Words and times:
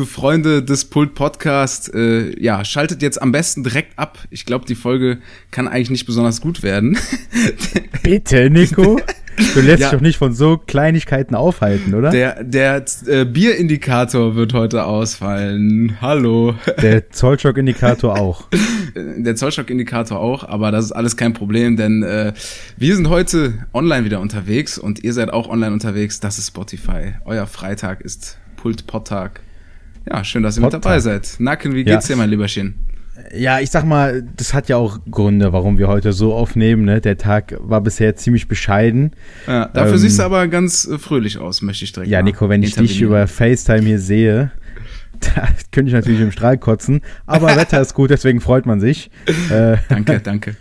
Liebe 0.00 0.12
Freunde 0.12 0.62
des 0.62 0.86
Pult 0.86 1.14
Podcast, 1.14 1.92
äh, 1.92 2.34
ja, 2.42 2.64
schaltet 2.64 3.02
jetzt 3.02 3.20
am 3.20 3.32
besten 3.32 3.64
direkt 3.64 3.98
ab. 3.98 4.18
Ich 4.30 4.46
glaube, 4.46 4.64
die 4.64 4.74
Folge 4.74 5.18
kann 5.50 5.68
eigentlich 5.68 5.90
nicht 5.90 6.06
besonders 6.06 6.40
gut 6.40 6.62
werden. 6.62 6.96
Bitte, 8.02 8.48
Nico. 8.48 8.98
Du 9.52 9.60
lässt 9.60 9.80
ja. 9.80 9.90
dich 9.90 9.98
doch 9.98 10.00
nicht 10.00 10.16
von 10.16 10.32
so 10.32 10.56
Kleinigkeiten 10.56 11.34
aufhalten, 11.34 11.92
oder? 11.92 12.08
Der, 12.08 12.42
der 12.42 12.82
äh, 13.08 13.26
Bierindikator 13.26 14.36
wird 14.36 14.54
heute 14.54 14.86
ausfallen. 14.86 15.98
Hallo. 16.00 16.54
Der 16.80 17.10
Zollstockindikator 17.10 18.18
auch. 18.18 18.48
Der 18.96 19.36
Zollstockindikator 19.36 20.18
auch, 20.18 20.44
aber 20.44 20.70
das 20.70 20.86
ist 20.86 20.92
alles 20.92 21.18
kein 21.18 21.34
Problem, 21.34 21.76
denn 21.76 22.02
äh, 22.02 22.32
wir 22.78 22.96
sind 22.96 23.10
heute 23.10 23.66
online 23.74 24.06
wieder 24.06 24.20
unterwegs 24.20 24.78
und 24.78 25.04
ihr 25.04 25.12
seid 25.12 25.30
auch 25.30 25.46
online 25.46 25.74
unterwegs. 25.74 26.20
Das 26.20 26.38
ist 26.38 26.46
Spotify. 26.46 27.16
Euer 27.26 27.46
Freitag 27.46 28.00
ist 28.00 28.38
Pult 28.56 28.86
Podtag. 28.86 29.42
Ja, 30.08 30.24
schön, 30.24 30.42
dass 30.42 30.56
ihr 30.56 30.62
mit 30.62 30.72
dabei 30.72 31.00
seid. 31.00 31.36
Nacken, 31.38 31.74
wie 31.74 31.84
geht's 31.84 32.08
ja. 32.08 32.14
dir, 32.14 32.18
mein 32.18 32.30
Lieberchen? 32.30 32.74
Ja, 33.34 33.60
ich 33.60 33.70
sag 33.70 33.84
mal, 33.84 34.22
das 34.36 34.54
hat 34.54 34.68
ja 34.68 34.76
auch 34.76 34.98
Gründe, 35.10 35.52
warum 35.52 35.78
wir 35.78 35.88
heute 35.88 36.12
so 36.12 36.34
aufnehmen. 36.34 36.84
Ne? 36.84 37.00
Der 37.00 37.18
Tag 37.18 37.54
war 37.60 37.80
bisher 37.80 38.16
ziemlich 38.16 38.48
bescheiden. 38.48 39.12
Ja, 39.46 39.66
dafür 39.66 39.92
ähm, 39.92 39.98
siehst 39.98 40.18
du 40.18 40.22
aber 40.22 40.48
ganz 40.48 40.86
äh, 40.86 40.98
fröhlich 40.98 41.38
aus, 41.38 41.62
möchte 41.62 41.84
ich 41.84 41.92
direkt 41.92 42.10
Ja, 42.10 42.22
Nico, 42.22 42.48
wenn 42.48 42.62
ich 42.62 42.74
dich 42.74 43.00
über 43.00 43.26
FaceTime 43.26 43.82
hier 43.82 43.98
sehe, 43.98 44.52
da 45.20 45.48
könnte 45.70 45.88
ich 45.88 45.94
natürlich 45.94 46.20
im 46.20 46.32
Strahl 46.32 46.58
kotzen. 46.58 47.02
Aber 47.26 47.48
Wetter 47.56 47.80
ist 47.80 47.94
gut, 47.94 48.10
deswegen 48.10 48.40
freut 48.40 48.66
man 48.66 48.80
sich. 48.80 49.10
Äh, 49.50 49.76
danke, 49.88 50.20
danke. 50.24 50.56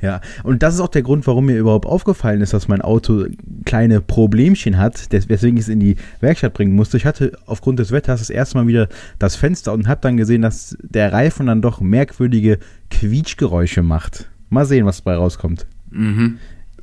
Ja, 0.00 0.20
und 0.44 0.62
das 0.62 0.74
ist 0.74 0.80
auch 0.80 0.88
der 0.88 1.02
Grund, 1.02 1.26
warum 1.26 1.46
mir 1.46 1.58
überhaupt 1.58 1.86
aufgefallen 1.86 2.40
ist, 2.40 2.52
dass 2.52 2.68
mein 2.68 2.82
Auto 2.82 3.26
kleine 3.64 4.00
Problemchen 4.00 4.78
hat, 4.78 5.08
weswegen 5.10 5.56
ich 5.56 5.64
es 5.64 5.68
in 5.68 5.80
die 5.80 5.96
Werkstatt 6.20 6.54
bringen 6.54 6.74
musste. 6.74 6.96
Ich 6.96 7.06
hatte 7.06 7.32
aufgrund 7.46 7.78
des 7.78 7.90
Wetters 7.90 8.20
das 8.20 8.30
erste 8.30 8.58
Mal 8.58 8.66
wieder 8.66 8.88
das 9.18 9.36
Fenster 9.36 9.72
und 9.72 9.88
habe 9.88 10.00
dann 10.00 10.16
gesehen, 10.16 10.42
dass 10.42 10.76
der 10.82 11.12
Reifen 11.12 11.46
dann 11.46 11.62
doch 11.62 11.80
merkwürdige 11.80 12.58
Quietschgeräusche 12.90 13.82
macht. 13.82 14.30
Mal 14.50 14.66
sehen, 14.66 14.86
was 14.86 15.02
dabei 15.02 15.16
rauskommt. 15.16 15.66
Mhm. 15.90 16.38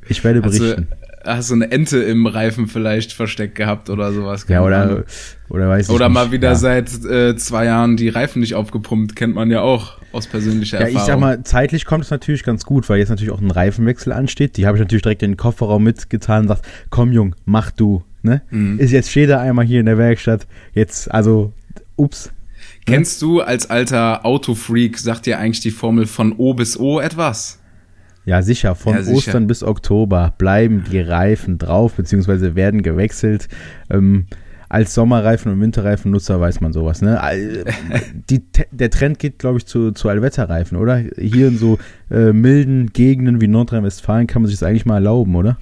Ich 0.08 0.22
werde 0.22 0.40
berichten. 0.40 0.88
Also, 0.90 1.05
hast 1.26 1.50
du 1.50 1.54
eine 1.54 1.70
Ente 1.70 1.98
im 1.98 2.26
Reifen 2.26 2.68
vielleicht 2.68 3.12
versteckt 3.12 3.54
gehabt 3.54 3.90
oder 3.90 4.12
sowas. 4.12 4.46
Ja, 4.48 4.62
oder, 4.62 5.04
oder 5.48 5.68
weiß 5.68 5.88
ich 5.88 5.94
Oder 5.94 6.08
nicht. 6.08 6.14
mal 6.14 6.32
wieder 6.32 6.50
ja. 6.50 6.54
seit 6.54 7.04
äh, 7.04 7.36
zwei 7.36 7.66
Jahren 7.66 7.96
die 7.96 8.08
Reifen 8.08 8.40
nicht 8.40 8.54
aufgepumpt, 8.54 9.16
kennt 9.16 9.34
man 9.34 9.50
ja 9.50 9.60
auch 9.60 9.98
aus 10.12 10.26
persönlicher 10.26 10.78
ja, 10.78 10.86
Erfahrung. 10.86 10.96
Ja, 10.96 11.02
ich 11.02 11.06
sag 11.06 11.20
mal, 11.20 11.44
zeitlich 11.44 11.84
kommt 11.84 12.04
es 12.04 12.10
natürlich 12.10 12.44
ganz 12.44 12.64
gut, 12.64 12.88
weil 12.88 12.98
jetzt 12.98 13.10
natürlich 13.10 13.32
auch 13.32 13.40
ein 13.40 13.50
Reifenwechsel 13.50 14.12
ansteht. 14.12 14.56
Die 14.56 14.66
habe 14.66 14.76
ich 14.76 14.80
natürlich 14.80 15.02
direkt 15.02 15.22
in 15.22 15.32
den 15.32 15.36
Kofferraum 15.36 15.82
mitgetan 15.82 16.42
und 16.42 16.48
sagt, 16.48 16.66
komm 16.90 17.12
Jung, 17.12 17.34
mach 17.44 17.70
du. 17.70 18.02
Ne? 18.22 18.42
Mhm. 18.50 18.78
Ist 18.78 18.92
jetzt 18.92 19.10
steht 19.10 19.30
er 19.30 19.40
einmal 19.40 19.64
hier 19.64 19.80
in 19.80 19.86
der 19.86 19.98
Werkstatt. 19.98 20.46
Jetzt, 20.74 21.10
also, 21.12 21.52
ups. 21.96 22.32
Kennst 22.84 23.20
du 23.22 23.40
als 23.40 23.68
alter 23.68 24.24
Autofreak, 24.24 24.98
sagt 24.98 25.26
dir 25.26 25.38
eigentlich 25.38 25.60
die 25.60 25.70
Formel 25.70 26.06
von 26.06 26.32
O 26.36 26.54
bis 26.54 26.78
O 26.78 27.00
etwas? 27.00 27.60
Ja, 28.26 28.42
sicher. 28.42 28.74
Von 28.74 28.94
ja, 28.94 29.02
sicher. 29.02 29.16
Ostern 29.16 29.46
bis 29.46 29.62
Oktober 29.62 30.34
bleiben 30.36 30.84
die 30.90 31.00
Reifen 31.00 31.58
drauf, 31.58 31.94
beziehungsweise 31.94 32.56
werden 32.56 32.82
gewechselt. 32.82 33.48
Ähm, 33.88 34.26
als 34.68 34.94
Sommerreifen- 34.94 35.52
und 35.52 35.60
Winterreifennutzer 35.60 36.40
weiß 36.40 36.60
man 36.60 36.72
sowas. 36.72 37.00
Ne? 37.00 37.20
Die, 38.28 38.42
der 38.72 38.90
Trend 38.90 39.20
geht, 39.20 39.38
glaube 39.38 39.58
ich, 39.58 39.66
zu, 39.66 39.92
zu 39.92 40.08
Allwetterreifen, 40.08 40.76
oder? 40.76 40.96
Hier 41.16 41.46
in 41.46 41.56
so 41.56 41.78
äh, 42.10 42.32
milden 42.32 42.92
Gegenden 42.92 43.40
wie 43.40 43.46
Nordrhein-Westfalen 43.46 44.26
kann 44.26 44.42
man 44.42 44.48
sich 44.48 44.58
das 44.58 44.68
eigentlich 44.68 44.86
mal 44.86 44.96
erlauben, 44.96 45.36
oder? 45.36 45.56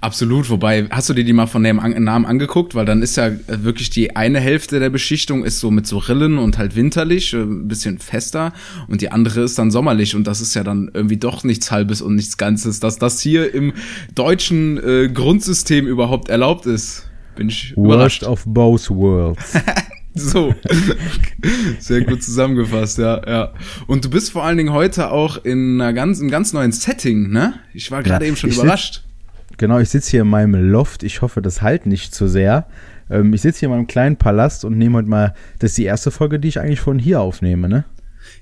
Absolut, 0.00 0.50
wobei, 0.50 0.86
hast 0.90 1.08
du 1.08 1.14
dir 1.14 1.24
die 1.24 1.32
mal 1.32 1.46
von 1.46 1.64
dem 1.64 1.76
Namen 1.76 2.26
angeguckt? 2.26 2.74
Weil 2.74 2.84
dann 2.84 3.02
ist 3.02 3.16
ja 3.16 3.28
äh, 3.28 3.38
wirklich 3.48 3.88
die 3.88 4.14
eine 4.14 4.40
Hälfte 4.40 4.78
der 4.78 4.90
Beschichtung 4.90 5.42
ist 5.42 5.58
so 5.58 5.70
mit 5.70 5.86
so 5.86 5.98
Rillen 5.98 6.36
und 6.38 6.58
halt 6.58 6.76
winterlich, 6.76 7.32
äh, 7.32 7.38
ein 7.38 7.66
bisschen 7.66 7.98
fester 7.98 8.52
und 8.88 9.00
die 9.00 9.10
andere 9.10 9.40
ist 9.40 9.58
dann 9.58 9.70
sommerlich 9.70 10.14
und 10.14 10.26
das 10.26 10.42
ist 10.42 10.54
ja 10.54 10.62
dann 10.62 10.90
irgendwie 10.92 11.16
doch 11.16 11.44
nichts 11.44 11.70
Halbes 11.70 12.02
und 12.02 12.14
nichts 12.14 12.36
Ganzes, 12.36 12.78
dass 12.78 12.98
das 12.98 13.20
hier 13.20 13.54
im 13.54 13.72
deutschen 14.14 14.78
äh, 14.78 15.08
Grundsystem 15.08 15.86
überhaupt 15.86 16.28
erlaubt 16.28 16.66
ist. 16.66 17.08
Bin 17.34 17.48
ich 17.48 17.72
Worst 17.76 17.86
überrascht. 17.86 18.22
of 18.24 18.44
both 18.46 18.90
worlds. 18.90 19.54
So. 20.18 20.54
Sehr 21.78 22.00
gut 22.00 22.22
zusammengefasst, 22.22 22.96
ja, 22.96 23.20
ja. 23.28 23.52
Und 23.86 24.06
du 24.06 24.08
bist 24.08 24.32
vor 24.32 24.44
allen 24.44 24.56
Dingen 24.56 24.72
heute 24.72 25.10
auch 25.10 25.44
in 25.44 25.78
einer 25.78 25.92
ganz, 25.92 26.20
einem 26.20 26.30
ganz 26.30 26.54
neuen 26.54 26.72
Setting, 26.72 27.28
ne? 27.28 27.60
Ich 27.74 27.90
war 27.90 28.02
gerade 28.02 28.24
ja, 28.24 28.28
eben 28.28 28.36
schon 28.38 28.50
überrascht. 28.50 29.05
Genau, 29.58 29.78
ich 29.78 29.88
sitze 29.88 30.10
hier 30.10 30.22
in 30.22 30.28
meinem 30.28 30.54
Loft. 30.54 31.02
Ich 31.02 31.22
hoffe, 31.22 31.40
das 31.42 31.62
halt 31.62 31.86
nicht 31.86 32.14
zu 32.14 32.28
sehr. 32.28 32.66
Ähm, 33.10 33.32
ich 33.32 33.42
sitze 33.42 33.60
hier 33.60 33.68
in 33.68 33.74
meinem 33.74 33.86
kleinen 33.86 34.16
Palast 34.16 34.64
und 34.64 34.76
nehme 34.76 34.98
heute 34.98 35.08
mal, 35.08 35.34
das 35.58 35.70
ist 35.70 35.78
die 35.78 35.84
erste 35.84 36.10
Folge, 36.10 36.38
die 36.38 36.48
ich 36.48 36.60
eigentlich 36.60 36.80
von 36.80 36.98
hier 36.98 37.20
aufnehme, 37.20 37.68
ne? 37.68 37.84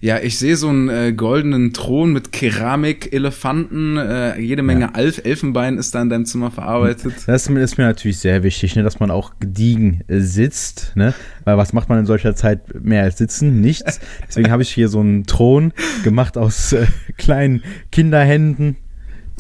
Ja, 0.01 0.19
ich 0.19 0.39
sehe 0.39 0.57
so 0.57 0.69
einen 0.69 0.89
äh, 0.89 1.13
goldenen 1.13 1.73
Thron 1.73 2.13
mit 2.13 2.33
Keramik-Elefanten, 2.33 3.97
äh, 3.97 4.39
jede 4.39 4.63
Menge 4.63 4.83
ja. 4.83 4.91
Alf 4.93 5.21
Elfenbein 5.25 5.79
ist 5.79 5.95
da 5.95 6.03
in 6.03 6.09
deinem 6.09 6.25
Zimmer 6.25 6.51
verarbeitet. 6.51 7.15
Das 7.27 7.49
ist 7.49 7.79
mir 7.79 7.85
natürlich 7.85 8.19
sehr 8.19 8.43
wichtig, 8.43 8.77
ne, 8.77 8.83
dass 8.83 9.01
man 9.01 9.11
auch 9.11 9.35
gediegen 9.41 10.03
äh, 10.09 10.21
sitzt, 10.21 10.93
ne? 10.95 11.15
Weil 11.45 11.57
was 11.57 11.73
macht 11.73 11.89
man 11.89 11.99
in 11.99 12.07
solcher 12.07 12.35
Zeit 12.35 12.83
mehr 12.83 13.03
als 13.03 13.19
sitzen? 13.19 13.61
Nichts. 13.61 14.01
Deswegen 14.27 14.51
habe 14.51 14.63
ich 14.63 14.71
hier 14.71 14.89
so 14.89 15.01
einen 15.01 15.25
Thron 15.25 15.73
gemacht 16.03 16.37
aus 16.39 16.73
äh, 16.73 16.87
kleinen 17.17 17.63
Kinderhänden, 17.93 18.77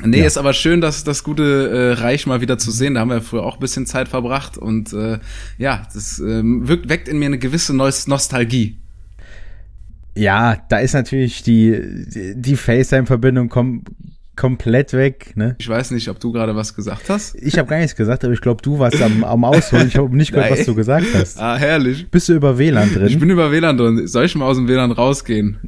Nee, 0.02 0.20
ja. 0.20 0.26
ist 0.26 0.36
aber 0.36 0.52
schön, 0.52 0.80
dass 0.80 1.04
das 1.04 1.22
gute 1.22 1.70
äh, 1.70 2.00
Reich 2.00 2.26
mal 2.26 2.40
wieder 2.40 2.58
zu 2.58 2.70
sehen. 2.70 2.94
Da 2.94 3.00
haben 3.00 3.10
wir 3.10 3.22
früher 3.22 3.44
auch 3.44 3.54
ein 3.54 3.60
bisschen 3.60 3.86
Zeit 3.86 4.08
verbracht 4.08 4.58
und 4.58 4.92
äh, 4.92 5.18
ja, 5.56 5.86
das 5.92 6.18
äh, 6.18 6.42
wirkt, 6.42 6.88
weckt 6.88 7.08
in 7.08 7.18
mir 7.18 7.26
eine 7.26 7.38
gewisse 7.38 7.74
Nostalgie. 7.74 8.78
Ja, 10.16 10.56
da 10.68 10.78
ist 10.78 10.94
natürlich 10.94 11.42
die, 11.42 12.34
die 12.36 12.56
FaceTime-Verbindung 12.56 13.48
kom 13.48 13.82
komplett 14.36 14.92
weg. 14.94 15.32
Ne? 15.36 15.54
Ich 15.58 15.68
weiß 15.68 15.92
nicht, 15.92 16.08
ob 16.08 16.18
du 16.18 16.32
gerade 16.32 16.56
was 16.56 16.74
gesagt 16.74 17.08
hast. 17.08 17.36
Ich 17.36 17.56
habe 17.56 17.68
gar 17.68 17.78
nichts 17.78 17.94
gesagt, 17.94 18.24
aber 18.24 18.32
ich 18.32 18.40
glaube, 18.40 18.62
du 18.62 18.80
warst 18.80 19.00
am, 19.00 19.22
am 19.22 19.44
Ausholen. 19.44 19.86
Ich 19.86 19.96
habe 19.96 20.14
nicht 20.16 20.32
gehört, 20.32 20.50
was 20.50 20.66
du 20.66 20.74
gesagt 20.74 21.06
hast. 21.14 21.38
Ah, 21.38 21.56
herrlich. 21.56 22.10
Bist 22.10 22.28
du 22.28 22.32
über 22.32 22.58
WLAN 22.58 22.92
drin? 22.92 23.06
Ich 23.06 23.18
bin 23.18 23.30
über 23.30 23.52
WLAN 23.52 23.76
drin. 23.76 24.06
Soll 24.08 24.24
ich 24.24 24.34
mal 24.34 24.46
aus 24.46 24.56
dem 24.56 24.66
WLAN 24.66 24.90
rausgehen? 24.90 25.58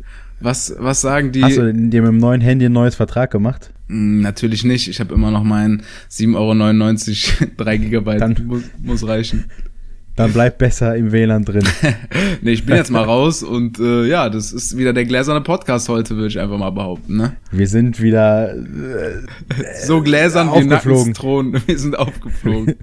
Was, 0.40 0.74
was 0.78 1.00
sagen 1.00 1.30
die? 1.30 1.44
Hast 1.44 1.58
du 1.58 1.72
dir 1.72 2.02
mit 2.02 2.10
dem 2.10 2.18
neuen 2.18 2.40
Handy 2.40 2.66
ein 2.66 2.72
neues 2.72 2.96
Vertrag 2.96 3.30
gemacht? 3.30 3.72
Mm, 3.88 4.20
natürlich 4.20 4.64
nicht. 4.64 4.88
Ich 4.88 5.00
habe 5.00 5.14
immer 5.14 5.30
noch 5.30 5.44
meinen 5.44 5.82
7,99 6.10 7.40
Euro, 7.42 7.52
3 7.56 7.76
Gigabyte 7.78 8.20
dann, 8.20 8.36
muss, 8.46 8.62
muss 8.82 9.06
reichen. 9.06 9.46
Dann 10.16 10.32
bleib 10.32 10.56
besser 10.56 10.96
im 10.96 11.12
WLAN 11.12 11.44
drin. 11.44 11.62
nee, 12.40 12.52
ich 12.52 12.64
bin 12.64 12.74
jetzt 12.74 12.90
mal 12.90 13.02
raus 13.02 13.42
und 13.42 13.78
äh, 13.78 14.06
ja, 14.06 14.30
das 14.30 14.50
ist 14.50 14.78
wieder 14.78 14.94
der 14.94 15.04
gläserne 15.04 15.42
Podcast 15.42 15.90
heute, 15.90 16.16
würde 16.16 16.28
ich 16.28 16.40
einfach 16.40 16.56
mal 16.56 16.70
behaupten. 16.70 17.18
Ne? 17.18 17.36
Wir 17.52 17.68
sind 17.68 18.00
wieder 18.00 18.54
äh, 18.54 19.26
so 19.84 20.00
gläsern 20.00 20.48
wie 20.54 20.64
Nackenstron. 20.64 21.60
Wir 21.66 21.78
sind 21.78 21.98
aufgeflogen. 21.98 22.76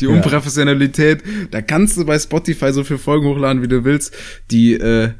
Die 0.00 0.06
Unprofessionalität, 0.06 1.22
da 1.50 1.60
kannst 1.60 1.98
du 1.98 2.06
bei 2.06 2.18
Spotify 2.18 2.72
so 2.72 2.82
viele 2.84 2.98
Folgen 2.98 3.26
hochladen, 3.26 3.62
wie 3.62 3.68
du 3.68 3.84
willst. 3.84 4.16
Die 4.50 4.72
äh, 4.72 5.10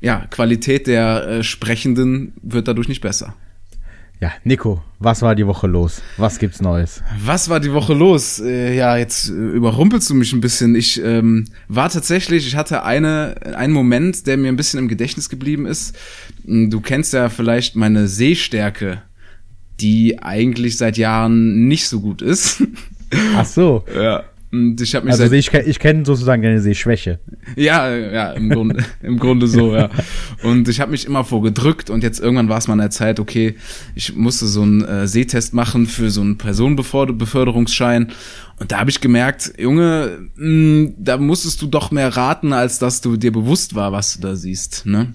ja, 0.00 0.26
Qualität 0.30 0.86
der 0.86 1.28
äh, 1.28 1.42
Sprechenden 1.42 2.32
wird 2.40 2.68
dadurch 2.68 2.88
nicht 2.88 3.02
besser. 3.02 3.34
Ja, 4.20 4.32
Nico, 4.42 4.82
was 4.98 5.22
war 5.22 5.36
die 5.36 5.46
Woche 5.46 5.68
los? 5.68 6.02
Was 6.16 6.40
gibt's 6.40 6.60
Neues? 6.60 7.02
Was 7.24 7.48
war 7.48 7.60
die 7.60 7.72
Woche 7.72 7.94
los? 7.94 8.40
Äh, 8.40 8.74
ja, 8.74 8.96
jetzt 8.96 9.28
äh, 9.28 9.32
überrumpelst 9.32 10.10
du 10.10 10.14
mich 10.14 10.32
ein 10.32 10.40
bisschen. 10.40 10.74
Ich 10.74 11.00
ähm, 11.00 11.44
war 11.68 11.88
tatsächlich, 11.88 12.48
ich 12.48 12.56
hatte 12.56 12.82
eine, 12.82 13.36
einen 13.56 13.72
Moment, 13.72 14.26
der 14.26 14.36
mir 14.36 14.48
ein 14.48 14.56
bisschen 14.56 14.80
im 14.80 14.88
Gedächtnis 14.88 15.28
geblieben 15.28 15.66
ist. 15.66 15.96
Hm, 16.44 16.68
du 16.68 16.80
kennst 16.80 17.12
ja 17.12 17.28
vielleicht 17.28 17.76
meine 17.76 18.08
Sehstärke, 18.08 19.02
die 19.78 20.20
eigentlich 20.20 20.78
seit 20.78 20.96
Jahren 20.96 21.68
nicht 21.68 21.86
so 21.86 22.00
gut 22.00 22.20
ist. 22.20 22.64
Ach 23.36 23.46
so. 23.46 23.84
Ja. 23.94 24.24
Und 24.50 24.80
ich 24.80 24.94
mich 24.94 25.12
also 25.12 25.30
ich, 25.30 25.52
ich 25.52 25.78
kenne 25.78 26.06
sozusagen 26.06 26.42
deine 26.42 26.60
Sehschwäche. 26.60 27.18
Ja, 27.56 27.94
ja, 27.94 28.32
im 28.32 28.48
Grunde, 28.48 28.82
im 29.02 29.18
Grunde 29.18 29.46
so, 29.46 29.74
ja. 29.74 29.90
Und 30.42 30.68
ich 30.68 30.80
habe 30.80 30.90
mich 30.90 31.06
immer 31.06 31.24
vorgedrückt 31.24 31.90
und 31.90 32.02
jetzt 32.02 32.18
irgendwann 32.18 32.48
war 32.48 32.56
es 32.56 32.66
mal 32.66 32.72
an 32.72 32.78
der 32.78 32.90
Zeit, 32.90 33.20
okay, 33.20 33.56
ich 33.94 34.16
musste 34.16 34.46
so 34.46 34.62
einen 34.62 34.84
äh, 34.84 35.06
Sehtest 35.06 35.52
machen 35.52 35.86
für 35.86 36.10
so 36.10 36.22
einen 36.22 36.38
Personenbeförderungsschein. 36.38 38.12
Und 38.58 38.72
da 38.72 38.80
habe 38.80 38.90
ich 38.90 39.02
gemerkt, 39.02 39.52
Junge, 39.58 40.30
mh, 40.36 40.42
hm, 40.42 40.94
da 40.96 41.18
musstest 41.18 41.60
du 41.60 41.66
doch 41.66 41.90
mehr 41.90 42.16
raten, 42.16 42.54
als 42.54 42.78
dass 42.78 43.02
du 43.02 43.18
dir 43.18 43.32
bewusst 43.32 43.74
war, 43.74 43.92
was 43.92 44.14
du 44.14 44.22
da 44.22 44.34
siehst, 44.34 44.86
ne? 44.86 45.12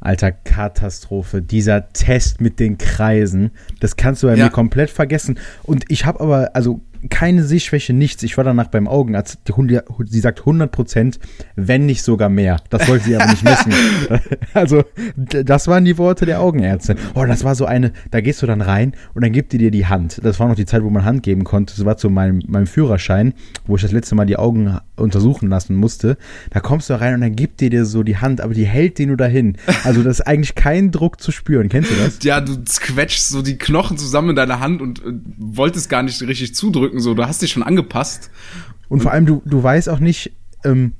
Alter, 0.00 0.30
Katastrophe. 0.30 1.42
Dieser 1.42 1.92
Test 1.92 2.40
mit 2.40 2.60
den 2.60 2.78
Kreisen, 2.78 3.50
das 3.80 3.96
kannst 3.96 4.22
du 4.22 4.28
bei 4.28 4.36
ja. 4.36 4.44
mir 4.44 4.50
komplett 4.50 4.90
vergessen. 4.90 5.38
Und 5.64 5.84
ich 5.88 6.06
habe 6.06 6.20
aber, 6.20 6.50
also 6.54 6.80
keine 7.10 7.44
Sehschwäche, 7.44 7.92
nichts. 7.92 8.22
Ich 8.22 8.36
war 8.36 8.44
danach 8.44 8.68
beim 8.68 8.88
Augenarzt. 8.88 9.38
Die 9.48 9.52
Hunde, 9.52 9.84
sie 10.04 10.20
sagt 10.20 10.40
100 10.40 10.70
Prozent, 10.70 11.18
wenn 11.54 11.86
nicht 11.86 12.02
sogar 12.02 12.28
mehr. 12.28 12.60
Das 12.70 12.88
wollte 12.88 13.06
sie 13.06 13.16
aber 13.16 13.30
nicht 13.30 13.42
messen. 13.42 13.72
also, 14.54 14.84
das 15.16 15.68
waren 15.68 15.84
die 15.84 15.98
Worte 15.98 16.26
der 16.26 16.40
Augenärztin. 16.40 16.96
Oh, 17.14 17.24
das 17.24 17.44
war 17.44 17.54
so 17.54 17.66
eine, 17.66 17.92
da 18.10 18.20
gehst 18.20 18.42
du 18.42 18.46
dann 18.46 18.60
rein 18.60 18.92
und 19.14 19.22
dann 19.22 19.32
gibt 19.32 19.52
die 19.52 19.58
dir 19.58 19.70
die 19.70 19.86
Hand. 19.86 20.20
Das 20.22 20.40
war 20.40 20.48
noch 20.48 20.56
die 20.56 20.66
Zeit, 20.66 20.82
wo 20.82 20.90
man 20.90 21.04
Hand 21.04 21.22
geben 21.22 21.44
konnte. 21.44 21.74
Das 21.76 21.84
war 21.84 21.96
zu 21.96 22.10
meinem, 22.10 22.42
meinem 22.46 22.66
Führerschein, 22.66 23.34
wo 23.66 23.76
ich 23.76 23.82
das 23.82 23.92
letzte 23.92 24.14
Mal 24.14 24.26
die 24.26 24.36
Augen 24.36 24.78
untersuchen 24.96 25.48
lassen 25.48 25.76
musste. 25.76 26.16
Da 26.50 26.60
kommst 26.60 26.90
du 26.90 27.00
rein 27.00 27.14
und 27.14 27.20
dann 27.20 27.36
gibt 27.36 27.60
die 27.60 27.70
dir 27.70 27.84
so 27.84 28.02
die 28.02 28.16
Hand, 28.16 28.40
aber 28.40 28.54
die 28.54 28.66
hält 28.66 28.98
die 28.98 29.06
nur 29.06 29.16
dahin. 29.16 29.56
Also, 29.84 30.02
das 30.02 30.20
ist 30.20 30.26
eigentlich 30.26 30.54
kein 30.54 30.90
Druck 30.90 31.20
zu 31.20 31.32
spüren. 31.32 31.68
Kennst 31.68 31.90
du 31.90 31.94
das? 31.96 32.18
Ja, 32.22 32.40
du 32.40 32.56
quetschst 32.64 33.28
so 33.28 33.42
die 33.42 33.58
Knochen 33.58 33.98
zusammen 33.98 34.30
in 34.30 34.36
deiner 34.36 34.60
Hand 34.60 34.80
und 34.80 35.00
äh, 35.00 35.12
wolltest 35.36 35.88
gar 35.88 36.02
nicht 36.02 36.20
richtig 36.22 36.54
zudrücken, 36.54 36.85
so. 36.94 37.14
Du 37.14 37.24
hast 37.26 37.42
dich 37.42 37.52
schon 37.52 37.62
angepasst. 37.62 38.30
Und, 38.88 38.98
und 38.98 39.00
vor 39.02 39.12
allem, 39.12 39.26
du, 39.26 39.42
du 39.44 39.62
weißt 39.62 39.88
auch 39.88 40.00
nicht, 40.00 40.32
ähm, 40.64 40.92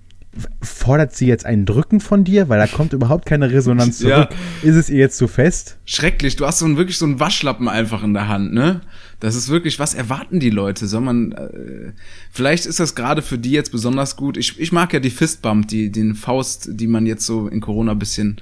fordert 0.61 1.15
sie 1.15 1.27
jetzt 1.27 1.47
ein 1.47 1.65
Drücken 1.65 2.01
von 2.01 2.25
dir, 2.25 2.49
weil 2.49 2.59
da 2.59 2.67
kommt 2.67 2.93
überhaupt 2.93 3.27
keine 3.27 3.51
Resonanz 3.51 3.99
zurück. 3.99 4.29
Ja. 4.31 4.69
Ist 4.69 4.77
es 4.77 4.91
ihr 4.91 4.99
jetzt 4.99 5.17
zu 5.17 5.29
fest? 5.29 5.79
Schrecklich, 5.85 6.37
du 6.37 6.47
hast 6.47 6.59
so 6.59 6.67
ein, 6.67 6.77
wirklich 6.77 6.99
so 6.99 7.07
einen 7.07 7.21
Waschlappen 7.21 7.69
einfach 7.69 8.03
in 8.03 8.15
der 8.15 8.29
Hand, 8.29 8.53
ne? 8.53 8.83
Das 9.21 9.35
ist 9.35 9.49
wirklich, 9.49 9.79
was 9.79 9.95
erwarten 9.95 10.41
die 10.41 10.51
Leute? 10.51 10.87
Soll 10.87 11.01
man, 11.01 11.33
äh, 11.33 11.93
vielleicht 12.31 12.67
ist 12.67 12.81
das 12.81 12.95
gerade 12.95 13.23
für 13.23 13.39
die 13.39 13.53
jetzt 13.53 13.73
besonders 13.73 14.17
gut. 14.17 14.37
Ich, 14.37 14.61
ich 14.61 14.73
mag 14.73 14.93
ja 14.93 15.01
die 15.01 15.11
Fistbump, 15.11 15.69
die, 15.69 15.91
den 15.91 16.15
Faust, 16.15 16.69
die 16.73 16.87
man 16.87 17.07
jetzt 17.07 17.25
so 17.25 17.49
in 17.49 17.61
Corona 17.61 17.93
ein 17.93 17.99
bisschen 17.99 18.37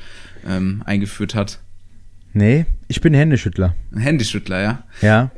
ähm, 0.46 0.82
eingeführt 0.84 1.34
hat. 1.34 1.60
Nee, 2.32 2.66
ich 2.88 3.00
bin 3.00 3.14
Händeschüttler. 3.14 3.76
Ein 3.92 4.00
Händeschüttler, 4.00 4.60
ja? 4.60 4.82
Ja. 5.00 5.30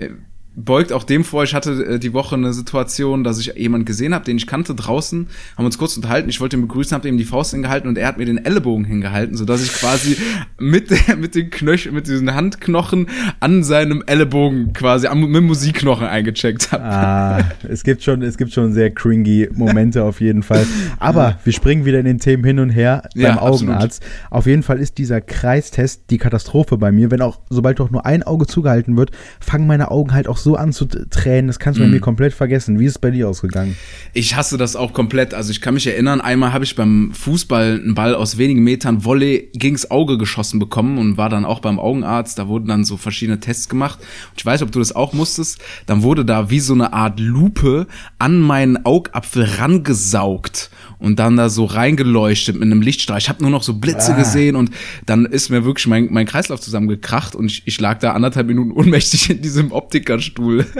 Beugt 0.58 0.90
auch 0.90 1.04
dem 1.04 1.22
vor, 1.22 1.44
ich 1.44 1.54
hatte 1.54 1.72
äh, 1.84 1.98
die 1.98 2.14
Woche 2.14 2.34
eine 2.34 2.54
Situation, 2.54 3.24
dass 3.24 3.38
ich 3.38 3.52
jemanden 3.56 3.84
gesehen 3.84 4.14
habe, 4.14 4.24
den 4.24 4.38
ich 4.38 4.46
kannte 4.46 4.74
draußen, 4.74 5.26
haben 5.54 5.66
uns 5.66 5.76
kurz 5.76 5.96
unterhalten, 5.96 6.30
ich 6.30 6.40
wollte 6.40 6.56
ihn 6.56 6.62
begrüßen, 6.62 6.94
habe 6.94 7.06
ihm 7.08 7.18
die 7.18 7.26
Faust 7.26 7.50
hingehalten 7.50 7.90
und 7.90 7.98
er 7.98 8.08
hat 8.08 8.16
mir 8.16 8.24
den 8.24 8.42
Ellenbogen 8.42 8.86
hingehalten, 8.86 9.36
so 9.36 9.44
dass 9.44 9.62
ich 9.62 9.70
quasi 9.70 10.16
mit 10.58 10.90
der, 10.90 11.16
mit 11.18 11.34
den 11.34 11.50
Knöcheln, 11.50 11.94
mit 11.94 12.06
diesen 12.06 12.34
Handknochen 12.34 13.08
an 13.38 13.64
seinem 13.64 14.02
Ellenbogen 14.06 14.72
quasi 14.72 15.08
am, 15.08 15.30
mit 15.30 15.42
Musikknochen 15.42 16.06
eingecheckt 16.06 16.72
habe. 16.72 16.84
Ah, 16.84 17.44
es 17.68 17.84
gibt 17.84 18.02
schon, 18.02 18.22
es 18.22 18.38
gibt 18.38 18.54
schon 18.54 18.72
sehr 18.72 18.90
cringy 18.90 19.50
Momente 19.52 20.04
auf 20.04 20.22
jeden 20.22 20.42
Fall. 20.42 20.66
Aber 20.98 21.38
wir 21.44 21.52
springen 21.52 21.84
wieder 21.84 21.98
in 21.98 22.06
den 22.06 22.18
Themen 22.18 22.44
hin 22.44 22.60
und 22.60 22.70
her 22.70 23.02
beim 23.14 23.22
ja, 23.22 23.42
Augenarzt. 23.42 24.02
Absolut. 24.02 24.30
Auf 24.30 24.46
jeden 24.46 24.62
Fall 24.62 24.78
ist 24.78 24.96
dieser 24.96 25.20
Kreistest 25.20 26.04
die 26.08 26.16
Katastrophe 26.16 26.78
bei 26.78 26.92
mir, 26.92 27.10
wenn 27.10 27.20
auch 27.20 27.40
sobald 27.50 27.78
doch 27.78 27.90
nur 27.90 28.06
ein 28.06 28.22
Auge 28.22 28.46
zugehalten 28.46 28.96
wird, 28.96 29.10
fangen 29.38 29.66
meine 29.66 29.90
Augen 29.90 30.14
halt 30.14 30.28
auch 30.28 30.38
so 30.38 30.45
so 30.46 30.54
anzutränen, 30.54 31.48
das 31.48 31.58
kannst 31.58 31.78
du 31.78 31.82
mm. 31.82 31.86
bei 31.86 31.90
mir 31.90 31.96
mhm. 31.96 32.02
komplett 32.02 32.32
vergessen. 32.32 32.78
Wie 32.78 32.84
ist 32.84 32.92
es 32.92 32.98
bei 32.98 33.10
dir 33.10 33.28
ausgegangen? 33.28 33.76
Ich 34.12 34.36
hasse 34.36 34.56
das 34.56 34.76
auch 34.76 34.92
komplett. 34.92 35.34
Also 35.34 35.50
ich 35.50 35.60
kann 35.60 35.74
mich 35.74 35.88
erinnern, 35.88 36.20
einmal 36.20 36.52
habe 36.52 36.64
ich 36.64 36.76
beim 36.76 37.10
Fußball 37.12 37.80
einen 37.82 37.94
Ball 37.96 38.14
aus 38.14 38.38
wenigen 38.38 38.62
Metern 38.62 39.04
Volley 39.04 39.50
gegens 39.54 39.90
Auge 39.90 40.18
geschossen 40.18 40.60
bekommen 40.60 40.98
und 40.98 41.16
war 41.16 41.28
dann 41.28 41.44
auch 41.44 41.58
beim 41.58 41.80
Augenarzt. 41.80 42.38
Da 42.38 42.46
wurden 42.46 42.68
dann 42.68 42.84
so 42.84 42.96
verschiedene 42.96 43.40
Tests 43.40 43.68
gemacht. 43.68 43.98
Und 43.98 44.38
ich 44.38 44.46
weiß, 44.46 44.62
ob 44.62 44.70
du 44.70 44.78
das 44.78 44.94
auch 44.94 45.12
musstest. 45.12 45.58
Dann 45.86 46.02
wurde 46.04 46.24
da 46.24 46.48
wie 46.48 46.60
so 46.60 46.74
eine 46.74 46.92
Art 46.92 47.18
Lupe 47.18 47.88
an 48.20 48.38
meinen 48.38 48.84
Augapfel 48.86 49.42
rangesaugt 49.58 50.70
und 50.98 51.18
dann 51.18 51.36
da 51.36 51.48
so 51.48 51.64
reingeleuchtet 51.64 52.54
mit 52.54 52.64
einem 52.64 52.82
Lichtstrahl. 52.82 53.18
Ich 53.18 53.28
habe 53.28 53.42
nur 53.42 53.50
noch 53.50 53.62
so 53.62 53.74
Blitze 53.74 54.14
ah. 54.14 54.16
gesehen 54.16 54.56
und 54.56 54.70
dann 55.04 55.26
ist 55.26 55.50
mir 55.50 55.64
wirklich 55.64 55.86
mein, 55.86 56.08
mein 56.10 56.26
Kreislauf 56.26 56.60
zusammengekracht 56.60 57.34
und 57.34 57.46
ich, 57.46 57.62
ich 57.66 57.80
lag 57.80 57.98
da 57.98 58.12
anderthalb 58.12 58.46
Minuten 58.46 58.70
ohnmächtig 58.76 59.30
in 59.30 59.42
diesem 59.42 59.72
Optikerstuhl 59.72 60.35
Stuhl. 60.36 60.66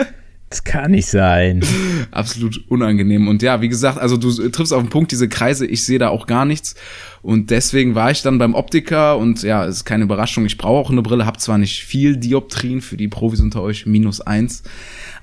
Das 0.48 0.62
kann 0.62 0.92
nicht 0.92 1.08
sein. 1.08 1.64
Absolut 2.12 2.64
unangenehm. 2.68 3.26
Und 3.26 3.42
ja, 3.42 3.60
wie 3.62 3.68
gesagt, 3.68 3.98
also 3.98 4.16
du 4.16 4.30
triffst 4.48 4.72
auf 4.72 4.80
den 4.80 4.90
Punkt, 4.90 5.10
diese 5.10 5.28
Kreise, 5.28 5.66
ich 5.66 5.84
sehe 5.84 5.98
da 5.98 6.08
auch 6.08 6.28
gar 6.28 6.44
nichts. 6.44 6.76
Und 7.20 7.50
deswegen 7.50 7.96
war 7.96 8.12
ich 8.12 8.22
dann 8.22 8.38
beim 8.38 8.54
Optiker 8.54 9.18
und 9.18 9.42
ja, 9.42 9.66
es 9.66 9.78
ist 9.78 9.84
keine 9.84 10.04
Überraschung, 10.04 10.46
ich 10.46 10.56
brauche 10.56 10.78
auch 10.78 10.90
eine 10.90 11.02
Brille, 11.02 11.26
habe 11.26 11.38
zwar 11.38 11.58
nicht 11.58 11.84
viel 11.84 12.16
Dioptrien 12.16 12.80
für 12.80 12.96
die 12.96 13.08
Profis 13.08 13.40
unter 13.40 13.60
euch, 13.60 13.86
minus 13.86 14.20
eins. 14.20 14.62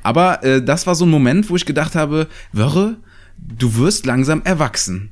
Aber 0.03 0.43
äh, 0.43 0.61
das 0.61 0.87
war 0.87 0.93
so 0.93 1.05
ein 1.05 1.09
Moment, 1.09 1.49
wo 1.49 1.55
ich 1.55 1.65
gedacht 1.65 1.95
habe, 1.95 2.27
Wörre, 2.51 2.97
du 3.37 3.77
wirst 3.77 4.05
langsam 4.05 4.41
erwachsen. 4.43 5.11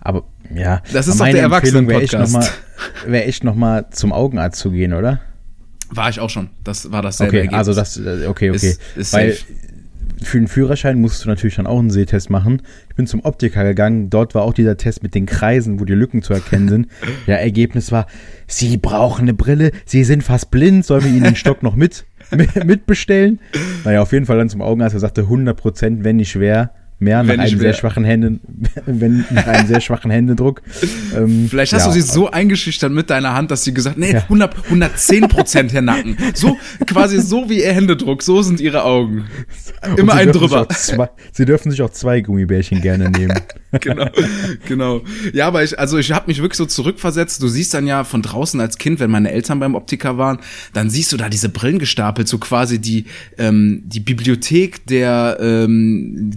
Aber 0.00 0.24
ja, 0.52 0.82
das 0.92 1.06
ist 1.06 1.20
doch 1.20 1.26
der 1.26 1.42
Erwachsenen-Podcast. 1.42 2.34
Wäre 2.34 2.42
echt, 2.42 2.52
wär 3.06 3.28
echt 3.28 3.44
noch 3.44 3.54
mal 3.54 3.88
zum 3.90 4.12
Augenarzt 4.12 4.58
zu 4.58 4.72
gehen, 4.72 4.94
oder? 4.94 5.20
War 5.94 6.08
ich 6.08 6.20
auch 6.20 6.30
schon. 6.30 6.50
Das 6.64 6.90
war 6.90 7.02
dasselbe 7.02 7.38
Okay, 7.38 7.54
also 7.54 7.72
das, 7.72 7.96
äh, 7.96 8.26
okay, 8.26 8.50
okay. 8.50 8.68
Ist, 8.70 8.80
ist 8.96 9.12
Weil 9.12 9.32
safe. 9.32 9.44
für 10.22 10.38
den 10.38 10.48
Führerschein 10.48 11.00
musst 11.00 11.24
du 11.24 11.28
natürlich 11.28 11.56
dann 11.56 11.66
auch 11.66 11.78
einen 11.78 11.90
Sehtest 11.90 12.30
machen. 12.30 12.62
Ich 12.88 12.96
bin 12.96 13.06
zum 13.06 13.24
Optiker 13.24 13.62
gegangen, 13.64 14.10
dort 14.10 14.34
war 14.34 14.42
auch 14.42 14.54
dieser 14.54 14.76
Test 14.76 15.02
mit 15.02 15.14
den 15.14 15.26
Kreisen, 15.26 15.78
wo 15.80 15.84
die 15.84 15.94
Lücken 15.94 16.22
zu 16.22 16.32
erkennen 16.32 16.68
sind. 16.68 16.88
ja, 17.26 17.36
Ergebnis 17.36 17.92
war, 17.92 18.06
Sie 18.46 18.76
brauchen 18.76 19.22
eine 19.22 19.34
Brille, 19.34 19.70
Sie 19.84 20.04
sind 20.04 20.22
fast 20.24 20.50
blind, 20.50 20.84
sollen 20.84 21.04
wir 21.04 21.10
Ihnen 21.10 21.24
den 21.24 21.36
Stock 21.36 21.62
noch 21.62 21.76
mit, 21.76 22.04
mitbestellen? 22.64 23.40
Naja, 23.84 24.02
auf 24.02 24.12
jeden 24.12 24.26
Fall 24.26 24.38
dann 24.38 24.48
zum 24.48 24.62
Augenarzt, 24.62 24.94
er 24.94 25.00
sagte 25.00 25.22
100 25.22 25.56
Prozent, 25.56 26.04
wenn 26.04 26.16
nicht 26.16 26.30
schwer 26.30 26.72
mehr 26.98 27.22
nach 27.22 27.38
einem 27.38 27.58
sehr 27.58 27.74
schwachen 27.74 28.04
Händen, 28.04 28.40
wenn 28.86 29.24
nach 29.30 29.46
einem 29.46 29.66
sehr 29.66 29.80
schwachen 29.80 30.10
Händedruck. 30.10 30.62
Ähm, 31.16 31.46
Vielleicht 31.48 31.72
hast 31.72 31.86
ja. 31.86 31.88
du 31.88 31.94
sie 31.94 32.00
so 32.00 32.30
eingeschüchtert 32.30 32.92
mit 32.92 33.10
deiner 33.10 33.34
Hand, 33.34 33.50
dass 33.50 33.64
sie 33.64 33.74
gesagt, 33.74 33.98
nee, 33.98 34.12
ja. 34.12 34.22
100, 34.22 34.64
110 34.64 35.28
Prozent 35.28 35.72
Herr 35.72 35.82
Nacken. 35.82 36.16
So, 36.34 36.56
quasi 36.86 37.20
so 37.20 37.48
wie 37.48 37.62
ihr 37.62 37.72
Händedruck, 37.72 38.22
so 38.22 38.42
sind 38.42 38.60
ihre 38.60 38.84
Augen. 38.84 39.24
Immer 39.96 40.14
ein 40.14 40.32
drüber. 40.32 40.68
Zwei, 40.68 41.10
sie 41.32 41.44
dürfen 41.44 41.70
sich 41.70 41.82
auch 41.82 41.90
zwei 41.90 42.20
Gummibärchen 42.20 42.80
gerne 42.80 43.10
nehmen. 43.10 43.38
genau, 43.80 44.08
genau. 44.66 45.02
Ja, 45.32 45.48
aber 45.48 45.62
ich, 45.62 45.78
also 45.78 45.98
ich 45.98 46.12
habe 46.12 46.26
mich 46.28 46.38
wirklich 46.40 46.56
so 46.56 46.66
zurückversetzt. 46.66 47.42
Du 47.42 47.48
siehst 47.48 47.74
dann 47.74 47.86
ja 47.86 48.04
von 48.04 48.22
draußen 48.22 48.60
als 48.60 48.78
Kind, 48.78 49.00
wenn 49.00 49.10
meine 49.10 49.30
Eltern 49.30 49.60
beim 49.60 49.74
Optiker 49.74 50.16
waren, 50.18 50.38
dann 50.72 50.90
siehst 50.90 51.12
du 51.12 51.16
da 51.16 51.28
diese 51.28 51.48
Brillen 51.48 51.78
gestapelt, 51.78 52.28
so 52.28 52.38
quasi 52.38 52.80
die, 52.80 53.06
ähm, 53.38 53.82
die 53.86 54.00
Bibliothek 54.00 54.86
der 54.86 55.38
ähm, 55.40 56.32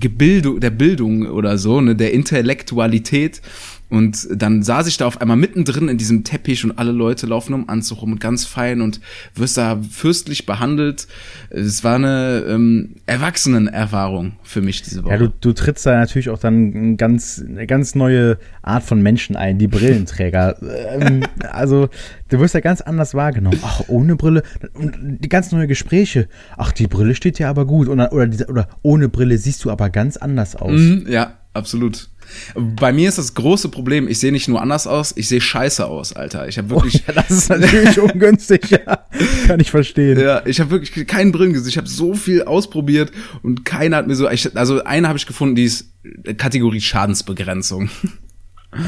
Gebildung, 0.47 0.59
der 0.59 0.69
Bildung 0.69 1.25
oder 1.27 1.57
so, 1.57 1.81
ne, 1.81 1.95
der 1.95 2.13
Intellektualität. 2.13 3.41
Und 3.89 4.27
dann 4.35 4.63
saß 4.63 4.87
ich 4.87 4.97
da 4.97 5.05
auf 5.05 5.21
einmal 5.21 5.37
mittendrin 5.37 5.87
in 5.87 5.97
diesem 5.97 6.25
Teppich 6.25 6.65
und 6.65 6.77
alle 6.77 6.91
Leute 6.91 7.25
laufen 7.25 7.53
um 7.53 7.69
Anzug 7.69 8.01
rum 8.01 8.11
und 8.13 8.19
ganz 8.19 8.43
fein 8.45 8.81
und 8.81 8.99
wirst 9.33 9.57
da 9.57 9.81
fürstlich 9.89 10.45
behandelt. 10.45 11.07
Es 11.49 11.85
war 11.85 11.95
eine 11.95 12.43
ähm, 12.49 12.95
Erwachsenenerfahrung 13.05 14.33
für 14.43 14.61
mich 14.61 14.81
diese 14.81 15.05
Woche. 15.05 15.13
Ja, 15.13 15.17
du, 15.19 15.29
du 15.29 15.53
trittst 15.53 15.85
da 15.85 15.95
natürlich 15.95 16.29
auch 16.29 16.39
dann 16.39 16.97
ganz, 16.97 17.41
eine 17.47 17.65
ganz 17.65 17.95
neue 17.95 18.37
Art 18.61 18.83
von 18.83 19.01
Menschen 19.01 19.37
ein, 19.37 19.57
die 19.57 19.67
Brillenträger. 19.67 20.57
ähm, 20.89 21.23
also 21.49 21.87
du 22.27 22.39
wirst 22.39 22.55
ja 22.55 22.59
ganz 22.59 22.81
anders 22.81 23.13
wahrgenommen. 23.13 23.59
Ach, 23.63 23.83
ohne 23.87 24.17
Brille 24.17 24.43
und 24.73 25.19
die 25.21 25.29
ganz 25.29 25.53
neue 25.53 25.67
Gespräche. 25.67 26.27
Ach, 26.57 26.73
die 26.73 26.87
Brille 26.87 27.15
steht 27.15 27.39
ja 27.39 27.49
aber 27.49 27.65
gut. 27.65 27.87
Oder, 27.87 28.11
oder, 28.11 28.27
oder 28.49 28.67
ohne 28.81 29.07
Brille 29.07 29.37
siehst 29.37 29.63
du 29.63 29.71
aber 29.71 29.89
ganz 29.89 30.17
anders 30.17 30.57
aus. 30.57 30.79
Mhm, 30.79 31.05
ja, 31.07 31.37
absolut. 31.53 32.09
Bei 32.55 32.91
mir 32.91 33.09
ist 33.09 33.17
das 33.17 33.33
große 33.33 33.69
Problem, 33.69 34.07
ich 34.07 34.19
sehe 34.19 34.31
nicht 34.31 34.47
nur 34.47 34.61
anders 34.61 34.87
aus, 34.87 35.13
ich 35.15 35.27
sehe 35.27 35.41
scheiße 35.41 35.85
aus, 35.85 36.13
Alter. 36.13 36.47
Ich 36.47 36.57
habe 36.57 36.69
wirklich. 36.69 37.03
Oh, 37.03 37.03
ja, 37.07 37.13
das 37.13 37.29
ist 37.31 37.49
natürlich 37.49 37.99
ungünstig, 37.99 38.69
ja. 38.69 39.05
Kann 39.47 39.59
ich 39.59 39.71
verstehen. 39.71 40.19
Ja, 40.19 40.45
ich 40.45 40.59
habe 40.59 40.71
wirklich 40.71 41.07
keinen 41.07 41.31
Brillengesicht. 41.31 41.75
Ich 41.75 41.77
habe 41.77 41.87
so 41.87 42.13
viel 42.13 42.43
ausprobiert 42.43 43.11
und 43.43 43.65
keiner 43.65 43.97
hat 43.97 44.07
mir 44.07 44.15
so. 44.15 44.29
Ich, 44.29 44.55
also 44.55 44.83
eine 44.83 45.07
habe 45.07 45.17
ich 45.17 45.25
gefunden, 45.25 45.55
die 45.55 45.65
ist 45.65 45.91
Kategorie 46.37 46.81
Schadensbegrenzung. 46.81 47.89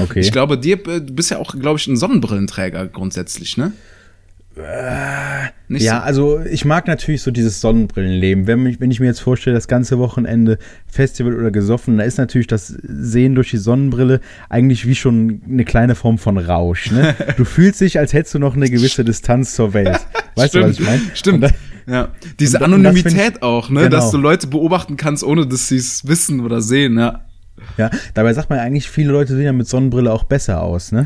Okay. 0.01 0.19
Ich 0.19 0.31
glaube, 0.31 0.57
dir, 0.57 0.77
du 0.77 1.13
bist 1.13 1.31
ja 1.31 1.37
auch, 1.37 1.57
glaube 1.57 1.79
ich, 1.79 1.87
ein 1.87 1.97
Sonnenbrillenträger 1.97 2.87
grundsätzlich, 2.87 3.57
ne? 3.57 3.73
Äh, 4.59 5.49
ja, 5.69 5.99
so. 5.99 6.05
also 6.05 6.39
ich 6.49 6.65
mag 6.65 6.87
natürlich 6.87 7.21
so 7.21 7.31
dieses 7.31 7.61
Sonnenbrillenleben. 7.61 8.47
Wenn, 8.47 8.63
mich, 8.63 8.79
wenn 8.79 8.91
ich 8.91 8.99
mir 8.99 9.05
jetzt 9.05 9.19
vorstelle, 9.19 9.55
das 9.55 9.67
ganze 9.67 9.99
Wochenende 9.99 10.57
Festival 10.87 11.35
oder 11.35 11.51
gesoffen, 11.51 11.97
da 11.97 12.03
ist 12.03 12.17
natürlich 12.17 12.47
das 12.47 12.67
Sehen 12.67 13.35
durch 13.35 13.51
die 13.51 13.57
Sonnenbrille 13.57 14.19
eigentlich 14.49 14.87
wie 14.87 14.95
schon 14.95 15.41
eine 15.47 15.65
kleine 15.65 15.95
Form 15.95 16.17
von 16.17 16.37
Rausch. 16.37 16.91
Ne? 16.91 17.15
Du 17.37 17.45
fühlst 17.45 17.79
dich, 17.79 17.99
als 17.99 18.11
hättest 18.13 18.35
du 18.35 18.39
noch 18.39 18.55
eine 18.55 18.69
gewisse 18.69 19.05
Distanz 19.05 19.53
zur 19.53 19.73
Welt. 19.73 19.99
Weißt 20.35 20.49
Stimmt. 20.49 20.63
du, 20.63 20.69
was 20.69 20.79
ich 20.79 20.85
meine? 20.85 21.01
Stimmt. 21.13 21.43
Dann, 21.43 21.53
ja. 21.87 22.09
Diese 22.39 22.61
Anonymität 22.61 23.35
ich, 23.37 23.43
auch, 23.43 23.69
ne? 23.69 23.81
Genau. 23.83 23.95
dass 23.95 24.11
du 24.11 24.17
Leute 24.17 24.47
beobachten 24.47 24.97
kannst, 24.97 25.23
ohne 25.23 25.47
dass 25.47 25.67
sie 25.69 25.77
es 25.77 26.07
wissen 26.07 26.41
oder 26.41 26.61
sehen, 26.61 26.97
ja. 26.97 27.25
Ja, 27.77 27.89
dabei 28.13 28.33
sagt 28.33 28.49
man 28.49 28.59
eigentlich, 28.59 28.89
viele 28.89 29.11
Leute 29.11 29.35
sehen 29.35 29.45
ja 29.45 29.53
mit 29.53 29.67
Sonnenbrille 29.67 30.11
auch 30.11 30.23
besser 30.23 30.61
aus, 30.61 30.91
ne? 30.91 31.05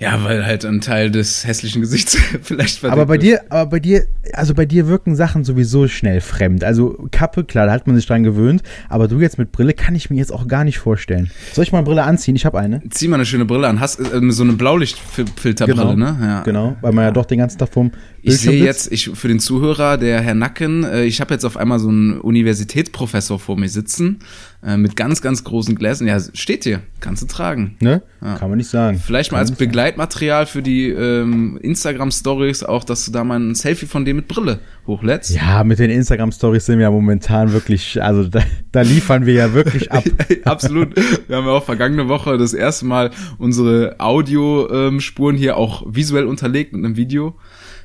Ja, 0.00 0.24
weil 0.24 0.46
halt 0.46 0.64
ein 0.64 0.80
Teil 0.80 1.10
des 1.10 1.46
hässlichen 1.46 1.82
Gesichts 1.82 2.16
vielleicht 2.42 2.78
verdeckt 2.78 2.98
Aber 2.98 3.06
bei 3.06 3.18
dir, 3.18 3.42
aber 3.50 3.68
bei 3.68 3.80
dir, 3.80 4.06
also 4.32 4.54
bei 4.54 4.64
dir 4.64 4.88
wirken 4.88 5.14
Sachen 5.14 5.44
sowieso 5.44 5.88
schnell 5.88 6.22
fremd. 6.22 6.64
Also 6.64 7.06
Kappe, 7.12 7.44
klar, 7.44 7.66
da 7.66 7.72
hat 7.72 7.86
man 7.86 7.96
sich 7.96 8.06
dran 8.06 8.22
gewöhnt, 8.22 8.62
aber 8.88 9.08
du 9.08 9.20
jetzt 9.20 9.36
mit 9.36 9.52
Brille 9.52 9.74
kann 9.74 9.94
ich 9.94 10.08
mir 10.08 10.16
jetzt 10.16 10.32
auch 10.32 10.48
gar 10.48 10.64
nicht 10.64 10.78
vorstellen. 10.78 11.30
Soll 11.52 11.64
ich 11.64 11.72
mal 11.72 11.78
eine 11.78 11.84
Brille 11.84 12.02
anziehen? 12.04 12.34
Ich 12.34 12.46
habe 12.46 12.58
eine. 12.58 12.82
Zieh 12.88 13.08
mal 13.08 13.16
eine 13.16 13.26
schöne 13.26 13.44
Brille 13.44 13.68
an. 13.68 13.78
Hast 13.78 14.00
äh, 14.00 14.20
so 14.30 14.42
eine 14.42 14.54
Blaulichtfilterbrille, 14.54 15.96
ne? 15.98 16.16
Ja. 16.18 16.42
Genau, 16.44 16.76
weil 16.80 16.92
man 16.92 17.04
ja 17.04 17.10
doch 17.10 17.26
den 17.26 17.38
ganzen 17.38 17.58
Tag 17.58 17.68
vom 17.68 17.92
Ich 18.22 18.38
sehe 18.38 18.64
jetzt, 18.64 18.92
ich, 18.92 19.10
für 19.14 19.28
den 19.28 19.40
Zuhörer, 19.40 19.96
der 19.96 20.20
Herr 20.20 20.34
Nacken, 20.34 20.84
äh, 20.84 21.04
ich 21.04 21.20
habe 21.20 21.32
jetzt 21.34 21.44
auf 21.44 21.56
einmal 21.56 21.78
so 21.78 21.88
einen 21.88 22.20
Universitätsprofessor 22.20 23.38
vor 23.38 23.56
mir 23.56 23.68
sitzen, 23.68 24.18
äh, 24.64 24.76
mit 24.76 24.96
ganz, 24.96 25.22
ganz 25.22 25.44
großen 25.44 25.74
Gläsern. 25.74 26.06
Ja, 26.06 26.18
steht 26.34 26.64
hier, 26.64 26.80
kannst 27.00 27.22
du 27.22 27.26
tragen. 27.26 27.76
Ne? 27.80 28.02
Ja. 28.20 28.36
Kann 28.36 28.50
man 28.50 28.58
nicht 28.58 28.68
sagen. 28.68 29.00
Vielleicht 29.04 29.32
mal 29.32 29.38
Kann 29.38 29.42
als 29.42 29.50
man 29.50 29.54
nicht 29.54 29.58
Begleitmaterial 29.58 30.46
für 30.46 30.62
die 30.62 30.88
ähm, 30.88 31.58
Instagram-Stories 31.62 32.64
auch, 32.64 32.84
dass 32.84 33.06
du 33.06 33.12
da 33.12 33.24
mal 33.24 33.40
ein 33.40 33.54
Selfie 33.54 33.86
von 33.86 34.04
dir 34.04 34.14
mit 34.14 34.28
Brille 34.28 34.60
hochlädst. 34.86 35.32
sagen. 35.32 35.46
Ja, 35.46 35.64
mit 35.64 35.78
den 35.78 35.90
Instagram-Stories 35.90 36.66
sind 36.66 36.78
wir 36.78 36.84
ja 36.84 36.90
momentan 36.90 37.52
wirklich, 37.52 38.02
also 38.02 38.24
da, 38.24 38.42
da 38.72 38.82
liefern 38.82 39.24
wir 39.24 39.34
ja 39.34 39.54
wirklich 39.54 39.90
ab. 39.90 40.04
Absolut. 40.44 40.94
Wir 41.26 41.36
haben 41.36 41.46
ja 41.46 41.52
auch 41.52 41.64
vergangene 41.64 42.08
Woche 42.08 42.36
das 42.36 42.52
erste 42.52 42.84
Mal 42.84 43.10
unsere 43.38 43.96
Audiospuren 43.98 45.36
hier 45.36 45.56
auch 45.56 45.84
visuell 45.88 46.26
unterlegt 46.26 46.72
mit 46.72 46.84
einem 46.84 46.96
Video. 46.96 47.36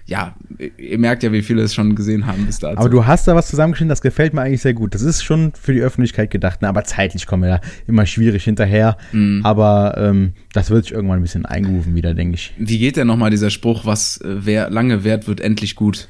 Ja, 0.08 0.36
ihr 0.78 1.00
merkt 1.00 1.24
ja, 1.24 1.32
wie 1.32 1.42
viele 1.42 1.64
es 1.64 1.74
schon 1.74 1.96
gesehen 1.96 2.28
haben 2.28 2.46
bis 2.46 2.60
dato. 2.60 2.78
Aber 2.78 2.90
du 2.90 3.08
hast 3.08 3.28
da 3.28 3.36
was 3.36 3.48
zusammengeschnitten, 3.48 3.90
das 3.90 4.02
gefällt 4.02 4.36
mir 4.36 4.42
eigentlich 4.42 4.62
sehr 4.62 4.76
gut. 4.76 4.94
Das 4.94 5.02
ist 5.02 5.24
schon 5.24 5.54
für 5.60 5.74
die 5.74 5.82
Öffentlichkeit 5.82 6.30
gedacht, 6.30 6.62
ne? 6.62 6.70
aber 6.70 6.84
zeitlich 6.84 7.26
kommen 7.26 7.42
wir 7.44 7.50
da 7.50 7.62
immer 7.88 8.06
schwierig 8.06 8.44
hinterher. 8.44 8.98
Mhm. 9.12 9.42
Aber 9.44 9.96
ähm, 9.98 10.34
das 10.54 10.70
wird 10.70 10.86
sich 10.86 10.94
irgendwann 10.94 11.20
ein 11.20 11.24
bisschen 11.24 11.48
eingerufen 11.48 11.96
wieder, 11.96 12.14
denke 12.14 12.36
ich. 12.36 12.54
Wie 12.58 12.78
geht 12.78 12.98
denn 12.98 13.08
nochmal 13.08 13.32
dieser 13.32 13.50
Spruch, 13.50 13.86
was 13.86 14.22
äh, 14.22 14.46
wer 14.46 14.70
lange 14.70 15.04
währt, 15.04 15.28
wird 15.28 15.42
endlich 15.42 15.76
gut? 15.76 16.08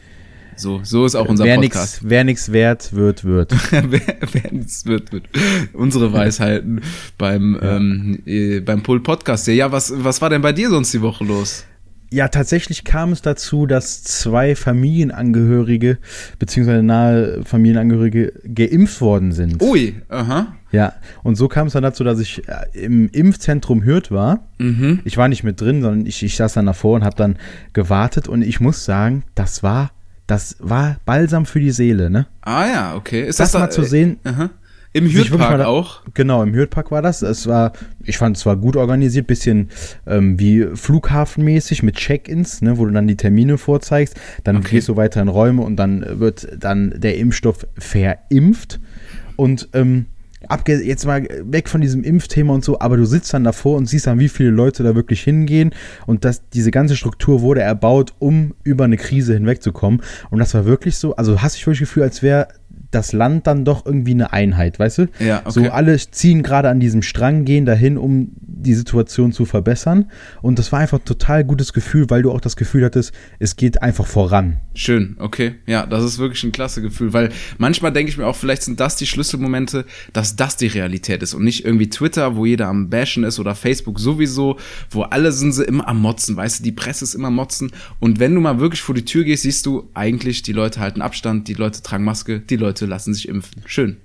So, 0.58 0.82
so 0.84 1.06
ist 1.06 1.16
auch 1.16 1.28
unser 1.28 1.46
wer 1.46 1.56
Podcast. 1.56 2.02
nix, 2.02 2.10
wer 2.10 2.24
nix 2.24 2.52
wert 2.52 2.94
wird, 2.94 3.24
wird. 3.24 3.54
wer, 3.72 4.02
wer 4.32 4.54
nichts 4.54 4.86
wird, 4.86 5.12
wird. 5.12 5.26
Unsere 5.74 6.12
Weisheiten 6.14 6.82
beim, 7.18 7.58
ähm, 7.62 8.20
äh, 8.26 8.60
beim 8.60 8.84
Pull 8.84 9.02
Podcast. 9.02 9.48
Ja, 9.48 9.72
was, 9.72 9.94
was 9.96 10.22
war 10.22 10.30
denn 10.30 10.42
bei 10.42 10.54
dir 10.54 10.70
sonst 10.70 10.94
die 10.94 11.02
Woche 11.02 11.24
los? 11.24 11.66
Ja, 12.12 12.28
tatsächlich 12.28 12.84
kam 12.84 13.12
es 13.12 13.22
dazu, 13.22 13.66
dass 13.66 14.04
zwei 14.04 14.56
Familienangehörige, 14.56 15.98
beziehungsweise 16.40 16.84
nahe 16.84 17.44
Familienangehörige, 17.44 18.34
geimpft 18.54 19.02
worden 19.02 19.32
sind. 19.32 19.62
Ui, 19.62 19.96
aha. 20.10 20.56
Ja, 20.72 20.94
und 21.24 21.36
so 21.36 21.48
kam 21.48 21.68
es 21.68 21.74
dann 21.74 21.84
dazu, 21.84 22.04
dass 22.04 22.20
ich 22.20 22.48
äh, 22.48 22.66
im 22.86 23.10
Impfzentrum 23.10 23.84
Hürth 23.86 24.12
war. 24.12 24.48
Mhm. 24.58 25.00
Ich 25.06 25.18
war 25.18 25.28
nicht 25.28 25.44
mit 25.44 25.62
drin, 25.62 25.82
sondern 25.82 26.06
ich, 26.06 26.22
ich 26.22 26.36
saß 26.36 26.54
dann 26.54 26.66
davor 26.66 26.96
und 26.96 27.04
habe 27.04 27.16
dann 27.16 27.38
gewartet 27.74 28.28
und 28.28 28.42
ich 28.42 28.60
muss 28.60 28.86
sagen, 28.86 29.24
das 29.36 29.64
war, 29.64 29.92
das 30.28 30.58
war 30.60 30.98
Balsam 31.06 31.46
für 31.46 31.60
die 31.60 31.72
Seele, 31.72 32.10
ne? 32.10 32.28
Ah 32.42 32.66
ja, 32.68 32.96
okay. 32.96 33.22
Ist 33.22 33.40
Das 33.40 33.52
das, 33.52 33.62
mal 33.62 33.70
zu 33.70 33.84
sehen. 33.84 34.20
Äh, 34.24 34.30
aha. 34.30 34.50
Im 34.96 35.06
mal 35.06 35.14
Hürtpark 35.14 35.58
da- 35.58 35.66
auch? 35.68 36.02
Genau, 36.14 36.42
im 36.42 36.54
Hürthpark 36.54 36.90
war 36.90 37.02
das. 37.02 37.22
Es 37.22 37.48
war, 37.48 37.74
ich 38.04 38.18
fand 38.18 38.38
es 38.38 38.46
war 38.46 38.56
gut 38.56 38.78
organisiert, 38.78 39.28
bisschen 39.28 39.70
ähm, 40.08 40.40
wie 40.40 40.66
flughafenmäßig 40.74 41.84
mit 41.84 41.96
Check-ins, 41.98 42.62
ne, 42.62 42.78
wo 42.78 42.86
du 42.86 42.92
dann 42.92 43.06
die 43.08 43.18
Termine 43.18 43.58
vorzeigst. 43.58 44.16
Dann 44.46 44.58
Okay. 44.58 44.76
gehst 44.76 44.88
du 44.88 44.96
weiter 44.96 45.22
in 45.22 45.28
Räume 45.28 45.64
und 45.64 45.76
dann 45.76 46.06
wird 46.20 46.48
dann 46.60 46.94
der 46.96 47.18
Impfstoff 47.18 47.68
verimpft. 47.78 48.80
Und 49.36 49.68
ähm, 49.74 50.06
abge 50.48 50.82
jetzt 50.82 51.06
mal 51.06 51.28
weg 51.44 51.68
von 51.68 51.82
diesem 51.82 52.04
Impfthema 52.04 52.54
und 52.54 52.64
so, 52.64 52.80
aber 52.80 52.96
du 52.98 53.06
sitzt 53.06 53.34
dann 53.34 53.44
davor 53.44 53.78
und 53.78 53.88
siehst 53.88 54.08
dann, 54.08 54.20
wie 54.20 54.30
viele 54.30 54.52
Leute 54.52 54.84
da 54.84 54.96
wirklich 54.96 55.22
hingehen 55.24 55.72
und 56.06 56.24
dass 56.24 56.48
diese 56.50 56.72
ganze 56.72 56.96
Struktur 56.96 57.42
wurde 57.42 57.62
erbaut, 57.62 58.14
um 58.20 58.54
über 58.64 58.86
eine 58.86 58.96
Krise 58.98 59.34
hinwegzukommen. 59.34 60.02
Und 60.30 60.40
das 60.40 60.54
war 60.54 60.66
wirklich 60.66 60.96
so, 60.98 61.16
also 61.16 61.42
hast 61.42 61.56
du 61.58 61.62
wirklich 61.62 61.80
das 61.80 61.90
Gefühl, 61.90 62.04
als 62.04 62.22
wäre 62.24 62.48
das 62.96 63.14
Land 63.14 63.46
dann 63.48 63.66
doch 63.66 63.86
irgendwie 63.86 64.12
eine 64.12 64.34
Einheit, 64.34 64.80
weißt 64.80 64.98
du? 65.00 65.08
Ja, 65.20 65.42
okay. 65.42 65.52
So 65.52 65.70
alle 65.70 65.98
ziehen 65.98 66.44
gerade 66.44 66.70
an 66.70 66.80
diesem 66.80 67.02
Strang, 67.02 67.46
gehen 67.46 67.66
dahin, 67.66 67.98
um 67.98 68.32
die 68.66 68.74
Situation 68.74 69.32
zu 69.32 69.46
verbessern. 69.46 70.06
Und 70.42 70.60
das 70.60 70.72
war 70.72 70.80
einfach 70.80 71.00
ein 71.00 71.06
total 71.06 71.44
gutes 71.44 71.74
Gefühl, 71.74 72.10
weil 72.10 72.24
du 72.24 72.32
auch 72.32 72.42
das 72.42 72.56
Gefühl 72.56 72.86
hattest, 72.86 73.14
es 73.40 73.56
geht 73.56 73.82
einfach 73.82 74.08
voran. 74.08 74.58
Schön, 74.74 75.16
okay. 75.20 75.56
Ja, 75.68 75.86
das 75.86 76.04
ist 76.04 76.18
wirklich 76.18 76.44
ein 76.44 76.52
klasse 76.52 76.82
Gefühl, 76.82 77.14
weil 77.14 77.30
manchmal 77.58 77.94
denke 77.94 78.10
ich 78.10 78.18
mir 78.18 78.26
auch, 78.26 78.36
vielleicht 78.36 78.64
sind 78.64 78.80
das 78.80 78.96
die 78.96 79.06
Schlüsselmomente, 79.06 79.86
dass 80.14 80.36
das 80.36 80.58
die 80.58 80.68
Realität 80.68 81.22
ist 81.22 81.34
und 81.34 81.44
nicht 81.44 81.66
irgendwie 81.66 81.90
Twitter, 81.90 82.36
wo 82.36 82.46
jeder 82.46 82.68
am 82.68 82.90
Bashen 82.90 83.24
ist 83.24 83.40
oder 83.40 83.56
Facebook 83.56 84.00
sowieso, 84.00 84.58
wo 84.90 85.04
alle 85.04 85.32
sind 85.32 85.54
sie 85.54 85.64
immer 85.64 85.88
am 85.88 86.02
Motzen, 86.02 86.36
weißt 86.36 86.60
du, 86.60 86.64
die 86.64 86.72
Presse 86.72 87.06
ist 87.06 87.16
immer 87.16 87.30
Motzen 87.30 87.72
und 88.00 88.20
wenn 88.20 88.34
du 88.34 88.42
mal 88.42 88.60
wirklich 88.60 88.82
vor 88.82 88.96
die 88.96 89.06
Tür 89.06 89.24
gehst, 89.24 89.44
siehst 89.44 89.66
du 89.66 89.90
eigentlich, 89.94 90.42
die 90.42 90.54
Leute 90.54 90.80
halten 90.80 91.02
Abstand, 91.02 91.48
die 91.48 91.54
Leute 91.54 91.82
tragen 91.82 92.04
Maske, 92.04 92.40
die 92.40 92.58
Leute 92.58 92.85
lassen 92.88 93.14
sich 93.14 93.28
impfen. 93.28 93.62
Schön. 93.66 93.98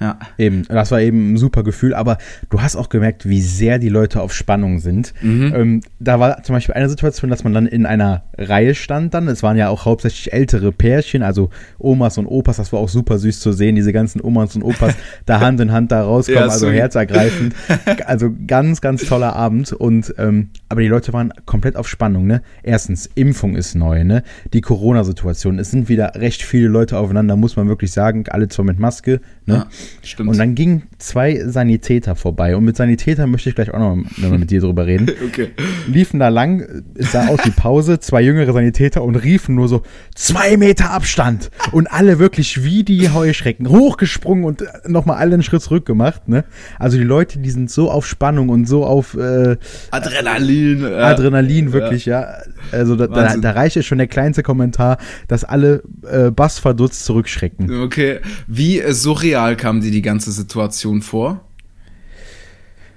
Ja. 0.00 0.18
Eben, 0.36 0.64
das 0.68 0.90
war 0.90 1.00
eben 1.00 1.32
ein 1.32 1.36
super 1.38 1.62
Gefühl, 1.62 1.94
aber 1.94 2.18
du 2.50 2.60
hast 2.60 2.76
auch 2.76 2.90
gemerkt, 2.90 3.28
wie 3.28 3.40
sehr 3.40 3.78
die 3.78 3.88
Leute 3.88 4.20
auf 4.20 4.34
Spannung 4.34 4.78
sind. 4.78 5.14
Ähm, 5.22 5.80
da 5.98 6.20
war 6.20 6.42
zum 6.42 6.54
Beispiel 6.54 6.74
eine 6.74 6.88
Situation, 6.88 7.30
dass 7.30 7.44
man 7.44 7.54
dann 7.54 7.66
in 7.66 7.86
einer 7.86 8.24
Reihe 8.36 8.74
stand 8.74 9.14
dann. 9.14 9.26
Es 9.28 9.42
waren 9.42 9.56
ja 9.56 9.68
auch 9.70 9.86
hauptsächlich 9.86 10.32
ältere 10.32 10.70
Pärchen, 10.70 11.22
also 11.22 11.50
Omas 11.78 12.18
und 12.18 12.26
Opas, 12.26 12.56
das 12.56 12.72
war 12.72 12.80
auch 12.80 12.88
super 12.88 13.18
süß 13.18 13.40
zu 13.40 13.52
sehen, 13.52 13.74
diese 13.74 13.92
ganzen 13.92 14.20
Omas 14.20 14.54
und 14.54 14.62
Opas 14.62 14.94
da 15.24 15.40
Hand 15.46 15.60
in 15.60 15.72
Hand 15.72 15.92
da 15.92 16.02
rauskommen, 16.02 16.40
Ja, 16.40 16.48
also 16.48 16.70
herzergreifend. 16.70 17.54
Also 18.06 18.30
ganz, 18.46 18.80
ganz 18.80 19.04
toller 19.06 19.34
Abend 19.34 19.72
und 19.72 20.14
ähm, 20.18 20.50
aber 20.68 20.80
die 20.80 20.88
Leute 20.88 21.12
waren 21.12 21.32
komplett 21.44 21.76
auf 21.76 21.88
Spannung, 21.88 22.26
ne? 22.26 22.42
Erstens, 22.62 23.08
Impfung 23.14 23.56
ist 23.56 23.74
neu, 23.74 24.04
ne? 24.04 24.22
Die 24.52 24.60
Corona-Situation, 24.60 25.58
es 25.58 25.70
sind 25.70 25.88
wieder 25.88 26.12
recht 26.16 26.42
viele 26.42 26.68
Leute 26.68 26.98
aufeinander, 26.98 27.36
muss 27.36 27.56
man 27.56 27.68
wirklich 27.68 27.92
sagen, 27.92 28.24
alle 28.28 28.48
zwar 28.48 28.64
mit 28.64 28.78
Maske, 28.78 29.20
ne? 29.46 29.54
Ja, 29.54 29.66
stimmt. 30.02 30.30
Und 30.30 30.38
dann 30.38 30.54
gingen 30.54 30.84
zwei 30.98 31.42
Sanitäter 31.44 32.16
vorbei. 32.16 32.56
Und 32.56 32.64
mit 32.64 32.76
Sanitäter 32.76 33.26
möchte 33.26 33.48
ich 33.48 33.54
gleich 33.54 33.72
auch 33.72 33.78
noch 33.78 33.96
mal 34.16 34.38
mit 34.38 34.50
dir 34.50 34.60
drüber 34.60 34.86
reden. 34.86 35.10
okay. 35.26 35.50
Liefen 35.86 36.20
da 36.20 36.28
lang, 36.28 36.84
es 36.94 37.12
sah 37.12 37.28
aus 37.28 37.40
wie 37.44 37.50
Pause, 37.50 38.00
zwei 38.00 38.22
jüngere 38.22 38.52
Sanitäter 38.52 39.02
und 39.02 39.16
riefen 39.16 39.54
nur 39.54 39.68
so, 39.68 39.82
zwei 40.14 40.56
Meter 40.56 40.90
Abstand. 40.90 41.50
Und 41.72 41.86
alle 41.90 42.18
wirklich 42.18 42.64
wie 42.64 42.84
die 42.84 43.10
Heuschrecken 43.10 43.68
hochgesprungen 43.68 44.44
und 44.44 44.64
nochmal 44.86 45.18
alle 45.18 45.34
einen 45.34 45.42
Schritt 45.42 45.62
zurück 45.62 45.86
gemacht. 45.86 46.28
Ne? 46.28 46.44
Also 46.78 46.96
die 46.98 47.04
Leute, 47.04 47.38
die 47.38 47.50
sind 47.50 47.70
so 47.70 47.90
auf 47.90 48.06
Spannung 48.06 48.48
und 48.48 48.66
so 48.66 48.84
auf 48.84 49.14
äh, 49.14 49.56
Adrenalin. 49.90 50.82
ja. 50.82 50.98
Adrenalin, 50.98 51.72
wirklich, 51.72 52.06
ja. 52.06 52.26
Also 52.72 52.96
da, 52.96 53.06
da, 53.06 53.36
da 53.36 53.50
reicht 53.52 53.76
es 53.76 53.86
schon 53.86 53.98
der 53.98 54.06
kleinste 54.06 54.42
Kommentar, 54.42 54.98
dass 55.28 55.44
alle 55.44 55.82
äh, 56.10 56.30
bassverdutzt 56.30 57.04
zurückschrecken. 57.04 57.82
Okay, 57.82 58.20
wie 58.46 58.80
äh, 58.80 58.92
surreal 58.92 59.56
kam 59.56 59.75
dir 59.80 59.90
die 59.90 60.02
ganze 60.02 60.32
Situation 60.32 61.02
vor? 61.02 61.45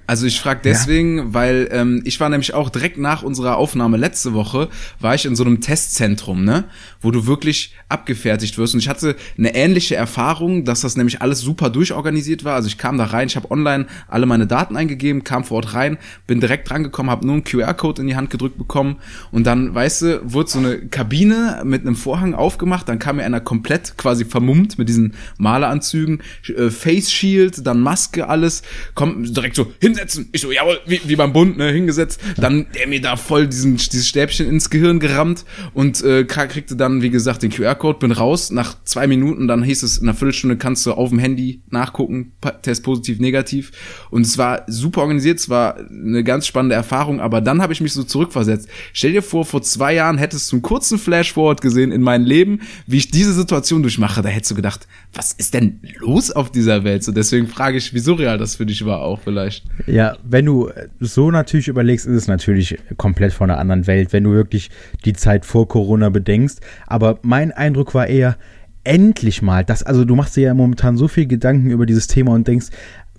Also 0.10 0.26
ich 0.26 0.40
frage 0.40 0.62
deswegen, 0.64 1.36
weil 1.36 1.70
ähm, 1.72 2.02
ich 2.04 2.20
war 2.20 2.30
nämlich 2.30 2.56
auch 2.56 2.72
direkt 2.72 2.98
nach 2.98 3.22
unserer 3.22 3.58
Aufnahme 3.58 3.96
letzte 3.96 4.34
Woche, 4.34 4.70
war 5.00 5.14
ich 5.14 5.28
in 5.28 5.36
so 5.36 5.44
einem 5.44 5.62
Testzentrum, 5.62 6.44
ne, 6.44 6.64
wo 7.00 7.12
du 7.12 7.28
wirklich 7.28 7.76
abgefertigt 7.90 8.58
wirst. 8.58 8.74
Und 8.74 8.80
ich 8.80 8.90
hatte 8.90 9.16
eine 9.38 9.54
ähnliche 9.54 9.96
Erfahrung, 9.96 10.66
dass 10.66 10.82
das 10.82 10.98
nämlich 10.98 11.22
alles 11.22 11.42
super 11.42 11.70
durchorganisiert 11.70 12.44
war. 12.44 12.56
Also 12.56 12.70
ich 12.70 12.80
kam 12.80 12.98
da 12.98 13.04
rein, 13.04 13.28
ich 13.28 13.36
habe 13.36 13.52
online 13.52 13.86
alle 14.08 14.26
meine 14.26 14.48
Daten 14.48 14.76
eingegeben, 14.76 15.24
kam 15.24 15.44
vor 15.44 15.58
Ort 15.58 15.76
rein, 15.76 16.00
bin 16.26 16.40
direkt 16.40 16.72
rangekommen, 16.72 17.12
habe 17.12 17.28
nur 17.28 17.36
einen 17.36 17.44
QR-Code 17.44 18.02
in 18.02 18.08
die 18.08 18.16
Hand 18.16 18.32
gedrückt 18.32 18.58
bekommen. 18.58 18.96
Und 19.32 19.46
dann, 19.46 19.76
weißt 19.76 20.02
du, 20.02 20.22
wurde 20.24 20.50
so 20.50 20.58
eine 20.58 20.80
Kabine 20.88 21.62
mit 21.64 21.86
einem 21.86 21.96
Vorhang 21.96 22.34
aufgemacht, 22.34 22.90
dann 22.90 22.98
kam 22.98 23.18
mir 23.18 23.26
einer 23.26 23.42
komplett 23.42 23.96
quasi 24.00 24.26
vermummt 24.26 24.80
mit 24.80 24.90
diesen 24.90 25.14
Maleranzügen, 25.38 26.24
äh, 26.48 26.72
Face 26.72 27.12
Shield, 27.12 27.68
dann 27.68 27.80
Maske, 27.82 28.28
alles, 28.28 28.64
kommt 28.96 29.38
direkt 29.38 29.56
so 29.56 29.72
hinsetzen. 30.00 30.30
Ich 30.32 30.42
so, 30.42 30.52
jawohl, 30.52 30.80
wie, 30.86 31.02
wie 31.06 31.16
beim 31.16 31.34
Bund, 31.34 31.58
ne, 31.58 31.72
hingesetzt. 31.72 32.20
Dann 32.38 32.68
der 32.76 32.88
mir 32.88 33.02
da 33.02 33.16
voll 33.16 33.48
diesen, 33.48 33.78
dieses 33.78 34.08
Stäbchen 34.08 34.48
ins 34.48 34.70
Gehirn 34.70 35.00
gerammt 35.00 35.46
und 35.74 36.02
äh, 36.04 36.24
kriegte 36.24 36.76
dann, 36.76 37.02
wie 37.02 37.10
gesagt, 37.10 37.44
den 37.44 37.52
QR-Code, 37.52 38.00
bin 38.00 38.12
raus. 38.12 38.52
Nach 38.52 38.84
zwei 38.84 39.08
Minuten, 39.08 39.48
dann 39.48 39.64
hieß 39.64 39.84
es, 39.84 39.98
in 39.98 40.08
einer 40.08 40.18
Viertelstunde 40.18 40.58
kannst 40.58 40.86
du 40.86 40.94
auf 40.94 41.10
dem 41.10 41.20
Handy 41.20 41.62
nachgucken, 41.70 42.34
Test 42.62 42.84
positiv, 42.84 43.20
negativ. 43.20 43.72
Und 44.10 44.26
es 44.26 44.38
war 44.38 44.64
super 44.68 45.02
organisiert, 45.02 45.40
es 45.40 45.50
war 45.50 45.78
eine 45.78 46.24
ganz 46.24 46.48
spannende 46.48 46.76
Erfahrung, 46.76 47.20
aber 47.20 47.42
dann 47.42 47.62
habe 47.62 47.74
ich 47.74 47.82
mich 47.82 47.94
so 47.94 48.04
zurückversetzt. 48.04 48.68
Stell 48.94 49.14
dir 49.14 49.22
vor, 49.22 49.46
vor 49.46 49.62
zwei 49.62 49.94
Jahren 49.94 50.18
hättest 50.18 50.52
du 50.52 50.58
einen 50.58 50.62
kurzen 50.62 50.98
Flash-Forward 50.98 51.62
gesehen 51.62 51.92
in 51.92 52.02
mein 52.02 52.24
Leben, 52.24 52.62
wie 52.88 52.98
ich 52.98 53.12
diese 53.12 53.34
Situation 53.34 53.82
durchmache. 53.82 54.22
Da 54.22 54.30
hättest 54.30 54.52
du 54.52 54.56
gedacht, 54.56 54.88
was 55.14 55.34
ist 55.34 55.54
denn 55.54 55.80
los 55.98 56.32
auf 56.32 56.52
dieser 56.52 56.84
Welt? 56.84 57.04
So 57.04 57.12
deswegen 57.12 57.48
frage 57.48 57.78
ich, 57.78 57.94
wie 57.94 58.00
surreal 58.00 58.38
das 58.38 58.56
für 58.56 58.66
dich 58.66 58.86
war 58.86 59.02
auch 59.02 59.20
vielleicht. 59.24 59.66
Ja, 59.90 60.18
wenn 60.24 60.46
du 60.46 60.70
so 61.00 61.32
natürlich 61.32 61.68
überlegst, 61.68 62.06
ist 62.06 62.16
es 62.16 62.28
natürlich 62.28 62.78
komplett 62.98 63.34
von 63.34 63.50
einer 63.50 63.60
anderen 63.60 63.88
Welt, 63.88 64.14
wenn 64.14 64.24
du 64.24 64.32
wirklich 64.32 64.70
die 65.06 65.14
Zeit 65.14 65.46
vor 65.46 65.68
Corona 65.68 66.10
bedenkst. 66.10 66.62
Aber 66.86 67.20
mein 67.24 67.52
Eindruck 67.52 67.96
war 67.96 68.08
eher, 68.08 68.38
endlich 68.84 69.42
mal, 69.42 69.64
das, 69.66 69.84
also 69.84 70.06
du 70.06 70.16
machst 70.16 70.36
dir 70.36 70.44
ja 70.44 70.54
momentan 70.54 70.98
so 70.98 71.08
viel 71.08 71.28
Gedanken 71.28 71.70
über 71.70 71.86
dieses 71.86 72.08
Thema 72.08 72.32
und 72.32 72.48
denkst, 72.48 72.68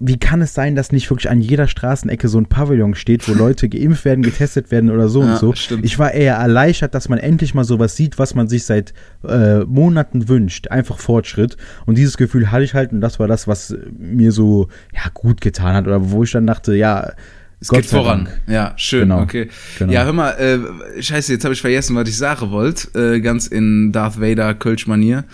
wie 0.03 0.19
kann 0.19 0.41
es 0.41 0.55
sein, 0.55 0.75
dass 0.75 0.93
nicht 0.93 1.11
wirklich 1.11 1.29
an 1.29 1.43
jeder 1.43 1.69
Straßenecke 1.69 2.27
so 2.29 2.39
ein 2.39 2.47
Pavillon 2.47 2.95
steht, 2.95 3.29
wo 3.29 3.35
Leute 3.35 3.69
geimpft 3.69 4.07
werden, 4.07 4.23
getestet 4.23 4.71
werden 4.71 4.91
oder 4.91 5.09
so 5.11 5.23
Ja, 5.23 5.33
und 5.35 5.39
so. 5.39 5.53
stimmt. 5.55 5.85
Ich 5.85 5.99
war 5.99 6.13
eher 6.13 6.37
erleichtert, 6.37 6.95
dass 6.95 7.09
man 7.11 7.19
endlich 7.19 7.53
mal 7.55 7.65
sowas 7.65 7.97
sieht, 7.97 8.19
was 8.19 8.35
man 8.35 8.49
sich 8.49 8.65
seit 8.65 8.95
äh, 9.29 9.61
Monaten 9.61 10.29
wünscht. 10.29 10.69
Einfach 10.69 10.99
Fortschritt. 10.99 11.59
Und 11.85 11.99
dieses 11.99 12.17
Gefühl 12.17 12.51
hatte 12.51 12.65
ich 12.65 12.73
halt 12.75 12.93
und 12.93 13.01
das 13.03 13.21
war 13.21 13.29
das, 13.29 13.47
was 13.47 13.77
mir 13.99 14.33
so 14.33 14.69
ja, 14.95 15.03
gut 15.13 15.41
getan 15.43 15.75
hat 15.75 15.87
oder 15.87 16.11
wo 16.11 16.25
ich 16.25 16.33
dann 16.33 16.47
dachte, 16.47 16.75
ja, 16.75 17.13
Es 17.61 17.69
Gott 17.69 17.83
geht 17.83 17.91
voran. 17.91 18.25
Dank. 18.25 18.41
Ja, 18.49 18.73
schön, 18.77 19.01
Genau, 19.11 19.21
okay. 19.21 19.49
genau. 19.79 19.93
Ja, 19.93 20.05
hör 20.05 20.15
mal, 20.15 20.31
äh, 20.33 21.03
scheiße, 21.03 21.33
jetzt 21.35 21.45
habe 21.45 21.53
ich 21.53 21.61
vergessen, 21.61 21.95
was 21.95 22.09
ich 22.09 22.17
sagen 22.17 22.51
wollte. 22.53 22.99
Äh, 23.17 23.21
ganz 23.21 23.47
in 23.49 23.93
Darth 23.93 24.19
Vader 24.19 24.55
Kölsch-Manier. 24.55 25.25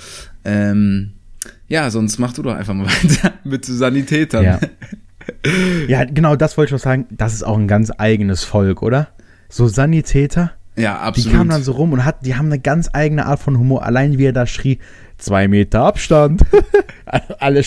Ähm, 0.44 1.12
ja, 1.68 1.90
sonst 1.90 2.18
mach 2.18 2.32
du 2.32 2.42
doch 2.42 2.54
einfach 2.54 2.74
mal 2.74 2.86
weiter 3.02 3.34
mit 3.44 3.64
Sanitätern. 3.64 4.44
Ja. 4.44 4.60
ja, 5.88 6.04
genau, 6.04 6.36
das 6.36 6.56
wollte 6.56 6.74
ich 6.74 6.80
auch 6.80 6.84
sagen. 6.84 7.06
Das 7.10 7.34
ist 7.34 7.42
auch 7.42 7.58
ein 7.58 7.68
ganz 7.68 7.92
eigenes 7.96 8.44
Volk, 8.44 8.82
oder? 8.82 9.08
So 9.48 9.66
Sanitäter. 9.66 10.52
Ja, 10.76 10.94
Die 10.94 11.00
absolut. 11.00 11.32
kamen 11.36 11.50
dann 11.50 11.62
so 11.62 11.72
rum 11.72 11.92
und 11.94 12.04
hat, 12.04 12.26
die 12.26 12.34
haben 12.34 12.46
eine 12.46 12.58
ganz 12.58 12.90
eigene 12.92 13.24
Art 13.24 13.40
von 13.40 13.58
Humor. 13.58 13.82
Allein 13.82 14.18
wie 14.18 14.26
er 14.26 14.34
da 14.34 14.46
schrie, 14.46 14.78
zwei 15.16 15.48
Meter 15.48 15.84
Abstand. 15.84 16.42
Alle 17.38 17.62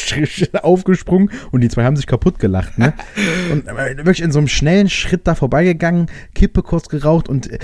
aufgesprungen 0.61 1.31
und 1.51 1.61
die 1.61 1.69
zwei 1.69 1.85
haben 1.85 1.95
sich 1.95 2.05
kaputt 2.05 2.37
gelacht. 2.37 2.77
Ne? 2.77 2.93
Und 3.51 3.67
äh, 3.67 3.97
wirklich 3.97 4.21
in 4.21 4.31
so 4.31 4.37
einem 4.37 4.47
schnellen 4.47 4.89
Schritt 4.89 5.21
da 5.25 5.33
vorbeigegangen, 5.33 6.07
Kippe 6.35 6.61
kurz 6.61 6.87
geraucht 6.87 7.29
und 7.29 7.51
äh, 7.51 7.59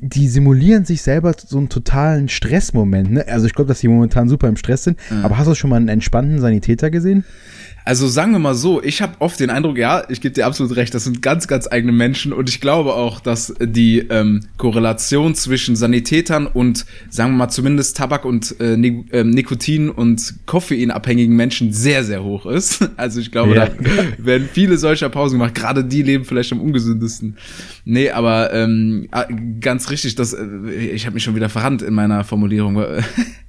die 0.00 0.28
simulieren 0.28 0.84
sich 0.84 1.02
selber 1.02 1.34
so 1.36 1.58
einen 1.58 1.68
totalen 1.68 2.28
Stressmoment. 2.28 3.12
Ne? 3.12 3.28
Also 3.28 3.46
ich 3.46 3.54
glaube, 3.54 3.68
dass 3.68 3.80
die 3.80 3.88
momentan 3.88 4.28
super 4.28 4.48
im 4.48 4.56
Stress 4.56 4.84
sind. 4.84 4.98
Aber 5.22 5.38
hast 5.38 5.46
du 5.46 5.54
schon 5.54 5.70
mal 5.70 5.76
einen 5.76 5.88
entspannten 5.88 6.40
Sanitäter 6.40 6.90
gesehen? 6.90 7.24
Also 7.84 8.06
sagen 8.06 8.32
wir 8.32 8.38
mal 8.38 8.54
so, 8.54 8.82
ich 8.82 9.02
habe 9.02 9.14
oft 9.18 9.40
den 9.40 9.50
Eindruck, 9.50 9.76
ja, 9.76 10.04
ich 10.08 10.20
gebe 10.20 10.34
dir 10.34 10.46
absolut 10.46 10.76
recht, 10.76 10.94
das 10.94 11.04
sind 11.04 11.20
ganz, 11.20 11.48
ganz 11.48 11.66
eigene 11.66 11.92
Menschen 11.92 12.32
und 12.32 12.48
ich 12.48 12.60
glaube 12.60 12.94
auch, 12.94 13.18
dass 13.20 13.54
die 13.60 13.98
ähm, 13.98 14.44
Korrelation 14.56 15.34
zwischen 15.34 15.74
Sanitätern 15.74 16.46
und, 16.46 16.86
sagen 17.10 17.32
wir 17.32 17.38
mal, 17.38 17.48
zumindest 17.48 17.96
Tabak- 17.98 18.24
und 18.24 18.60
äh, 18.60 18.76
Ni 18.76 19.04
ähm, 19.12 19.30
Nikotin- 19.30 19.88
und 19.90 20.34
Koffeinabhängigen 20.46 21.34
Menschen 21.34 21.72
sehr, 21.72 22.04
sehr 22.04 22.22
hoch 22.22 22.46
ist. 22.46 22.88
Also 22.96 23.20
ich 23.20 23.32
glaube, 23.32 23.56
Ja. 23.56 23.66
da 23.66 23.72
werden 24.18 24.48
viele 24.52 24.78
solcher 24.78 25.08
Pausen 25.08 25.38
gemacht, 25.38 25.54
gerade 25.54 25.84
die 25.84 26.02
leben 26.02 26.24
vielleicht 26.24 26.52
am 26.52 26.60
ungesündesten. 26.60 27.36
Nee, 27.84 28.10
aber 28.10 28.52
ähm, 28.52 29.08
ah, 29.10 29.26
ganz 29.60 29.90
richtig, 29.90 30.14
das, 30.14 30.34
äh, 30.34 30.44
ich 30.70 31.06
habe 31.06 31.14
mich 31.14 31.24
schon 31.24 31.34
wieder 31.34 31.48
verrannt 31.48 31.82
in 31.82 31.94
meiner 31.94 32.22
Formulierung. 32.22 32.84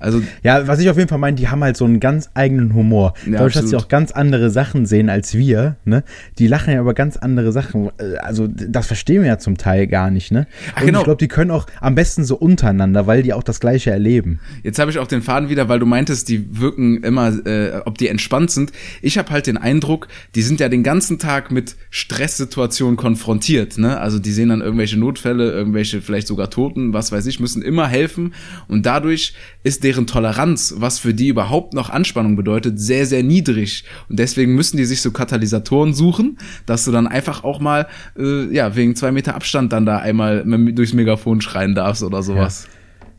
Also 0.00 0.22
Ja, 0.42 0.66
was 0.66 0.80
ich 0.80 0.90
auf 0.90 0.96
jeden 0.96 1.08
Fall 1.08 1.18
meine, 1.18 1.36
die 1.36 1.48
haben 1.48 1.62
halt 1.62 1.76
so 1.76 1.84
einen 1.84 2.00
ganz 2.00 2.30
eigenen 2.34 2.74
Humor. 2.74 3.14
Ja, 3.26 3.32
Dadurch, 3.32 3.54
dass 3.54 3.70
sie 3.70 3.76
auch 3.76 3.88
ganz 3.88 4.10
andere 4.10 4.50
Sachen 4.50 4.86
sehen 4.86 5.08
als 5.08 5.34
wir, 5.34 5.76
ne? 5.84 6.02
Die 6.38 6.46
lachen 6.46 6.72
ja 6.72 6.80
über 6.80 6.94
ganz 6.94 7.16
andere 7.16 7.52
Sachen. 7.52 7.90
Also, 8.20 8.48
das 8.48 8.86
verstehen 8.86 9.22
wir 9.22 9.28
ja 9.28 9.38
zum 9.38 9.56
Teil 9.56 9.86
gar 9.86 10.10
nicht, 10.10 10.32
ne? 10.32 10.46
Ach, 10.74 10.80
Und 10.80 10.86
genau. 10.86 10.98
ich 11.00 11.04
glaube, 11.04 11.18
die 11.18 11.28
können 11.28 11.50
auch 11.50 11.66
am 11.80 11.94
besten 11.94 12.24
so 12.24 12.36
untereinander, 12.36 13.06
weil 13.06 13.22
die 13.22 13.32
auch 13.32 13.42
das 13.42 13.60
Gleiche 13.60 13.90
erleben. 13.90 14.40
Jetzt 14.62 14.78
habe 14.78 14.90
ich 14.90 14.98
auch 14.98 15.06
den 15.06 15.22
Faden 15.22 15.48
wieder, 15.48 15.68
weil 15.68 15.78
du 15.78 15.86
meintest, 15.86 16.28
die 16.28 16.60
wirken 16.60 17.02
immer, 17.02 17.32
äh, 17.46 17.80
ob 17.84 17.98
die 17.98 18.08
entspannt 18.08 18.50
sind. 18.50 18.72
Ich 19.00 19.18
habe 19.18 19.30
halt 19.30 19.46
den 19.46 19.56
Eindruck, 19.56 20.08
die 20.34 20.42
sind 20.42 20.60
ja 20.60 20.68
den 20.68 20.82
ganzen 20.82 21.18
Tag 21.18 21.50
mit 21.52 21.76
Stresssituationen 21.90 22.96
konfrontiert. 22.96 23.78
Ne? 23.78 23.98
Also 23.98 24.18
die 24.18 24.32
sehen 24.32 24.48
dann 24.48 24.60
irgendwelche 24.60 24.98
Notfälle, 24.98 25.52
irgendwelche 25.52 26.02
vielleicht 26.02 26.26
sogar 26.26 26.50
Toten, 26.50 26.92
was 26.92 27.12
weiß 27.12 27.26
ich, 27.26 27.40
müssen 27.40 27.62
immer 27.62 27.86
helfen. 27.88 28.34
Und 28.68 28.86
dadurch 28.86 29.34
ist 29.62 29.84
deren 29.84 30.06
Toleranz, 30.06 30.74
was 30.78 30.98
für 30.98 31.14
die 31.14 31.28
überhaupt 31.28 31.74
noch 31.74 31.90
Anspannung 31.90 32.36
bedeutet, 32.36 32.80
sehr, 32.80 33.06
sehr 33.06 33.22
niedrig. 33.22 33.84
Und 34.08 34.18
deswegen 34.18 34.54
müssen 34.54 34.76
die 34.76 34.84
sich 34.84 35.00
so 35.02 35.10
Katalysatoren 35.10 35.94
suchen, 35.94 36.38
dass 36.66 36.84
du 36.84 36.92
dann 36.92 37.06
einfach 37.06 37.44
auch 37.44 37.60
mal, 37.60 37.86
äh, 38.18 38.52
ja, 38.54 38.74
wegen 38.74 38.96
zwei 38.96 39.12
Meter 39.12 39.34
Abstand 39.34 39.72
dann 39.72 39.86
da 39.86 39.98
einmal 39.98 40.44
durchs 40.72 40.92
Megafon 40.92 41.40
schreien 41.40 41.74
darfst 41.74 42.02
oder 42.02 42.22
sowas. 42.22 42.66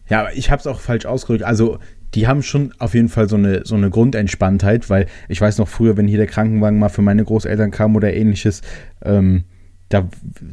Ja, 0.10 0.22
aber 0.22 0.36
ich 0.36 0.52
habe 0.52 0.60
es 0.60 0.68
auch 0.68 0.80
falsch 0.80 1.06
ausgedrückt. 1.06 1.44
Also, 1.44 1.80
die 2.14 2.28
haben 2.28 2.44
schon 2.44 2.74
auf 2.78 2.94
jeden 2.94 3.10
Fall 3.10 3.28
so 3.28 3.38
eine, 3.38 3.66
so 3.66 3.76
eine 3.76 3.90
Grundentspanntheit, 3.90 4.90
weil 4.90 5.08
ich 5.30 5.42
weiß 5.42 5.58
noch 5.58 5.68
früher, 5.68 5.98
wenn 5.98 6.08
hier 6.08 6.20
der 6.20 6.28
Krankenwagen 6.28 6.78
mal 6.78 6.90
für 6.90 7.02
meine 7.02 7.24
Großeltern 7.24 7.72
kam 7.72 7.96
oder 7.96 8.14
ähnliches, 8.14 8.62
ähm, 9.04 9.46
da 9.94 10.08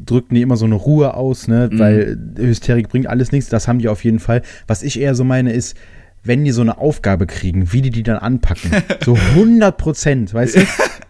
drückten 0.05 0.35
die 0.35 0.41
immer 0.41 0.57
so 0.57 0.65
eine 0.65 0.75
Ruhe 0.75 1.13
aus, 1.15 1.47
ne, 1.47 1.69
weil 1.73 2.17
Hysterik 2.37 2.89
bringt 2.89 3.07
alles 3.07 3.31
nichts. 3.31 3.49
Das 3.49 3.67
haben 3.67 3.79
die 3.79 3.87
auf 3.89 4.03
jeden 4.03 4.19
Fall. 4.19 4.41
Was 4.67 4.83
ich 4.83 4.99
eher 4.99 5.15
so 5.15 5.23
meine 5.23 5.51
ist, 5.53 5.75
wenn 6.23 6.43
die 6.43 6.51
so 6.51 6.61
eine 6.61 6.77
Aufgabe 6.77 7.25
kriegen, 7.25 7.73
wie 7.73 7.81
die 7.81 7.89
die 7.89 8.03
dann 8.03 8.17
anpacken. 8.17 8.71
So 9.03 9.15
100 9.15 9.75
Prozent, 9.77 10.33
weißt 10.33 10.55
du? 10.55 10.59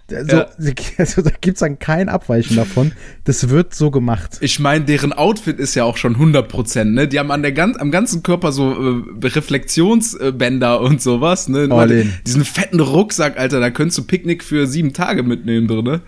So, 0.07 0.37
Ja. 0.37 0.45
also, 0.97 1.21
da 1.21 1.29
gibt's 1.39 1.59
dann 1.61 1.79
kein 1.79 2.09
Abweichen 2.09 2.55
davon. 2.57 2.91
Das 3.23 3.47
wird 3.49 3.73
so 3.73 3.91
gemacht. 3.91 4.37
Ich 4.41 4.59
meine, 4.59 4.83
deren 4.85 5.13
Outfit 5.13 5.57
ist 5.59 5.75
ja 5.75 5.83
auch 5.85 5.97
schon 5.97 6.15
100%, 6.17 6.83
ne? 6.85 7.07
Die 7.07 7.17
haben 7.19 7.31
an 7.31 7.41
der 7.41 7.51
ganz, 7.53 7.77
am 7.77 7.91
ganzen 7.91 8.21
Körper 8.23 8.51
so 8.51 8.71
äh, 8.71 9.03
Reflexionsbänder 9.25 10.81
und 10.81 11.01
sowas, 11.01 11.47
ne? 11.49 11.63
In. 11.63 12.13
Diesen 12.25 12.45
fetten 12.45 12.79
Rucksack, 12.79 13.37
Alter, 13.37 13.59
da 13.59 13.69
könntest 13.69 13.97
du 13.99 14.03
Picknick 14.03 14.43
für 14.43 14.67
sieben 14.67 14.93
Tage 14.93 15.23
mitnehmen 15.23 15.67
drin, 15.67 15.83
ne? 15.85 16.01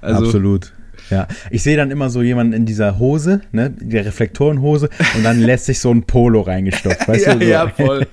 Also, 0.00 0.24
Absolut. 0.26 0.72
Ja, 1.10 1.28
ich 1.50 1.62
sehe 1.62 1.76
dann 1.76 1.90
immer 1.90 2.10
so 2.10 2.22
jemanden 2.22 2.52
in 2.52 2.66
dieser 2.66 2.98
Hose, 2.98 3.40
ne, 3.52 3.70
der 3.70 4.04
Reflektorenhose, 4.06 4.88
und 5.16 5.22
dann 5.24 5.40
lässt 5.40 5.66
sich 5.66 5.78
so 5.78 5.90
ein 5.92 6.02
Polo 6.04 6.40
reingestopft, 6.40 7.06
weißt 7.08 7.26
Ja, 7.26 7.34
du? 7.34 7.44
So. 7.44 7.50
ja, 7.50 7.68
voll. 7.68 8.06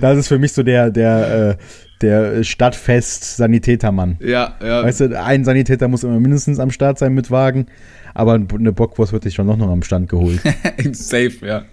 Das 0.00 0.18
ist 0.18 0.28
für 0.28 0.38
mich 0.38 0.52
so 0.52 0.62
der, 0.62 0.90
der, 0.90 1.50
äh, 1.50 1.62
der 2.00 2.44
Stadtfest-Sanitätermann. 3.12 4.16
Ja, 4.20 4.54
ja. 4.62 4.82
Weißt 4.84 5.00
du, 5.00 5.20
ein 5.22 5.44
Sanitäter 5.44 5.88
muss 5.88 6.04
immer 6.04 6.20
mindestens 6.20 6.58
am 6.58 6.70
Start 6.70 6.98
sein 6.98 7.14
mit 7.14 7.30
Wagen, 7.30 7.66
aber 8.14 8.34
eine 8.34 8.72
Bockwurst 8.72 9.12
wird 9.12 9.22
sich 9.24 9.34
schon 9.34 9.46
noch, 9.46 9.56
noch 9.56 9.68
am 9.70 9.82
Stand 9.82 10.08
geholt. 10.08 10.40
Safe, 10.92 11.32
ja. 11.42 11.64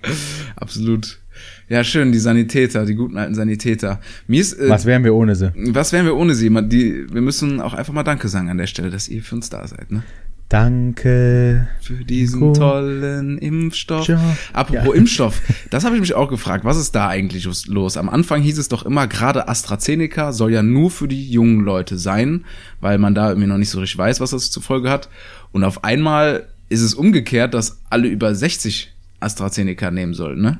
Absolut. 0.55 1.19
Ja, 1.67 1.83
schön, 1.83 2.11
die 2.11 2.19
Sanitäter, 2.19 2.85
die 2.85 2.95
guten 2.95 3.17
alten 3.17 3.33
Sanitäter. 3.35 3.99
Mir 4.27 4.39
ist, 4.41 4.53
äh, 4.53 4.69
Was 4.69 4.85
wären 4.85 5.03
wir 5.03 5.13
ohne 5.15 5.35
sie? 5.35 5.51
was 5.55 5.91
wären 5.93 6.05
wir 6.05 6.15
ohne 6.15 6.33
sie? 6.35 6.49
Die, 6.69 7.05
wir 7.11 7.21
müssen 7.21 7.59
auch 7.59 7.73
einfach 7.73 7.93
mal 7.93 8.03
Danke 8.03 8.27
sagen 8.27 8.49
an 8.49 8.57
der 8.57 8.67
Stelle, 8.67 8.89
dass 8.89 9.07
ihr 9.09 9.21
für 9.23 9.35
uns 9.35 9.49
da 9.49 9.67
seid, 9.67 9.91
ne? 9.91 10.03
Danke. 10.49 11.67
Für 11.81 12.05
diesen 12.05 12.39
Gut. 12.39 12.57
tollen 12.57 13.37
Impfstoff. 13.39 14.07
Ja. 14.07 14.21
Apropos 14.53 14.85
Ja. 14.85 14.93
Impfstoff, 14.93 15.41
das 15.71 15.83
habe 15.85 15.95
ich 15.95 16.01
mich 16.01 16.13
auch 16.13 16.29
gefragt. 16.29 16.63
Was 16.65 16.77
ist 16.77 16.93
da 16.93 17.07
eigentlich 17.07 17.47
los? 17.67 17.97
Am 17.97 18.09
Anfang 18.09 18.41
hieß 18.41 18.57
es 18.59 18.67
doch 18.69 18.85
immer, 18.85 19.07
gerade 19.07 19.47
AstraZeneca 19.47 20.33
soll 20.33 20.51
ja 20.51 20.61
nur 20.61 20.91
für 20.91 21.07
die 21.07 21.29
jungen 21.31 21.61
Leute 21.65 21.97
sein, 21.97 22.45
weil 22.79 22.99
man 22.99 23.15
da 23.15 23.29
irgendwie 23.29 23.47
noch 23.47 23.57
nicht 23.57 23.69
so 23.71 23.79
richtig 23.79 23.97
weiß, 23.97 24.19
was 24.19 24.31
das 24.31 24.51
zur 24.51 24.61
Folge 24.61 24.89
hat. 24.89 25.09
Und 25.51 25.63
auf 25.63 25.83
einmal 25.83 26.47
ist 26.69 26.81
es 26.81 26.93
umgekehrt, 26.93 27.53
dass 27.53 27.79
alle 27.89 28.07
über 28.07 28.33
60 28.35 28.93
AstraZeneca 29.19 29.89
nehmen 29.91 30.13
sollen, 30.13 30.41
ne? 30.41 30.59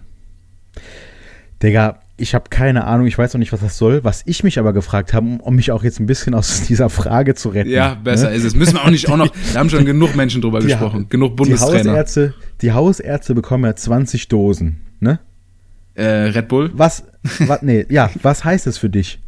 Digga, 1.65 1.99
ich 2.17 2.34
habe 2.36 2.49
keine 2.49 2.86
Ahnung, 2.86 3.08
ich 3.08 3.17
weiß 3.17 3.34
noch 3.34 3.39
nicht, 3.39 3.51
was 3.51 3.60
das 3.60 3.78
soll. 3.78 4.04
Was 4.04 4.21
ich 4.25 4.43
mich 4.43 4.60
aber 4.60 4.71
gefragt 4.71 5.13
habe, 5.13 5.25
um, 5.25 5.39
um 5.39 5.56
mich 5.56 5.71
auch 5.71 5.84
jetzt 5.84 5.99
ein 5.99 6.06
bisschen 6.06 6.34
aus 6.34 6.62
dieser 6.67 6.89
Frage 6.89 7.36
zu 7.36 7.49
retten. 7.49 7.69
Ja, 7.71 7.95
besser 7.95 8.30
ne? 8.30 8.36
ist 8.36 8.43
es. 8.43 8.56
Müssen 8.56 8.75
wir 8.75 8.84
auch 8.86 8.89
nicht 8.89 9.10
auch 9.10 9.17
noch, 9.17 9.34
wir 9.51 9.60
haben 9.60 9.69
schon 9.69 9.86
genug 9.86 10.15
Menschen 10.15 10.41
drüber 10.41 10.60
Die- 10.60 10.67
gesprochen. 10.67 11.08
Genug 11.10 11.32
Die 11.32 11.36
Bundestrainer. 11.38 11.91
Hausärzte, 11.91 12.34
die 12.62 12.71
Hausärzte 12.71 13.36
bekommen 13.36 13.65
ja 13.65 13.75
20 13.75 14.28
Dosen, 14.28 14.82
ne? 14.99 15.19
Äh, 15.95 16.04
Red 16.06 16.47
Bull. 16.49 16.71
Was, 16.73 17.04
was, 17.39 17.62
nee, 17.62 17.86
ja, 17.89 18.10
was 18.21 18.43
heißt 18.45 18.67
es 18.67 18.78
für 18.78 18.89
dich? 18.89 19.19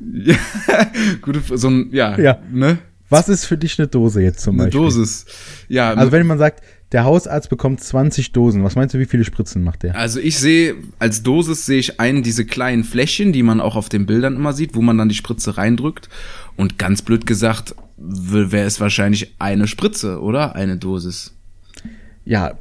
Ja, 0.00 0.34
gute, 1.22 1.40
so 1.56 1.68
ein, 1.68 1.88
ja, 1.92 2.18
Ja. 2.18 2.38
ne? 2.52 2.78
Was 3.08 3.28
ist 3.28 3.44
für 3.44 3.56
dich 3.56 3.78
eine 3.78 3.86
Dose 3.86 4.20
jetzt 4.20 4.40
zum 4.40 4.56
Eine 4.56 4.64
Beispiel? 4.64 4.80
Dosis. 4.80 5.26
Ja, 5.68 5.92
Also 5.94 6.10
wenn 6.10 6.26
man 6.26 6.38
sagt, 6.38 6.62
der 6.92 7.04
Hausarzt 7.04 7.48
bekommt 7.50 7.80
20 7.80 8.32
Dosen, 8.32 8.62
was 8.62 8.76
meinst 8.76 8.94
du, 8.94 8.98
wie 8.98 9.06
viele 9.06 9.24
Spritzen 9.24 9.64
macht 9.64 9.82
der? 9.82 9.96
Also 9.96 10.20
ich 10.20 10.38
sehe, 10.38 10.76
als 10.98 11.22
Dosis 11.22 11.66
sehe 11.66 11.78
ich 11.78 11.98
einen 11.98 12.22
diese 12.22 12.44
kleinen 12.44 12.84
Fläschchen, 12.84 13.32
die 13.32 13.42
man 13.42 13.60
auch 13.60 13.74
auf 13.76 13.88
den 13.88 14.06
Bildern 14.06 14.36
immer 14.36 14.52
sieht, 14.52 14.74
wo 14.76 14.82
man 14.82 14.96
dann 14.96 15.08
die 15.08 15.14
Spritze 15.16 15.56
reindrückt. 15.56 16.08
Und 16.56 16.78
ganz 16.78 17.02
blöd 17.02 17.26
gesagt, 17.26 17.74
wäre 17.96 18.66
es 18.66 18.80
wahrscheinlich 18.80 19.34
eine 19.38 19.66
Spritze, 19.66 20.20
oder? 20.20 20.54
Eine 20.54 20.76
Dosis. 20.76 21.34
Ja, 22.24 22.54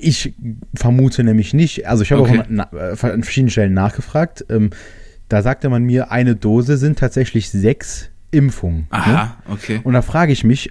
ich 0.00 0.34
vermute 0.74 1.24
nämlich 1.24 1.54
nicht. 1.54 1.86
Also 1.86 2.02
ich 2.02 2.12
habe 2.12 2.22
Okay. 2.22 2.42
auch 2.58 2.72
äh, 2.72 3.12
an 3.12 3.22
verschiedenen 3.22 3.50
Stellen 3.50 3.74
nachgefragt. 3.74 4.44
Ähm, 4.50 4.70
da 5.28 5.42
sagte 5.42 5.68
man 5.68 5.84
mir, 5.84 6.10
eine 6.10 6.36
Dose 6.36 6.76
sind 6.76 6.98
tatsächlich 6.98 7.50
sechs 7.50 8.10
Impfungen. 8.36 8.80
Ne? 8.82 8.86
Aha, 8.90 9.36
okay. 9.50 9.80
Und 9.82 9.94
da 9.94 10.02
frage 10.02 10.32
ich 10.32 10.44
mich, 10.44 10.70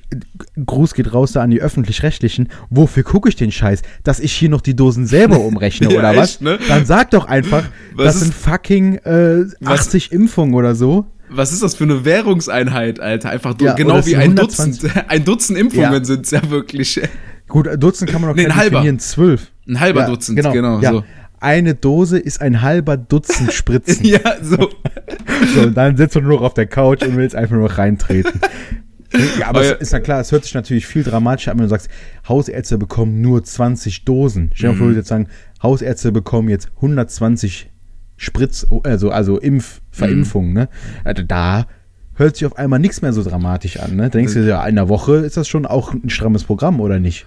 Gruß 0.66 0.94
geht 0.94 1.14
raus 1.14 1.32
da 1.34 1.42
an 1.42 1.50
die 1.50 1.62
Öffentlich-Rechtlichen, 1.62 2.50
wofür 2.70 3.04
gucke 3.04 3.28
ich 3.30 3.36
den 3.36 3.52
Scheiß? 3.52 3.82
Dass 4.04 4.20
ich 4.20 4.32
hier 4.34 4.50
noch 4.50 4.62
die 4.62 4.76
Dosen 4.76 5.06
selber 5.08 5.40
umrechne 5.46 5.92
Ja, 5.92 6.00
oder 6.00 6.12
echt, 6.12 6.20
was? 6.20 6.42
ne? 6.42 6.60
Dann 6.68 6.86
sag 6.86 7.12
doch 7.12 7.26
einfach, 7.26 7.64
Was 7.96 8.06
das 8.06 8.16
ist- 8.16 8.22
sind 8.22 8.34
fucking 8.34 8.96
äh, 9.00 9.46
Was- 9.60 9.82
80 9.88 10.12
Impfungen 10.12 10.54
oder 10.56 10.76
so. 10.76 11.06
Was 11.30 11.52
ist 11.52 11.64
das 11.64 11.74
für 11.76 11.86
eine 11.86 12.06
Währungseinheit, 12.06 13.00
Alter? 13.00 13.32
Einfach 13.32 13.56
Ja, 13.60 13.74
genau 13.74 13.98
es 13.98 14.06
wie 14.06 14.12
sind 14.12 14.20
ein 14.20 14.30
120. 14.32 14.82
Dutzend. 14.84 15.04
Ein 15.10 15.26
Dutzend 15.26 15.58
Impfungen 15.58 15.92
Ja. 15.94 16.04
sind's 16.06 16.30
ja 16.32 16.50
wirklich. 16.52 17.02
Gut, 17.48 17.68
Dutzend 17.80 18.12
kann 18.12 18.22
man 18.22 18.30
noch 18.30 18.36
Nee, 18.36 18.44
ein 18.44 18.50
kein 18.50 18.58
halber. 18.58 18.72
definieren, 18.78 19.00
zwölf. 19.00 19.52
Ein 19.68 19.80
halber 19.80 20.02
ja, 20.02 20.08
Dutzend, 20.08 20.36
genau. 20.38 20.52
genau, 20.52 20.80
ja. 20.82 20.92
so. 20.92 21.04
Eine 21.40 21.76
Dose 21.76 22.18
ist 22.18 22.42
ein 22.42 22.62
halber 22.62 22.98
Dutzend 22.98 23.54
Spritzen. 23.54 24.06
Ja, 24.06 24.20
so. 24.42 24.70
so, 25.54 25.62
und 25.62 25.76
dann 25.76 25.98
sitzt 25.98 26.16
du 26.16 26.22
nur 26.22 26.38
noch 26.38 26.42
auf 26.42 26.54
der 26.54 26.68
Couch 26.68 27.04
und 27.04 27.16
willst 27.16 27.36
einfach 27.36 27.56
nur 27.56 27.70
reintreten. 27.72 28.40
Ja, 29.40 29.48
aber 29.48 29.62
es 29.62 29.72
ist 29.82 29.94
ja 29.94 30.00
klar, 30.00 30.20
es 30.20 30.32
hört 30.32 30.44
sich 30.44 30.54
natürlich 30.54 30.88
viel 30.88 31.04
dramatischer 31.04 31.52
an, 31.52 31.58
wenn 31.58 31.66
du 31.66 31.70
sagst, 31.70 31.90
Hausärzte 32.28 32.78
bekommen 32.78 33.22
nur 33.22 33.44
20 33.44 34.06
Dosen. 34.06 34.52
Stell 34.54 34.72
dir 34.72 34.78
vor, 34.78 34.90
du 34.90 34.96
jetzt 34.96 35.08
sagen, 35.08 35.28
Hausärzte 35.62 36.12
bekommen 36.12 36.50
jetzt 36.50 36.70
120 36.76 37.70
Spritz, 38.18 38.66
also, 38.84 39.10
also 39.12 39.38
Impf, 39.40 39.82
Verimpfungen, 39.92 40.54
ne? 40.54 40.70
Also 41.04 41.24
da 41.24 41.66
hört 42.16 42.38
sich 42.38 42.46
auf 42.46 42.58
einmal 42.58 42.80
nichts 42.80 43.02
mehr 43.02 43.14
so 43.14 43.24
dramatisch 43.24 43.78
an, 43.80 43.96
ne? 43.96 44.04
Da 44.04 44.10
denkst 44.10 44.34
du 44.34 44.42
dir, 44.42 44.50
ja, 44.50 44.62
in 44.62 44.78
einer 44.78 44.90
Woche 44.90 45.18
ist 45.18 45.38
das 45.38 45.48
schon 45.48 45.66
auch 45.66 45.94
ein 45.94 46.10
strammes 46.10 46.46
Programm, 46.46 46.80
oder 46.80 47.00
nicht? 47.00 47.26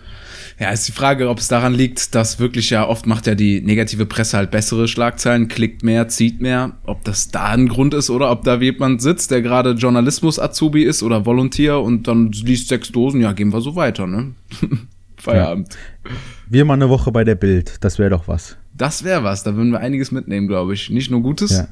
Ja, 0.61 0.71
ist 0.71 0.88
die 0.88 0.92
Frage, 0.92 1.29
ob 1.29 1.38
es 1.38 1.47
daran 1.47 1.73
liegt, 1.73 2.16
dass 2.16 2.40
wirklich 2.40 2.71
ja 2.71 2.87
oft 2.87 3.07
macht 3.07 3.29
ja 3.29 3.37
die 3.37 3.61
negative 3.61 4.07
Presse 4.07 4.37
halt 4.37 4.51
bessere 4.51 4.88
Schlagzeilen, 4.88 5.47
klickt 5.47 5.85
mehr, 5.85 6.09
zieht 6.09 6.40
mehr. 6.40 6.73
Ob 6.85 7.05
das 7.05 7.29
da 7.29 7.51
ein 7.51 7.68
Grund 7.68 7.94
ist 7.94 8.11
oder 8.11 8.31
ob 8.33 8.42
da 8.42 8.57
jemand 8.57 9.01
sitzt, 9.01 9.31
der 9.31 9.40
gerade 9.40 9.73
Journalismus-Azubi 9.73 10.83
ist 10.83 11.05
oder 11.05 11.25
Volontier 11.25 11.79
und 11.79 12.09
dann 12.09 12.33
liest 12.33 12.68
sechs 12.68 12.90
Dosen, 12.90 13.21
ja, 13.21 13.33
gehen 13.33 13.53
wir 13.53 13.61
so 13.61 13.77
weiter, 13.77 14.09
ne? 14.09 14.33
Feierabend. 15.16 15.75
Ja. 16.05 16.11
Wir 16.49 16.64
mal 16.64 16.75
eine 16.75 16.88
Woche 16.88 17.12
bei 17.12 17.23
der 17.23 17.37
Bild, 17.37 17.77
das 17.81 18.01
wäre 18.01 18.11
doch 18.11 18.27
was. 18.27 18.57
Das 18.75 19.05
wäre 19.05 19.23
was, 19.23 19.44
da 19.44 19.55
würden 19.55 19.71
wir 19.71 19.81
einiges 19.81 20.11
mitnehmen, 20.11 20.49
glaube 20.49 20.75
ich. 20.75 20.90
Nicht 20.90 21.11
nur 21.11 21.23
Gutes, 21.23 21.53
ja. 21.53 21.68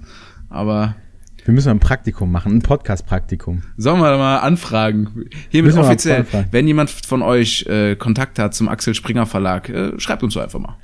aber 0.49 0.95
wir 1.47 1.55
müssen 1.55 1.71
ein 1.71 1.79
Praktikum 1.79 2.33
machen, 2.33 2.57
ein 2.57 2.63
Podcast-Praktikum. 2.63 3.63
Sollen 3.77 4.01
wir 4.01 4.19
mal 4.19 4.39
anfragen? 4.39 5.27
Hiermit 5.49 5.77
offiziell, 5.77 6.27
wenn 6.51 6.67
jemand 6.67 6.91
von 6.91 7.23
euch 7.23 7.65
äh, 7.69 7.95
Kontakt 7.95 8.41
hat 8.41 8.53
zum 8.53 8.69
Axel 8.69 8.95
Springer 8.95 9.27
Verlag, 9.27 9.69
äh, 9.69 9.93
schreibt 10.01 10.25
uns 10.25 10.35
so 10.35 10.41
einfach 10.41 10.59
mal. 10.59 10.77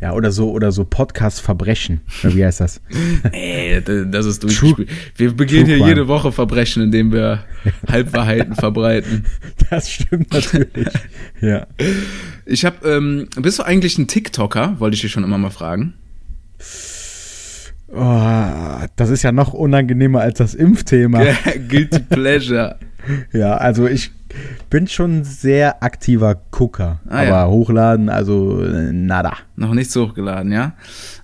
Ja, 0.00 0.12
oder 0.12 0.30
so, 0.30 0.52
oder 0.52 0.70
so 0.70 0.84
Podcast-Verbrechen. 0.84 2.02
Wie 2.22 2.44
heißt 2.44 2.60
das? 2.60 2.80
Ey, 3.32 3.82
das 3.82 4.26
ist 4.26 4.44
durchgespielt. 4.44 4.88
Wir 5.16 5.34
begehen 5.34 5.66
hier 5.66 5.78
jede 5.78 6.06
Woche 6.06 6.30
Verbrechen, 6.30 6.84
indem 6.84 7.12
wir 7.12 7.44
Halbwahrheiten 7.88 8.54
verbreiten. 8.54 9.26
Das 9.68 9.90
stimmt 9.90 10.32
natürlich. 10.32 10.88
ja. 11.40 11.66
Ich 12.46 12.64
hab, 12.64 12.84
ähm, 12.86 13.28
bist 13.36 13.58
du 13.58 13.64
eigentlich 13.64 13.98
ein 13.98 14.06
TikToker? 14.06 14.78
Wollte 14.78 14.94
ich 14.94 15.00
dich 15.02 15.10
schon 15.10 15.24
immer 15.24 15.36
mal 15.36 15.50
fragen. 15.50 15.94
Oh, 17.92 18.86
das 18.96 19.10
ist 19.10 19.22
ja 19.22 19.32
noch 19.32 19.52
unangenehmer 19.52 20.20
als 20.20 20.38
das 20.38 20.54
Impfthema. 20.54 21.22
Guilty 21.68 22.00
Pleasure. 22.00 22.76
ja, 23.32 23.56
also 23.56 23.86
ich 23.86 24.12
bin 24.68 24.86
schon 24.86 25.24
sehr 25.24 25.82
aktiver 25.82 26.40
Gucker. 26.50 27.00
Ah, 27.08 27.18
aber 27.18 27.26
ja. 27.26 27.48
hochladen, 27.48 28.08
also 28.08 28.62
nada. 28.92 29.32
Noch 29.56 29.74
nichts 29.74 29.96
hochgeladen, 29.96 30.52
ja? 30.52 30.74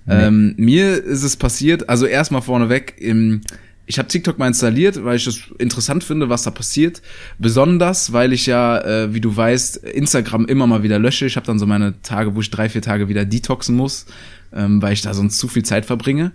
Nee. 0.05 0.25
Ähm, 0.25 0.55
mir 0.57 1.03
ist 1.03 1.23
es 1.23 1.37
passiert, 1.37 1.87
also 1.89 2.05
erstmal 2.05 2.41
vorneweg, 2.41 2.95
im, 2.99 3.41
ich 3.87 3.97
habe 3.97 4.07
TikTok 4.07 4.37
mal 4.37 4.47
installiert, 4.47 5.03
weil 5.03 5.15
ich 5.15 5.25
es 5.25 5.39
interessant 5.57 6.03
finde, 6.03 6.29
was 6.29 6.43
da 6.43 6.51
passiert. 6.51 7.01
Besonders, 7.39 8.13
weil 8.13 8.33
ich 8.33 8.45
ja, 8.45 8.79
äh, 8.81 9.13
wie 9.13 9.21
du 9.21 9.35
weißt, 9.35 9.77
Instagram 9.77 10.45
immer 10.45 10.67
mal 10.67 10.83
wieder 10.83 10.99
lösche. 10.99 11.25
Ich 11.25 11.37
habe 11.37 11.47
dann 11.47 11.57
so 11.57 11.65
meine 11.65 12.01
Tage, 12.01 12.35
wo 12.35 12.41
ich 12.41 12.51
drei, 12.51 12.69
vier 12.69 12.81
Tage 12.81 13.07
wieder 13.07 13.25
detoxen 13.25 13.75
muss 13.75 14.05
ähm, 14.53 14.81
weil 14.81 14.93
ich 14.93 15.01
da 15.01 15.13
sonst 15.13 15.37
zu 15.37 15.47
viel 15.47 15.63
Zeit 15.63 15.85
verbringe. 15.85 16.31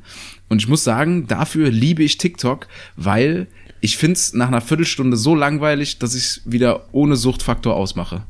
Und 0.48 0.60
ich 0.60 0.68
muss 0.68 0.84
sagen, 0.84 1.26
dafür 1.26 1.70
liebe 1.70 2.02
ich 2.02 2.18
TikTok, 2.18 2.66
weil 2.96 3.46
ich 3.80 3.96
finde 3.96 4.14
es 4.14 4.32
nach 4.34 4.48
einer 4.48 4.60
Viertelstunde 4.60 5.16
so 5.16 5.34
langweilig, 5.34 5.98
dass 5.98 6.14
ich 6.14 6.22
es 6.22 6.42
wieder 6.44 6.86
ohne 6.92 7.16
Suchtfaktor 7.16 7.74
ausmache. 7.74 8.22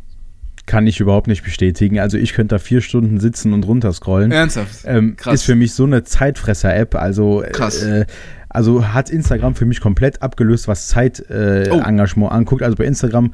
Kann 0.64 0.86
ich 0.86 1.00
überhaupt 1.00 1.26
nicht 1.26 1.42
bestätigen. 1.42 1.98
Also 1.98 2.16
ich 2.16 2.34
könnte 2.34 2.54
da 2.54 2.58
vier 2.60 2.80
Stunden 2.80 3.18
sitzen 3.18 3.52
und 3.52 3.66
runterscrollen. 3.66 4.30
Ernsthaft? 4.30 4.84
Ähm, 4.84 5.16
Krass. 5.16 5.34
Ist 5.34 5.42
für 5.42 5.56
mich 5.56 5.74
so 5.74 5.84
eine 5.84 6.04
Zeitfresser-App. 6.04 6.94
Also 6.94 7.42
Krass. 7.50 7.82
Äh, 7.82 8.06
also 8.52 8.88
hat 8.88 9.10
Instagram 9.10 9.54
für 9.54 9.66
mich 9.66 9.80
komplett 9.80 10.22
abgelöst, 10.22 10.68
was 10.68 10.88
Zeitengagement 10.88 12.30
äh, 12.30 12.34
oh. 12.34 12.36
anguckt. 12.36 12.62
Also 12.62 12.76
bei 12.76 12.84
Instagram 12.84 13.32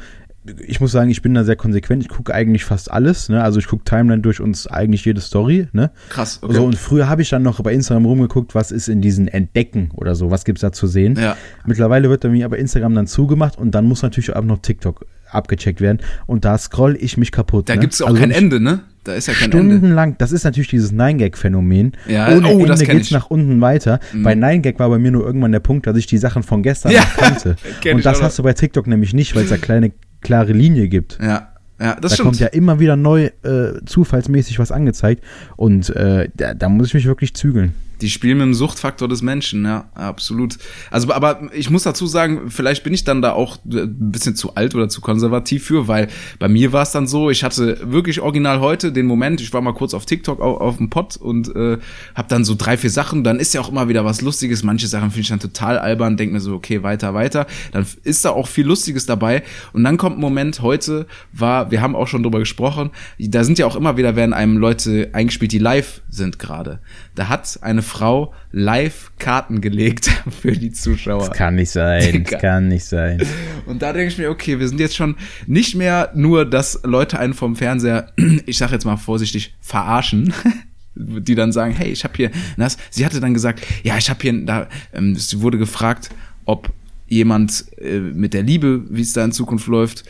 ich 0.66 0.80
muss 0.80 0.92
sagen, 0.92 1.10
ich 1.10 1.22
bin 1.22 1.34
da 1.34 1.44
sehr 1.44 1.56
konsequent. 1.56 2.02
Ich 2.02 2.08
gucke 2.08 2.34
eigentlich 2.34 2.64
fast 2.64 2.90
alles. 2.90 3.28
Ne? 3.28 3.42
Also 3.42 3.58
ich 3.58 3.66
gucke 3.66 3.84
Timeline 3.84 4.22
durch 4.22 4.40
uns 4.40 4.66
eigentlich 4.66 5.04
jede 5.04 5.20
Story. 5.20 5.68
Ne? 5.72 5.90
Krass. 6.08 6.38
Okay. 6.42 6.54
So, 6.54 6.64
und 6.64 6.76
früher 6.76 7.08
habe 7.08 7.22
ich 7.22 7.28
dann 7.28 7.42
noch 7.42 7.60
bei 7.60 7.72
Instagram 7.72 8.06
rumgeguckt, 8.06 8.54
was 8.54 8.70
ist 8.70 8.88
in 8.88 9.00
diesen 9.00 9.28
Entdecken 9.28 9.90
oder 9.94 10.14
so, 10.14 10.30
was 10.30 10.44
gibt 10.44 10.58
es 10.58 10.62
da 10.62 10.72
zu 10.72 10.86
sehen. 10.86 11.16
Ja. 11.20 11.36
Mittlerweile 11.66 12.08
wird 12.08 12.24
mir 12.24 12.44
aber 12.44 12.58
Instagram 12.58 12.94
dann 12.94 13.06
zugemacht 13.06 13.58
und 13.58 13.72
dann 13.72 13.84
muss 13.84 14.02
natürlich 14.02 14.34
auch 14.34 14.44
noch 14.44 14.58
TikTok 14.58 15.06
abgecheckt 15.30 15.80
werden. 15.80 15.98
Und 16.26 16.44
da 16.44 16.56
scroll 16.56 16.96
ich 16.98 17.16
mich 17.16 17.32
kaputt. 17.32 17.68
Da 17.68 17.74
ne? 17.74 17.80
gibt 17.80 17.94
es 17.94 18.02
auch 18.02 18.08
also 18.08 18.20
kein 18.20 18.30
Ende, 18.30 18.60
ne? 18.60 18.80
Da 19.08 19.14
ist 19.14 19.26
ja 19.26 19.32
kein 19.32 19.48
Stundenlang, 19.48 20.16
das 20.18 20.32
ist 20.32 20.44
natürlich 20.44 20.68
dieses 20.68 20.92
Nine-Gag-Phänomen. 20.92 21.92
Ja, 22.06 22.28
Ohne 22.28 22.48
oh, 22.48 22.60
Ende 22.66 22.84
geht's 22.84 23.06
ich. 23.06 23.10
nach 23.10 23.30
unten 23.30 23.58
weiter. 23.62 24.00
Mhm. 24.12 24.22
Bei 24.22 24.34
Nine-Gag 24.34 24.78
war 24.78 24.90
bei 24.90 24.98
mir 24.98 25.10
nur 25.10 25.24
irgendwann 25.24 25.50
der 25.50 25.60
Punkt, 25.60 25.86
dass 25.86 25.96
ich 25.96 26.06
die 26.06 26.18
Sachen 26.18 26.42
von 26.42 26.62
gestern 26.62 26.92
ja. 26.92 27.00
kannte. 27.16 27.56
und 27.90 28.04
das 28.04 28.20
hast 28.20 28.38
du 28.38 28.42
bei 28.42 28.52
TikTok 28.52 28.86
nämlich 28.86 29.14
nicht, 29.14 29.34
weil 29.34 29.44
es 29.44 29.48
da 29.48 29.56
kleine 29.56 29.92
klare 30.20 30.52
Linie 30.52 30.88
gibt. 30.88 31.18
Ja. 31.22 31.48
Ja, 31.80 31.94
das 31.94 32.10
da 32.10 32.16
stimmt. 32.16 32.26
kommt 32.26 32.40
ja 32.40 32.48
immer 32.48 32.80
wieder 32.80 32.96
neu 32.96 33.30
äh, 33.44 33.82
zufallsmäßig 33.86 34.58
was 34.58 34.72
angezeigt 34.72 35.24
und 35.56 35.88
äh, 35.94 36.28
da, 36.36 36.52
da 36.52 36.68
muss 36.68 36.88
ich 36.88 36.94
mich 36.94 37.06
wirklich 37.06 37.34
zügeln. 37.34 37.72
Die 38.00 38.10
spielen 38.10 38.38
mit 38.38 38.46
dem 38.46 38.54
Suchtfaktor 38.54 39.08
des 39.08 39.22
Menschen, 39.22 39.64
ja, 39.64 39.90
absolut. 39.94 40.58
Also, 40.90 41.12
aber 41.12 41.50
ich 41.52 41.70
muss 41.70 41.82
dazu 41.82 42.06
sagen, 42.06 42.50
vielleicht 42.50 42.84
bin 42.84 42.94
ich 42.94 43.04
dann 43.04 43.22
da 43.22 43.32
auch 43.32 43.58
ein 43.64 44.10
bisschen 44.10 44.36
zu 44.36 44.54
alt 44.54 44.74
oder 44.74 44.88
zu 44.88 45.00
konservativ 45.00 45.64
für, 45.64 45.88
weil 45.88 46.08
bei 46.38 46.48
mir 46.48 46.72
war 46.72 46.82
es 46.82 46.92
dann 46.92 47.06
so, 47.06 47.30
ich 47.30 47.44
hatte 47.44 47.78
wirklich 47.90 48.20
original 48.20 48.60
heute 48.60 48.92
den 48.92 49.06
Moment, 49.06 49.40
ich 49.40 49.52
war 49.52 49.60
mal 49.60 49.74
kurz 49.74 49.94
auf 49.94 50.06
TikTok 50.06 50.40
auf, 50.40 50.60
auf 50.60 50.76
dem 50.76 50.90
Pod 50.90 51.16
und 51.16 51.54
äh, 51.54 51.78
habe 52.14 52.28
dann 52.28 52.44
so 52.44 52.54
drei, 52.56 52.76
vier 52.76 52.90
Sachen, 52.90 53.24
dann 53.24 53.40
ist 53.40 53.54
ja 53.54 53.60
auch 53.60 53.70
immer 53.70 53.88
wieder 53.88 54.04
was 54.04 54.20
Lustiges, 54.20 54.62
manche 54.62 54.86
Sachen 54.86 55.10
finde 55.10 55.20
ich 55.22 55.28
dann 55.28 55.40
total 55.40 55.78
albern, 55.78 56.16
denke 56.16 56.34
mir 56.34 56.40
so, 56.40 56.54
okay, 56.54 56.82
weiter, 56.82 57.14
weiter, 57.14 57.46
dann 57.72 57.86
ist 58.04 58.24
da 58.24 58.30
auch 58.30 58.48
viel 58.48 58.66
Lustiges 58.66 59.06
dabei 59.06 59.42
und 59.72 59.84
dann 59.84 59.96
kommt 59.96 60.18
ein 60.18 60.20
Moment, 60.20 60.62
heute 60.62 61.06
war, 61.32 61.70
wir 61.70 61.80
haben 61.80 61.96
auch 61.96 62.06
schon 62.06 62.22
drüber 62.22 62.38
gesprochen, 62.38 62.90
da 63.18 63.44
sind 63.44 63.58
ja 63.58 63.66
auch 63.66 63.76
immer 63.76 63.96
wieder, 63.96 64.16
werden 64.16 64.32
einem 64.32 64.56
Leute 64.56 65.10
eingespielt, 65.12 65.52
die 65.52 65.58
live 65.58 66.02
sind 66.08 66.38
gerade. 66.38 66.80
Da 67.14 67.28
hat 67.28 67.58
eine 67.62 67.82
Frau 67.88 68.32
live 68.52 69.10
Karten 69.18 69.60
gelegt 69.60 70.10
für 70.40 70.52
die 70.52 70.70
Zuschauer. 70.70 71.28
Das 71.28 71.36
kann 71.36 71.56
nicht 71.56 71.70
sein. 71.70 72.24
Das 72.24 72.40
kann 72.40 72.68
nicht 72.68 72.84
sein. 72.84 73.20
Und 73.66 73.82
da 73.82 73.92
denke 73.92 74.08
ich 74.12 74.18
mir, 74.18 74.30
okay, 74.30 74.60
wir 74.60 74.68
sind 74.68 74.78
jetzt 74.78 74.96
schon 74.96 75.16
nicht 75.46 75.74
mehr 75.74 76.12
nur, 76.14 76.44
dass 76.44 76.80
Leute 76.84 77.18
einen 77.18 77.34
vom 77.34 77.56
Fernseher, 77.56 78.12
ich 78.46 78.58
sag 78.58 78.70
jetzt 78.70 78.84
mal 78.84 78.96
vorsichtig, 78.96 79.54
verarschen. 79.60 80.32
die 81.00 81.36
dann 81.36 81.52
sagen, 81.52 81.72
hey, 81.74 81.92
ich 81.92 82.02
habe 82.02 82.14
hier 82.16 82.30
das. 82.56 82.76
Sie 82.90 83.06
hatte 83.06 83.20
dann 83.20 83.32
gesagt, 83.32 83.64
ja, 83.84 83.96
ich 83.96 84.10
habe 84.10 84.20
hier 84.20 84.32
da. 84.44 84.68
Ähm, 84.92 85.14
sie 85.14 85.40
wurde 85.40 85.56
gefragt, 85.56 86.10
ob 86.44 86.72
jemand 87.06 87.66
äh, 87.78 88.00
mit 88.00 88.34
der 88.34 88.42
Liebe, 88.42 88.82
wie 88.90 89.02
es 89.02 89.12
da 89.12 89.24
in 89.24 89.30
Zukunft 89.30 89.68
läuft, 89.68 90.04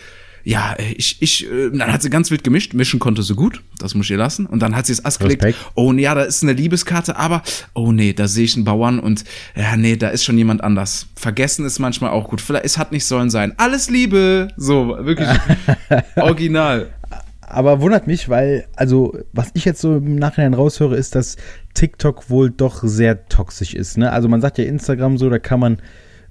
ja, 0.49 0.75
ich, 0.79 1.21
ich, 1.21 1.45
äh, 1.45 1.69
dann 1.69 1.93
hat 1.93 2.01
sie 2.01 2.09
ganz 2.09 2.31
wild 2.31 2.43
gemischt, 2.43 2.73
mischen 2.73 2.99
konnte 2.99 3.23
sie 3.23 3.35
gut, 3.35 3.63
das 3.79 3.95
muss 3.95 4.07
ich 4.07 4.13
ihr 4.13 4.17
lassen. 4.17 4.47
Und 4.47 4.61
dann 4.61 4.75
hat 4.75 4.87
sie 4.87 4.95
es 4.95 5.05
Ass 5.05 5.19
gelegt, 5.19 5.45
oh 5.75 5.93
ja, 5.93 6.15
da 6.15 6.23
ist 6.23 6.43
eine 6.43 6.55
Liebeskarte, 6.55 7.17
aber, 7.17 7.43
oh 7.75 7.93
nee, 7.93 8.15
da 8.15 8.29
sehe 8.29 8.47
ich 8.47 8.57
einen 8.57 8.65
Bauern 8.65 8.99
und, 8.99 9.25
ja, 9.55 9.77
nee, 9.77 9.97
da 9.97 10.09
ist 10.09 10.25
schon 10.25 10.39
jemand 10.39 10.65
anders. 10.65 11.09
Vergessen 11.17 11.67
ist 11.67 11.81
manchmal 11.81 12.13
auch 12.13 12.31
gut, 12.31 12.41
vielleicht, 12.41 12.65
es 12.65 12.79
hat 12.79 12.93
nicht 12.93 13.05
sollen 13.05 13.29
sein. 13.29 13.53
Alles 13.59 13.91
Liebe! 13.91 14.49
So, 14.57 14.97
wirklich 15.01 15.29
original. 16.17 16.95
Aber 17.43 17.83
wundert 17.83 18.07
mich, 18.07 18.31
weil, 18.31 18.69
also, 18.75 19.19
was 19.35 19.51
ich 19.53 19.67
jetzt 19.67 19.83
so 19.83 19.97
im 19.97 20.17
Nachhinein 20.17 20.55
raushöre, 20.55 20.97
ist, 20.97 21.15
dass 21.15 21.37
TikTok 21.75 22.31
wohl 22.31 22.51
doch 22.51 22.81
sehr 22.83 23.29
toxisch 23.29 23.75
ist. 23.75 23.99
Ne? 23.99 24.11
Also 24.13 24.29
man 24.29 24.41
sagt 24.41 24.57
ja 24.57 24.65
Instagram 24.65 25.19
so, 25.19 25.29
da 25.29 25.39
kann 25.39 25.61
man 25.61 25.83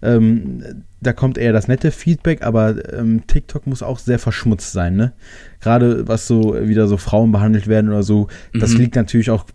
ähm, 0.02 0.84
da 1.02 1.14
kommt 1.14 1.38
eher 1.38 1.54
das 1.54 1.68
nette 1.68 1.92
Feedback, 1.92 2.42
aber 2.44 2.94
ähm, 2.94 3.26
TikTok 3.28 3.68
muss 3.68 3.84
auch 3.84 4.00
sehr 4.00 4.20
verschmutzt 4.20 4.72
sein, 4.72 4.96
ne? 4.96 5.14
Gerade 5.60 6.08
was 6.08 6.28
so 6.28 6.56
wieder 6.68 6.88
so 6.88 6.98
Frauen 6.98 7.32
behandelt 7.32 7.68
werden 7.68 7.90
oder 7.90 8.04
so, 8.04 8.28
das 8.54 8.74
mhm. 8.74 8.80
liegt 8.80 8.96
natürlich 8.96 9.30
auch, 9.30 9.46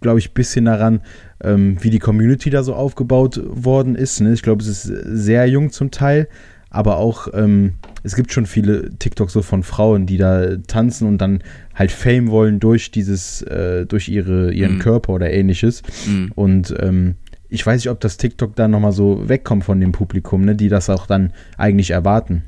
glaube 0.00 0.18
ich, 0.18 0.30
ein 0.30 0.34
bisschen 0.34 0.66
daran, 0.66 1.00
ähm, 1.42 1.76
wie 1.80 1.90
die 1.90 1.98
Community 1.98 2.50
da 2.50 2.62
so 2.62 2.74
aufgebaut 2.74 3.40
worden 3.44 3.94
ist. 3.94 4.20
Ne? 4.20 4.32
Ich 4.32 4.42
glaube, 4.42 4.62
es 4.62 4.68
ist 4.68 4.82
sehr 4.84 5.46
jung 5.46 5.70
zum 5.70 5.90
Teil, 5.90 6.28
aber 6.70 6.96
auch 6.96 7.28
ähm, 7.34 7.74
es 8.02 8.16
gibt 8.16 8.32
schon 8.32 8.46
viele 8.46 8.90
TikToks 8.98 9.32
so 9.32 9.42
von 9.42 9.62
Frauen, 9.62 10.06
die 10.06 10.18
da 10.18 10.56
tanzen 10.66 11.08
und 11.08 11.18
dann 11.18 11.42
halt 11.74 11.90
Fame 11.90 12.28
wollen 12.28 12.60
durch 12.60 12.90
dieses, 12.90 13.42
äh, 13.42 13.86
durch 13.86 14.08
ihre, 14.08 14.52
ihren 14.52 14.74
mhm. 14.74 14.80
Körper 14.80 15.14
oder 15.14 15.30
ähnliches. 15.30 15.82
Mhm. 16.06 16.32
Und 16.34 16.74
ähm, 16.78 17.14
ich 17.54 17.64
weiß 17.64 17.84
nicht, 17.84 17.90
ob 17.90 18.00
das 18.00 18.16
TikTok 18.16 18.56
dann 18.56 18.72
nochmal 18.72 18.90
so 18.90 19.28
wegkommt 19.28 19.62
von 19.62 19.78
dem 19.78 19.92
Publikum, 19.92 20.44
ne, 20.44 20.56
die 20.56 20.68
das 20.68 20.90
auch 20.90 21.06
dann 21.06 21.32
eigentlich 21.56 21.90
erwarten. 21.90 22.42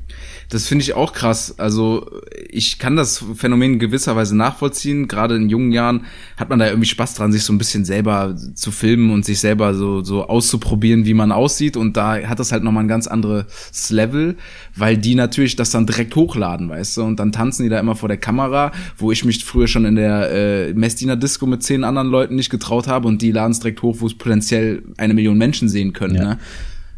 Das 0.49 0.67
finde 0.67 0.83
ich 0.83 0.95
auch 0.95 1.13
krass. 1.13 1.57
Also 1.57 2.09
ich 2.49 2.77
kann 2.77 2.97
das 2.97 3.23
Phänomen 3.35 3.79
gewisserweise 3.79 4.35
nachvollziehen. 4.35 5.07
Gerade 5.07 5.37
in 5.37 5.47
jungen 5.47 5.71
Jahren 5.71 6.05
hat 6.35 6.49
man 6.49 6.59
da 6.59 6.67
irgendwie 6.67 6.89
Spaß 6.89 7.13
dran, 7.13 7.31
sich 7.31 7.43
so 7.43 7.53
ein 7.53 7.57
bisschen 7.57 7.85
selber 7.85 8.35
zu 8.53 8.71
filmen 8.71 9.11
und 9.11 9.23
sich 9.23 9.39
selber 9.39 9.73
so, 9.73 10.03
so 10.03 10.27
auszuprobieren, 10.27 11.05
wie 11.05 11.13
man 11.13 11.31
aussieht. 11.31 11.77
Und 11.77 11.95
da 11.95 12.21
hat 12.27 12.39
das 12.39 12.51
halt 12.51 12.63
nochmal 12.63 12.83
ein 12.83 12.89
ganz 12.89 13.07
anderes 13.07 13.89
Level, 13.89 14.35
weil 14.75 14.97
die 14.97 15.15
natürlich 15.15 15.55
das 15.55 15.71
dann 15.71 15.85
direkt 15.85 16.17
hochladen, 16.17 16.67
weißt 16.67 16.97
du. 16.97 17.03
Und 17.03 17.21
dann 17.21 17.31
tanzen 17.31 17.63
die 17.63 17.69
da 17.69 17.79
immer 17.79 17.95
vor 17.95 18.09
der 18.09 18.17
Kamera, 18.17 18.73
wo 18.97 19.13
ich 19.13 19.23
mich 19.23 19.45
früher 19.45 19.67
schon 19.67 19.85
in 19.85 19.95
der 19.95 20.31
äh, 20.31 20.73
Messdiener 20.73 21.15
Disco 21.15 21.45
mit 21.45 21.63
zehn 21.63 21.85
anderen 21.85 22.09
Leuten 22.09 22.35
nicht 22.35 22.49
getraut 22.49 22.87
habe 22.87 23.07
und 23.07 23.21
die 23.21 23.31
laden 23.31 23.53
es 23.53 23.61
direkt 23.61 23.81
hoch, 23.81 23.97
wo 23.99 24.07
es 24.07 24.17
potenziell 24.17 24.83
eine 24.97 25.13
Million 25.13 25.37
Menschen 25.37 25.69
sehen 25.69 25.93
können. 25.93 26.15
Ja. 26.15 26.23
Ne? 26.23 26.37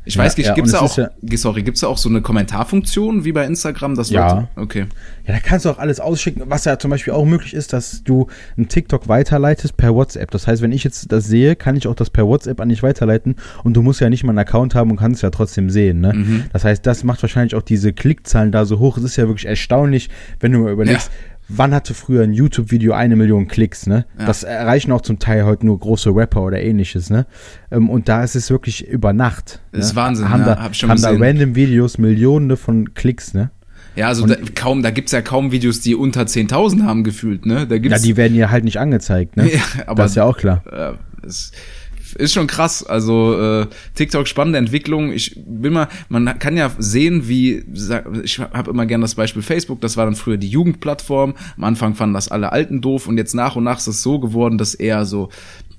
Ich 0.05 0.15
Ja, 0.15 0.23
weiß 0.23 0.37
nicht, 0.37 0.47
ja, 0.47 0.53
gibt's 0.55 0.71
da 0.71 0.83
es 0.83 0.97
auch, 0.97 1.09
sorry, 1.35 1.61
gibt's 1.61 1.81
da 1.81 1.87
auch 1.87 1.97
so 1.97 2.09
eine 2.09 2.21
Kommentarfunktion 2.21 3.25
wie 3.25 3.31
bei 3.31 3.45
Instagram, 3.45 3.95
dass 3.95 4.09
Ja. 4.09 4.33
Leute, 4.33 4.47
okay. 4.55 4.85
Ja, 5.27 5.33
da 5.35 5.39
kannst 5.39 5.65
du 5.65 5.69
auch 5.69 5.77
alles 5.77 5.99
ausschicken, 5.99 6.43
was 6.47 6.65
ja 6.65 6.79
zum 6.79 6.89
Beispiel 6.89 7.13
auch 7.13 7.25
möglich 7.25 7.53
ist, 7.53 7.73
dass 7.73 8.03
du 8.03 8.27
einen 8.57 8.69
TikTok 8.69 9.07
weiterleitest 9.07 9.77
per 9.77 9.93
WhatsApp. 9.93 10.31
Das 10.31 10.47
heißt, 10.47 10.61
wenn 10.61 10.71
ich 10.71 10.83
jetzt 10.83 11.11
das 11.11 11.25
sehe, 11.25 11.55
kann 11.55 11.75
ich 11.75 11.85
auch 11.87 11.95
das 11.95 12.09
per 12.09 12.25
WhatsApp 12.25 12.59
an 12.59 12.69
dich 12.69 12.81
weiterleiten 12.81 13.35
und 13.63 13.73
du 13.75 13.81
musst 13.83 13.99
ja 13.99 14.09
nicht 14.09 14.23
mal 14.23 14.31
einen 14.31 14.39
Account 14.39 14.73
haben 14.73 14.89
und 14.89 14.97
kannst 14.97 15.21
ja 15.21 15.29
trotzdem 15.29 15.69
sehen. 15.69 15.99
Ne? 15.99 16.13
Mhm. 16.13 16.43
Das 16.53 16.63
heißt, 16.63 16.85
das 16.87 17.03
macht 17.03 17.21
wahrscheinlich 17.21 17.53
auch 17.53 17.61
diese 17.61 17.93
Klickzahlen 17.93 18.51
da 18.51 18.65
so 18.65 18.79
hoch. 18.79 18.97
Es 18.97 19.03
ist 19.03 19.17
ja 19.17 19.27
wirklich 19.27 19.45
erstaunlich, 19.45 20.09
wenn 20.39 20.53
du 20.53 20.59
mal 20.59 20.71
überlegst, 20.71 21.11
wann 21.49 21.73
hatte 21.73 21.93
früher 21.93 22.23
ein 22.23 22.31
YouTube-Video 22.33 22.93
eine 22.93 23.15
Million 23.15 23.47
Klicks, 23.47 23.87
ne? 23.87 24.05
Ja. 24.17 24.25
Das 24.27 24.43
erreichen 24.43 24.91
auch 24.91 25.01
zum 25.01 25.19
Teil 25.19 25.43
heute 25.45 25.65
nur 25.65 25.77
große 25.79 26.09
Rapper 26.15 26.43
oder 26.43 26.61
ähnliches, 26.61 27.09
ne? 27.09 27.25
Ähm, 27.71 27.89
Und 27.89 28.07
da 28.07 28.23
ist 28.23 28.35
es 28.35 28.49
wirklich 28.49 28.87
über 28.87 29.11
Nacht. 29.13 29.59
Das 29.71 29.87
ist 29.87 29.91
ne? 29.93 30.01
Wahnsinn, 30.01 30.29
haben 30.29 30.41
ja, 30.41 30.55
da, 30.55 30.61
hab 30.63 30.71
ich 30.71 30.77
schon 30.77 30.89
haben 30.89 31.01
da 31.01 31.09
gesehen. 31.11 31.23
random 31.23 31.55
Videos 31.55 31.97
Millionen 31.97 32.55
von 32.55 32.93
Klicks, 32.93 33.33
ne? 33.33 33.51
Ja, 33.95 34.07
also 34.07 34.25
da, 34.27 34.35
kaum, 34.55 34.81
da 34.83 34.91
gibt's 34.91 35.11
ja 35.11 35.21
kaum 35.21 35.51
Videos, 35.51 35.81
die 35.81 35.95
unter 35.95 36.21
10.000 36.21 36.83
haben 36.83 37.03
gefühlt, 37.03 37.45
ne? 37.45 37.65
Da 37.67 37.75
Ja, 37.75 37.81
gibt's, 37.81 38.01
die 38.03 38.15
werden 38.15 38.35
ja 38.37 38.49
halt 38.51 38.63
nicht 38.63 38.77
angezeigt, 38.77 39.35
ne? 39.35 39.49
Ja, 39.53 39.59
aber- 39.87 40.03
das 40.03 40.11
ist 40.11 40.15
ja 40.15 40.23
auch 40.23 40.37
klar. 40.37 40.63
äh, 40.71 41.25
es 41.25 41.51
ist 42.15 42.33
schon 42.33 42.47
krass. 42.47 42.83
Also 42.83 43.39
äh, 43.39 43.67
TikTok 43.95 44.27
spannende 44.27 44.59
Entwicklung. 44.59 45.11
Ich 45.11 45.39
bin 45.45 45.73
mal, 45.73 45.87
man 46.09 46.39
kann 46.39 46.57
ja 46.57 46.71
sehen, 46.77 47.27
wie 47.27 47.63
ich 48.23 48.39
habe 48.39 48.71
immer 48.71 48.85
gern 48.85 49.01
das 49.01 49.15
Beispiel 49.15 49.41
Facebook. 49.41 49.81
Das 49.81 49.97
war 49.97 50.05
dann 50.05 50.15
früher 50.15 50.37
die 50.37 50.49
Jugendplattform. 50.49 51.35
Am 51.57 51.63
Anfang 51.63 51.95
fanden 51.95 52.13
das 52.13 52.29
alle 52.29 52.51
Alten 52.51 52.81
doof 52.81 53.07
und 53.07 53.17
jetzt 53.17 53.33
nach 53.33 53.55
und 53.55 53.63
nach 53.63 53.79
ist 53.79 53.87
es 53.87 54.01
so 54.01 54.19
geworden, 54.19 54.57
dass 54.57 54.73
eher 54.73 55.05
so 55.05 55.29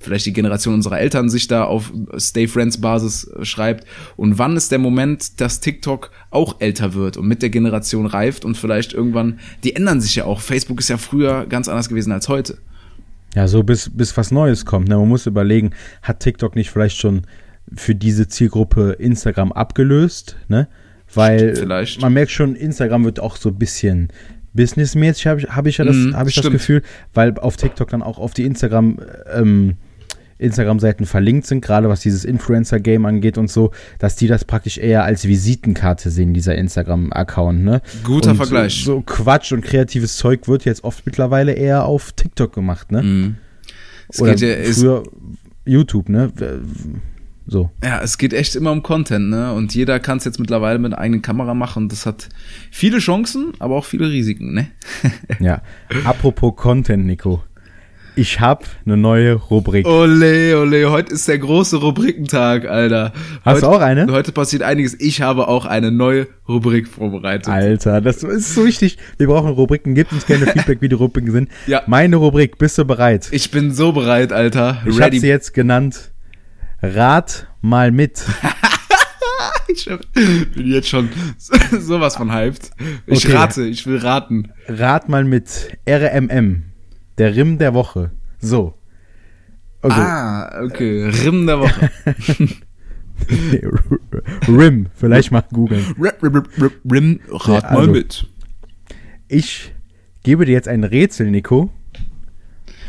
vielleicht 0.01 0.25
die 0.25 0.33
Generation 0.33 0.73
unserer 0.73 0.99
Eltern 0.99 1.29
sich 1.29 1.47
da 1.47 1.63
auf 1.63 1.93
Stay 2.17 2.47
Friends 2.47 2.81
Basis 2.81 3.25
äh, 3.25 3.45
schreibt. 3.45 3.85
Und 4.17 4.37
wann 4.37 4.57
ist 4.57 4.71
der 4.71 4.79
Moment, 4.79 5.39
dass 5.39 5.59
TikTok 5.59 6.11
auch 6.29 6.59
älter 6.59 6.93
wird 6.93 7.17
und 7.17 7.27
mit 7.27 7.41
der 7.41 7.49
Generation 7.49 8.05
reift 8.05 8.45
und 8.45 8.57
vielleicht 8.57 8.93
irgendwann, 8.93 9.39
die 9.63 9.75
ändern 9.75 10.01
sich 10.01 10.15
ja 10.15 10.25
auch. 10.25 10.41
Facebook 10.41 10.79
ist 10.79 10.89
ja 10.89 10.97
früher 10.97 11.45
ganz 11.45 11.67
anders 11.67 11.89
gewesen 11.89 12.11
als 12.11 12.27
heute. 12.27 12.57
Ja, 13.35 13.47
so 13.47 13.63
bis, 13.63 13.89
bis 13.89 14.15
was 14.17 14.31
Neues 14.31 14.65
kommt. 14.65 14.89
Ne? 14.89 14.97
Man 14.97 15.07
muss 15.07 15.25
überlegen, 15.25 15.71
hat 16.01 16.19
TikTok 16.19 16.55
nicht 16.55 16.69
vielleicht 16.69 16.97
schon 16.97 17.21
für 17.73 17.95
diese 17.95 18.27
Zielgruppe 18.27 18.93
Instagram 18.99 19.51
abgelöst? 19.51 20.37
Ne? 20.49 20.67
Weil 21.13 21.55
Vielleicht. 21.55 22.01
man 22.01 22.13
merkt 22.13 22.31
schon, 22.31 22.55
Instagram 22.55 23.05
wird 23.05 23.19
auch 23.19 23.35
so 23.37 23.49
ein 23.49 23.57
bisschen 23.57 24.09
businessmäßig, 24.53 25.27
habe 25.27 25.39
ich, 25.41 25.47
hab 25.47 25.65
ich 25.67 25.77
ja 25.77 25.85
das, 25.85 25.95
Mhm, 25.95 26.15
hab 26.15 26.27
ich 26.27 26.35
das. 26.35 26.49
Gefühl, 26.49 26.81
weil 27.13 27.37
auf 27.37 27.55
TikTok 27.57 27.89
dann 27.89 28.01
auch 28.01 28.17
auf 28.19 28.33
die 28.33 28.43
Instagram 28.43 28.97
ähm, 29.33 29.75
Instagram-Seiten 30.41 31.05
verlinkt 31.05 31.45
sind, 31.47 31.61
gerade 31.61 31.87
was 31.89 32.01
dieses 32.01 32.25
Influencer-Game 32.25 33.05
angeht 33.05 33.37
und 33.37 33.49
so, 33.49 33.71
dass 33.99 34.15
die 34.15 34.27
das 34.27 34.45
praktisch 34.45 34.77
eher 34.77 35.03
als 35.03 35.27
Visitenkarte 35.27 36.09
sehen, 36.09 36.33
dieser 36.33 36.55
Instagram-Account, 36.55 37.63
ne? 37.63 37.81
Guter 38.03 38.31
und 38.31 38.37
Vergleich. 38.37 38.83
So 38.83 39.01
Quatsch 39.01 39.51
und 39.51 39.61
kreatives 39.61 40.17
Zeug 40.17 40.47
wird 40.47 40.65
jetzt 40.65 40.83
oft 40.83 41.05
mittlerweile 41.05 41.53
eher 41.53 41.85
auf 41.85 42.11
TikTok 42.13 42.53
gemacht, 42.53 42.91
ne? 42.91 43.03
Mhm. 43.03 43.35
Es 44.09 44.21
Oder 44.21 44.35
geht 44.35 44.65
ja, 44.65 44.73
früher 44.73 45.03
YouTube, 45.65 46.09
ne? 46.09 46.31
So. 47.47 47.69
ja, 47.83 48.01
es 48.01 48.17
geht 48.17 48.33
echt 48.33 48.55
immer 48.55 48.71
um 48.71 48.83
Content, 48.83 49.29
ne? 49.29 49.53
Und 49.53 49.73
jeder 49.75 49.99
kann 49.99 50.17
es 50.17 50.25
jetzt 50.25 50.39
mittlerweile 50.39 50.79
mit 50.79 50.93
einer 50.93 51.01
eigenen 51.01 51.21
Kamera 51.21 51.53
machen. 51.53 51.89
Das 51.89 52.05
hat 52.05 52.29
viele 52.69 52.99
Chancen, 52.99 53.53
aber 53.59 53.75
auch 53.75 53.85
viele 53.85 54.09
Risiken, 54.09 54.53
ne? 54.53 54.67
Ja. 55.39 55.61
Apropos 56.05 56.55
Content, 56.55 57.05
Nico. 57.05 57.43
Ich 58.15 58.41
habe 58.41 58.65
eine 58.85 58.97
neue 58.97 59.33
Rubrik. 59.35 59.87
Ole, 59.87 60.59
ole, 60.59 60.91
heute 60.91 61.13
ist 61.13 61.27
der 61.29 61.39
große 61.39 61.77
Rubrikentag, 61.77 62.65
Alter. 62.67 63.13
Hast 63.45 63.55
heute, 63.55 63.61
du 63.61 63.67
auch 63.67 63.79
eine? 63.79 64.11
Heute 64.11 64.33
passiert 64.33 64.63
einiges. 64.63 64.99
Ich 64.99 65.21
habe 65.21 65.47
auch 65.47 65.65
eine 65.65 65.91
neue 65.91 66.27
Rubrik 66.47 66.89
vorbereitet. 66.89 67.47
Alter, 67.47 68.01
das 68.01 68.21
ist 68.23 68.53
so 68.53 68.65
wichtig. 68.65 68.97
Wir 69.17 69.27
brauchen 69.27 69.49
Rubriken. 69.51 69.95
Gebt 69.95 70.11
uns 70.11 70.25
gerne 70.25 70.45
Feedback, 70.47 70.81
wie 70.81 70.89
die 70.89 70.95
Rubriken 70.95 71.31
sind. 71.31 71.49
Ja. 71.67 71.83
Meine 71.87 72.17
Rubrik, 72.17 72.57
bist 72.57 72.77
du 72.77 72.83
bereit? 72.83 73.29
Ich 73.31 73.49
bin 73.49 73.73
so 73.73 73.93
bereit, 73.93 74.33
Alter. 74.33 74.81
Ich 74.85 74.99
habe 75.01 75.17
sie 75.17 75.27
jetzt 75.27 75.53
genannt. 75.53 76.11
Rat 76.81 77.47
mal 77.61 77.91
mit. 77.91 78.23
Ich 79.73 79.85
bin 79.85 80.67
jetzt 80.67 80.89
schon 80.89 81.09
sowas 81.79 82.17
von 82.17 82.33
hyped. 82.33 82.71
Ich 83.07 83.25
Okay. 83.25 83.37
rate, 83.37 83.63
ich 83.63 83.87
will 83.87 83.97
raten. 83.97 84.51
Rat 84.67 85.07
mal 85.07 85.23
mit. 85.23 85.77
RMM. 85.87 86.70
Der 87.17 87.35
Rim 87.35 87.57
der 87.57 87.73
Woche. 87.73 88.11
So. 88.39 88.73
Also, 89.81 89.97
Ah, 89.99 90.61
okay. 90.63 91.05
Rimm 91.09 91.45
der 91.47 91.59
Woche. 91.59 91.89
Rim. 94.47 94.87
Vielleicht 94.95 95.31
mal 95.31 95.43
googeln. 95.53 95.85
Rim, 95.99 96.11
Rim, 96.21 96.43
Rim, 96.57 96.71
Rim, 96.91 97.19
rat 97.29 97.63
Ja, 97.63 97.71
mal 97.71 97.79
also. 97.79 97.91
mit. 97.91 98.27
Ich 99.27 99.73
gebe 100.23 100.45
dir 100.45 100.53
jetzt 100.53 100.67
ein 100.67 100.83
Rätsel, 100.83 101.29
Nico. 101.31 101.69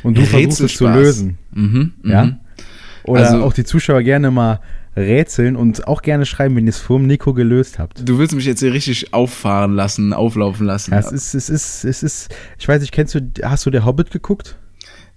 Und 0.03 0.19
du 0.19 0.23
versuchst 0.25 0.61
es 0.61 0.75
zu 0.77 0.87
lösen. 0.89 1.39
Mhm, 1.53 1.93
Ja? 2.05 2.25
mhm. 2.25 2.37
Oder 3.05 3.21
Also- 3.29 3.45
auch 3.45 3.53
die 3.53 3.65
Zuschauer 3.65 4.03
gerne 4.03 4.31
mal 4.31 4.61
rätseln 4.97 5.57
und 5.57 5.87
auch 5.89 6.03
gerne 6.03 6.27
schreiben, 6.27 6.57
wenn 6.57 6.67
ihr 6.67 6.71
es 6.71 6.79
vor 6.79 6.99
dem 6.99 7.07
Nico 7.07 7.33
gelöst 7.35 7.79
habt. 7.79 8.07
Du 8.09 8.19
willst 8.19 8.35
mich 8.35 8.45
jetzt 8.45 8.61
hier 8.61 8.73
richtig 8.73 9.15
auffahren 9.15 9.75
lassen, 9.75 10.13
auflaufen 10.13 10.67
lassen. 10.67 10.93
Ja, 10.93 10.99
es 11.01 11.13
ist, 11.13 11.35
es 11.35 11.49
ist, 11.49 11.85
es 11.85 12.03
ist, 12.03 12.35
ich 12.59 12.69
weiß 12.69 12.81
nicht, 12.81 12.93
kennst 12.93 13.15
du, 13.15 13.21
hast 13.43 13.65
du 13.65 13.71
der 13.71 13.85
Hobbit 13.85 14.11
geguckt? 14.11 14.59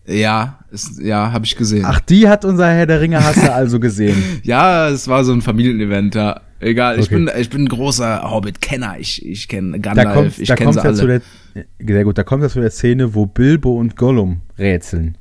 Ja, 0.08 0.60
ist, 0.72 1.00
ja, 1.02 1.32
habe 1.32 1.46
ich 1.46 1.56
gesehen. 1.56 1.84
Ach, 1.86 2.00
die 2.00 2.30
hat 2.30 2.46
unser 2.46 2.68
Herr 2.70 2.86
der 2.86 3.02
Ringe 3.02 3.24
hast 3.24 3.42
du 3.44 3.52
also 3.54 3.80
gesehen. 3.80 4.16
Ja, 4.44 4.88
es 4.90 5.08
war 5.08 5.24
so 5.24 5.34
ein 5.34 5.42
Familienevent, 5.42 6.14
ja. 6.16 6.42
Egal, 6.60 7.00
ich 7.00 7.06
Okay. 7.08 7.16
bin 7.16 7.32
ich 7.38 7.50
bin 7.50 7.64
ein 7.64 7.68
großer 7.68 8.30
Hobbit-Kenner. 8.32 8.96
Ich, 9.00 9.26
ich 9.26 9.48
kenne 9.48 9.72
Da 9.80 9.94
Gandalf, 9.94 10.14
kommt, 10.14 10.40
ich 10.40 10.48
da 10.48 10.56
kenne 10.56 10.72
kommt 10.72 10.82
sie 10.82 10.88
ja 10.88 10.94
zu 10.94 11.02
alle. 11.04 11.22
der, 11.56 11.66
sehr 11.88 12.04
gut, 12.04 12.18
da 12.18 12.24
kommt 12.24 12.44
ja 12.44 12.50
zu 12.50 12.62
der 12.62 12.70
Szene, 12.72 13.14
wo 13.14 13.26
Bilbo 13.26 13.78
und 13.78 13.96
Gollum 13.98 14.42
rätseln. 14.58 15.18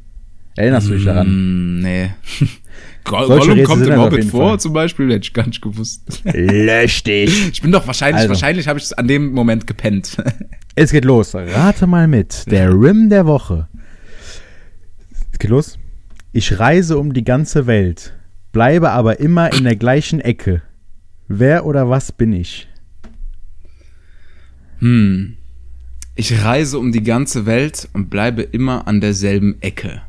Erinnerst 0.57 0.89
du 0.89 0.93
dich 0.95 1.05
daran? 1.05 1.27
Mm, 1.29 1.83
nee. 1.83 2.11
Gollum 3.05 3.63
kommt 3.65 3.87
im 3.87 3.97
Hobbit 4.01 4.25
vor, 4.25 4.49
Fall. 4.51 4.61
zum 4.61 4.73
Beispiel, 4.73 5.07
hätte 5.13 5.25
ich 5.27 5.35
gar 5.35 5.47
nicht 5.47 5.61
gewusst. 5.61 6.23
Lösch 6.25 7.03
dich. 7.03 7.51
Ich 7.53 7.63
bin 7.63 7.71
doch 7.71 7.87
wahrscheinlich, 7.87 8.23
Also. 8.23 8.31
wahrscheinlich 8.31 8.67
habe 8.67 8.79
ich 8.79 8.85
es 8.87 8.93
an 8.93 9.07
dem 9.09 9.33
Moment 9.33 9.67
gepennt. 9.67 10.17
Es 10.77 10.91
geht 10.91 11.05
los. 11.05 11.37
Rate 11.37 11.87
mal 11.87 12.09
mit. 12.09 12.51
Der 12.51 12.71
Rim 12.71 13.09
der 13.09 13.27
Woche. 13.27 13.69
Es 15.31 15.39
geht 15.39 15.51
los. 15.51 15.79
Ich 16.33 16.59
reise 16.59 16.99
um 16.99 17.13
die 17.13 17.23
ganze 17.23 17.69
Welt, 17.69 18.13
bleibe 18.51 18.91
aber 18.91 19.21
immer 19.21 19.53
in 19.53 19.63
der 19.63 19.77
gleichen 19.77 20.21
Ecke. 20.21 20.63
Wer 21.29 21.65
oder 21.65 21.89
was 21.91 22.11
bin 22.11 22.33
ich? 22.33 22.67
Hm. 24.81 25.37
Ich 26.17 26.43
reise 26.45 26.79
um 26.81 26.91
die 26.91 27.05
ganze 27.05 27.47
Welt 27.47 27.89
und 27.93 28.11
bleibe 28.11 28.43
immer 28.43 28.89
an 28.89 29.01
derselben 29.01 29.63
Ecke. 29.63 30.03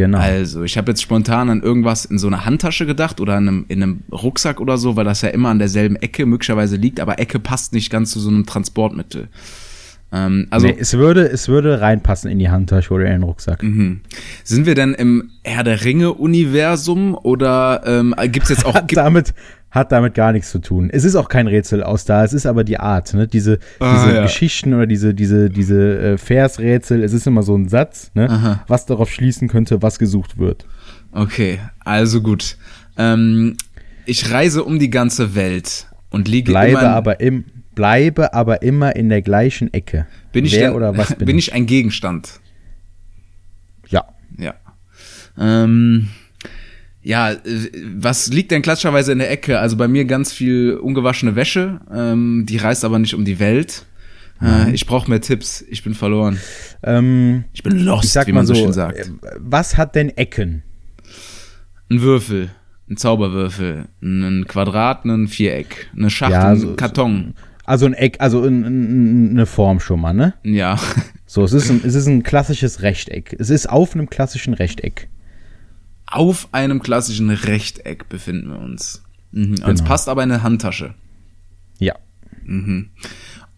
Genau. 0.00 0.16
Also, 0.16 0.62
ich 0.62 0.78
habe 0.78 0.92
jetzt 0.92 1.02
spontan 1.02 1.50
an 1.50 1.60
irgendwas 1.60 2.06
in 2.06 2.18
so 2.18 2.26
einer 2.26 2.46
Handtasche 2.46 2.86
gedacht 2.86 3.20
oder 3.20 3.36
in 3.36 3.48
einem, 3.48 3.64
in 3.68 3.82
einem 3.82 4.00
Rucksack 4.10 4.58
oder 4.58 4.78
so, 4.78 4.96
weil 4.96 5.04
das 5.04 5.20
ja 5.20 5.28
immer 5.28 5.50
an 5.50 5.58
derselben 5.58 5.96
Ecke 5.96 6.24
möglicherweise 6.24 6.76
liegt, 6.76 7.00
aber 7.00 7.18
Ecke 7.18 7.38
passt 7.38 7.74
nicht 7.74 7.90
ganz 7.90 8.10
zu 8.10 8.18
so 8.18 8.30
einem 8.30 8.46
Transportmittel. 8.46 9.28
Ähm, 10.10 10.46
also, 10.48 10.68
nee, 10.68 10.76
es, 10.78 10.94
würde, 10.94 11.28
es 11.28 11.48
würde 11.48 11.82
reinpassen 11.82 12.30
in 12.30 12.38
die 12.38 12.48
Handtasche 12.48 12.94
oder 12.94 13.04
in 13.04 13.12
den 13.12 13.22
Rucksack. 13.24 13.62
mhm. 13.62 14.00
sind 14.42 14.64
wir 14.64 14.74
denn 14.74 14.94
im 14.94 15.32
Herr 15.44 15.64
der 15.64 15.84
Ringe-Universum 15.84 17.14
oder 17.14 17.82
ähm, 17.84 18.14
gibt's 18.32 18.48
jetzt 18.48 18.64
auch. 18.64 18.72
Gibt, 18.72 18.96
damit, 18.96 19.34
hat 19.70 19.92
damit 19.92 20.14
gar 20.14 20.32
nichts 20.32 20.50
zu 20.50 20.58
tun. 20.58 20.90
Es 20.92 21.04
ist 21.04 21.14
auch 21.14 21.28
kein 21.28 21.46
Rätsel 21.46 21.82
aus 21.82 22.04
da, 22.04 22.24
es 22.24 22.32
ist 22.32 22.46
aber 22.46 22.64
die 22.64 22.78
Art, 22.80 23.14
ne? 23.14 23.28
Diese, 23.28 23.58
Ah, 23.78 23.94
diese 24.04 24.16
ja. 24.16 24.22
Geschichten 24.22 24.74
oder 24.74 24.86
diese, 24.86 25.14
diese, 25.14 25.48
diese 25.50 25.98
äh, 26.00 26.18
Versrätsel, 26.18 27.04
es 27.04 27.12
ist 27.12 27.26
immer 27.26 27.42
so 27.42 27.56
ein 27.56 27.68
Satz, 27.68 28.10
ne? 28.14 28.28
Aha. 28.28 28.64
Was 28.66 28.86
darauf 28.86 29.10
schließen 29.12 29.48
könnte, 29.48 29.80
was 29.82 29.98
gesucht 29.98 30.38
wird. 30.38 30.66
okay, 31.12 31.60
also 31.84 32.20
gut. 32.20 32.56
Ähm, 32.96 33.56
ich 34.06 34.30
reise 34.32 34.64
um 34.64 34.78
die 34.80 34.90
ganze 34.90 35.34
Welt 35.36 35.86
und 36.10 36.26
liege 36.26 36.50
Bleibe 36.50 36.80
aber 36.88 37.20
im, 37.20 37.44
bleibe 37.76 38.34
aber 38.34 38.62
immer 38.62 38.96
in 38.96 39.08
der 39.08 39.22
gleichen 39.22 39.72
Ecke. 39.72 40.06
bin 40.32 40.44
ich 40.44 40.52
Wer 40.54 40.68
denn, 40.68 40.72
oder 40.76 40.96
was 40.96 41.14
bin, 41.16 41.26
bin 41.26 41.38
ich? 41.38 41.48
ich 41.48 41.54
ein 41.54 41.66
Gegenstand? 41.66 42.40
Ja. 43.88 44.04
Ja. 44.36 44.54
Ähm, 45.38 46.08
ja, 47.02 47.32
äh, 47.32 47.38
was 47.96 48.28
liegt 48.28 48.50
denn 48.50 48.62
klassischerweise 48.62 49.12
in 49.12 49.18
der 49.18 49.30
Ecke? 49.30 49.58
Also 49.58 49.76
bei 49.76 49.88
mir 49.88 50.04
ganz 50.04 50.32
viel 50.32 50.74
ungewaschene 50.74 51.36
Wäsche, 51.36 51.80
ähm, 51.92 52.44
die 52.48 52.56
reist 52.58 52.84
aber 52.84 52.98
nicht 52.98 53.14
um 53.14 53.24
die 53.24 53.38
Welt. 53.38 53.86
Äh, 54.42 54.70
ich 54.72 54.86
brauche 54.86 55.10
mehr 55.10 55.20
Tipps, 55.20 55.62
ich 55.68 55.82
bin 55.84 55.94
verloren. 55.94 56.38
Ähm, 56.82 57.44
Ich 57.52 57.62
bin 57.62 57.78
lost, 57.78 58.04
ich 58.06 58.12
sag 58.12 58.26
wie 58.26 58.32
man 58.32 58.46
so, 58.46 58.54
schön 58.54 58.72
sagt. 58.72 58.98
äh, 58.98 59.04
was 59.38 59.76
hat 59.76 59.94
denn 59.94 60.08
Ecken? 60.16 60.62
Ein 61.90 62.00
Würfel, 62.02 62.50
ein 62.88 62.96
Zauberwürfel, 62.96 63.86
ein 64.02 64.46
Quadrat, 64.46 65.04
ein 65.04 65.28
Viereck, 65.28 65.88
eine 65.96 66.08
Schachtel, 66.10 66.32
Ja, 66.34 66.48
ein 66.50 66.56
so- 66.60 66.74
Karton. 66.76 67.34
Also 67.64 67.86
ein 67.86 67.94
Eck, 67.94 68.16
also 68.18 68.42
ein, 68.42 68.64
ein, 68.64 69.30
eine 69.30 69.46
Form 69.46 69.78
schon 69.80 70.00
mal, 70.00 70.12
ne? 70.12 70.34
Ja. 70.42 70.78
So, 71.26 71.44
es 71.44 71.52
ist, 71.52 71.70
ein, 71.70 71.82
es 71.84 71.94
ist 71.94 72.06
ein 72.08 72.24
klassisches 72.24 72.82
Rechteck. 72.82 73.36
Es 73.38 73.48
ist 73.50 73.68
auf 73.70 73.94
einem 73.94 74.10
klassischen 74.10 74.54
Rechteck. 74.54 75.08
Auf 76.10 76.48
einem 76.52 76.82
klassischen 76.82 77.30
Rechteck 77.30 78.08
befinden 78.08 78.48
wir 78.50 78.58
uns. 78.58 79.02
Mhm. 79.32 79.50
Uns 79.52 79.60
Genau. 79.80 79.84
passt 79.84 80.08
aber 80.08 80.22
eine 80.22 80.42
Handtasche. 80.42 80.94
Ja. 81.78 81.94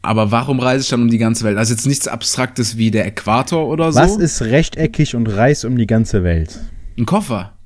Aber 0.02 0.30
warum 0.30 0.60
reise 0.60 0.82
ich 0.82 0.88
dann 0.90 1.02
um 1.02 1.08
die 1.10 1.18
ganze 1.18 1.44
Welt? 1.44 1.56
Also 1.56 1.72
jetzt 1.72 1.86
nichts 1.86 2.08
Abstraktes 2.08 2.76
wie 2.76 2.90
der 2.90 3.06
Äquator 3.06 3.66
oder 3.68 3.90
so. 3.92 4.00
Was 4.00 4.16
ist 4.16 4.42
rechteckig 4.42 5.14
und 5.16 5.28
reist 5.28 5.64
um 5.64 5.76
die 5.78 5.86
ganze 5.86 6.22
Welt? 6.24 6.60
Ein 6.98 7.06
Koffer. 7.06 7.56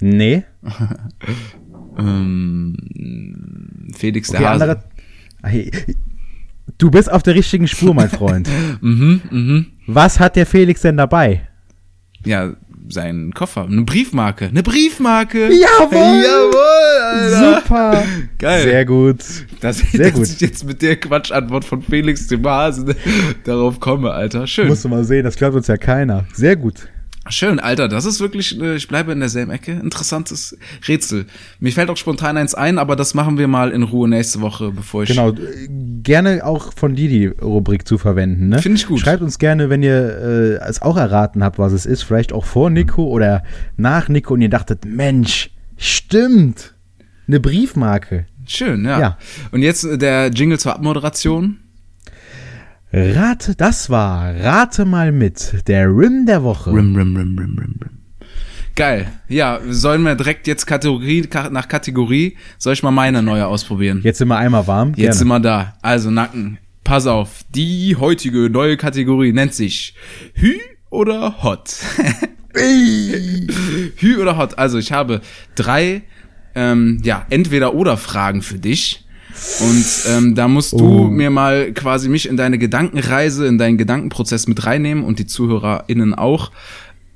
Nee. 0.00 0.42
Ähm, 1.96 2.76
Felix 3.96 4.30
der 4.30 4.40
Okay, 4.40 4.48
Hase. 4.48 4.64
andere. 4.64 4.84
Hey, 5.42 5.70
du 6.78 6.90
bist 6.90 7.10
auf 7.10 7.22
der 7.22 7.34
richtigen 7.34 7.68
Spur, 7.68 7.94
mein 7.94 8.10
Freund. 8.10 8.48
Mhm, 8.80 9.20
mhm. 9.30 9.66
Was 9.86 10.18
hat 10.20 10.36
der 10.36 10.46
Felix 10.46 10.80
denn 10.82 10.96
dabei? 10.96 11.48
Ja, 12.24 12.54
sein 12.88 13.32
Koffer. 13.34 13.64
Eine 13.64 13.82
Briefmarke. 13.82 14.46
Eine 14.46 14.62
Briefmarke. 14.62 15.48
Jawohl! 15.48 16.24
Jawohl, 16.24 17.02
Alter. 17.02 17.62
Super! 17.62 18.04
Geil. 18.38 18.62
Sehr 18.64 18.84
gut. 18.84 19.18
Dass, 19.60 19.78
Sehr 19.78 20.10
dass 20.10 20.12
gut. 20.14 20.28
ich 20.28 20.40
jetzt 20.40 20.64
mit 20.64 20.82
der 20.82 20.96
Quatschantwort 20.96 21.64
von 21.64 21.82
Felix 21.82 22.26
dem 22.26 22.46
Hasen 22.46 22.94
darauf 23.44 23.80
komme, 23.80 24.12
Alter. 24.12 24.46
Schön. 24.46 24.68
Musst 24.68 24.84
du 24.84 24.88
mal 24.88 25.04
sehen, 25.04 25.24
das 25.24 25.36
glaubt 25.36 25.56
uns 25.56 25.66
ja 25.66 25.76
keiner. 25.76 26.26
Sehr 26.32 26.56
gut. 26.56 26.88
Schön, 27.30 27.58
Alter. 27.58 27.88
Das 27.88 28.04
ist 28.04 28.20
wirklich, 28.20 28.60
äh, 28.60 28.76
ich 28.76 28.86
bleibe 28.86 29.12
in 29.12 29.20
derselben 29.20 29.50
Ecke. 29.50 29.72
Interessantes 29.72 30.56
Rätsel. 30.86 31.26
Mir 31.58 31.72
fällt 31.72 31.88
auch 31.88 31.96
spontan 31.96 32.36
eins 32.36 32.54
ein, 32.54 32.78
aber 32.78 32.96
das 32.96 33.14
machen 33.14 33.38
wir 33.38 33.48
mal 33.48 33.70
in 33.70 33.82
Ruhe 33.82 34.08
nächste 34.08 34.42
Woche, 34.42 34.70
bevor 34.72 35.04
ich. 35.04 35.08
Genau. 35.08 35.32
Gerne 36.02 36.44
auch 36.44 36.72
von 36.74 36.94
dir 36.94 37.08
die 37.08 37.26
Rubrik 37.26 37.88
zu 37.88 37.96
verwenden. 37.96 38.48
Ne? 38.48 38.58
Finde 38.60 38.78
ich 38.78 38.86
gut. 38.86 39.00
Schreibt 39.00 39.22
uns 39.22 39.38
gerne, 39.38 39.70
wenn 39.70 39.82
ihr 39.82 40.60
äh, 40.60 40.68
es 40.68 40.82
auch 40.82 40.98
erraten 40.98 41.42
habt, 41.42 41.58
was 41.58 41.72
es 41.72 41.86
ist. 41.86 42.02
Vielleicht 42.02 42.32
auch 42.32 42.44
vor 42.44 42.68
Nico 42.68 43.04
oder 43.04 43.42
nach 43.76 44.08
Nico 44.08 44.34
und 44.34 44.42
ihr 44.42 44.50
dachtet, 44.50 44.84
Mensch, 44.84 45.50
stimmt. 45.78 46.74
Eine 47.26 47.40
Briefmarke. 47.40 48.26
Schön, 48.46 48.84
ja. 48.84 49.00
Ja. 49.00 49.18
Und 49.50 49.62
jetzt 49.62 49.84
äh, 49.84 49.96
der 49.96 50.28
Jingle 50.28 50.58
zur 50.58 50.74
Abmoderation. 50.74 51.60
Rate, 52.96 53.54
das 53.56 53.90
war 53.90 54.34
Rate 54.36 54.84
mal 54.84 55.10
mit, 55.10 55.66
der 55.66 55.88
Rim 55.88 56.26
der 56.26 56.44
Woche. 56.44 56.70
Rim, 56.70 56.94
rim, 56.94 57.16
rim, 57.16 57.36
rim, 57.38 57.58
rim, 57.58 57.58
rim. 57.82 57.90
Geil. 58.76 59.06
Ja, 59.28 59.60
sollen 59.68 60.02
wir 60.02 60.14
direkt 60.14 60.46
jetzt 60.46 60.66
Kategorie 60.66 61.22
ka- 61.22 61.50
nach 61.50 61.66
Kategorie? 61.68 62.36
Soll 62.58 62.72
ich 62.72 62.82
mal 62.82 62.90
meine 62.92 63.22
neue 63.22 63.46
ausprobieren? 63.46 64.00
Jetzt 64.02 64.18
sind 64.18 64.28
wir 64.28 64.36
einmal 64.36 64.66
warm. 64.66 64.90
Jetzt 64.90 64.96
Gerne. 64.98 65.14
sind 65.14 65.28
wir 65.28 65.40
da. 65.40 65.74
Also 65.82 66.10
Nacken. 66.10 66.58
Pass 66.84 67.06
auf. 67.06 67.44
Die 67.54 67.96
heutige 67.98 68.50
neue 68.50 68.76
Kategorie 68.76 69.32
nennt 69.32 69.54
sich 69.54 69.94
Hü 70.34 70.54
oder 70.90 71.42
Hot. 71.42 71.76
Hü 72.54 74.16
oder 74.20 74.36
Hot. 74.36 74.58
Also 74.58 74.78
ich 74.78 74.92
habe 74.92 75.20
drei, 75.54 76.02
ähm, 76.54 77.00
ja, 77.04 77.26
entweder 77.30 77.74
oder 77.74 77.96
Fragen 77.96 78.42
für 78.42 78.58
dich. 78.58 79.03
Und 79.60 79.84
ähm, 80.08 80.34
da 80.34 80.48
musst 80.48 80.72
du 80.72 81.04
Oh. 81.04 81.08
mir 81.08 81.30
mal 81.30 81.72
quasi 81.72 82.08
mich 82.08 82.28
in 82.28 82.36
deine 82.36 82.58
Gedankenreise, 82.58 83.46
in 83.46 83.58
deinen 83.58 83.78
Gedankenprozess 83.78 84.46
mit 84.46 84.64
reinnehmen 84.66 85.04
und 85.04 85.18
die 85.18 85.26
ZuhörerInnen 85.26 86.14
auch, 86.14 86.50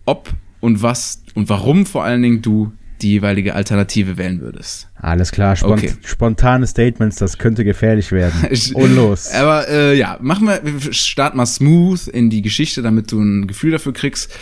ob 0.05 0.31
und 0.61 0.83
was 0.83 1.23
und 1.35 1.49
warum 1.49 1.87
vor 1.87 2.05
allen 2.05 2.23
Dingen 2.23 2.43
du 2.43 2.73
die 3.01 3.11
jeweilige 3.13 3.55
Alternative 3.55 4.17
wählen 4.19 4.41
würdest. 4.41 4.89
Alles 4.97 5.31
klar, 5.31 5.55
spont 5.55 5.85
Okay. 5.85 5.93
spontane 6.05 6.67
Statements, 6.67 7.15
das 7.17 7.39
könnte 7.39 7.63
gefährlich 7.65 8.11
werden. 8.11 8.35
Und 8.75 8.97
los. 8.97 9.31
Aber 9.31 9.69
äh, 9.69 9.97
ja, 9.97 10.19
machen 10.21 10.49
wir, 10.49 10.61
wir 10.65 10.93
starten 10.93 11.37
mal 11.37 11.47
smooth 11.47 12.09
in 12.09 12.29
die 12.29 12.43
Geschichte, 12.43 12.83
damit 12.83 13.13
du 13.13 13.21
ein 13.21 13.47
Gefühl 13.47 13.71
dafür 13.71 13.93
kriegst. 13.93 14.33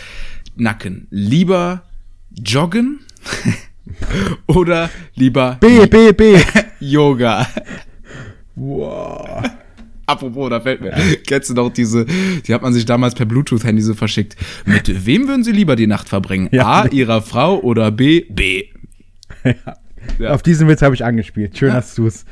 Nacken. 0.55 1.05
Lieber 1.11 1.83
joggen 2.43 3.01
oder 4.47 4.89
lieber 5.13 5.57
B, 5.59 5.85
B, 5.85 6.11
B. 6.13 6.37
Yoga? 6.79 7.47
wow. 8.55 9.43
Apropos, 10.05 10.49
da 10.49 10.61
fällt 10.61 10.79
mir, 10.79 10.91
kennst 11.27 11.49
du 11.49 11.53
noch 11.53 11.69
diese, 11.69 12.05
die 12.05 12.53
hat 12.53 12.61
man 12.61 12.73
sich 12.73 12.85
damals 12.85 13.13
per 13.13 13.25
Bluetooth-Handy 13.25 13.81
so 13.81 13.93
verschickt. 13.93 14.37
Mit 14.65 15.05
wem 15.05 15.27
würden 15.27 15.43
sie 15.43 15.51
lieber 15.51 15.75
die 15.75 15.87
Nacht 15.87 16.07
verbringen? 16.07 16.47
Ja. 16.53 16.65
A, 16.83 16.87
ihrer 16.87 17.21
Frau 17.21 17.59
oder 17.59 17.91
B, 17.91 18.21
B? 18.29 18.65
Ja. 20.19 20.31
Auf 20.33 20.41
diesen 20.43 20.69
Witz 20.69 20.81
habe 20.81 20.95
ich 20.95 21.03
angespielt. 21.03 21.57
Schön, 21.57 21.69
Ja. 21.69 21.75
dass 21.75 21.93
du 21.95 22.07
es. 22.07 22.23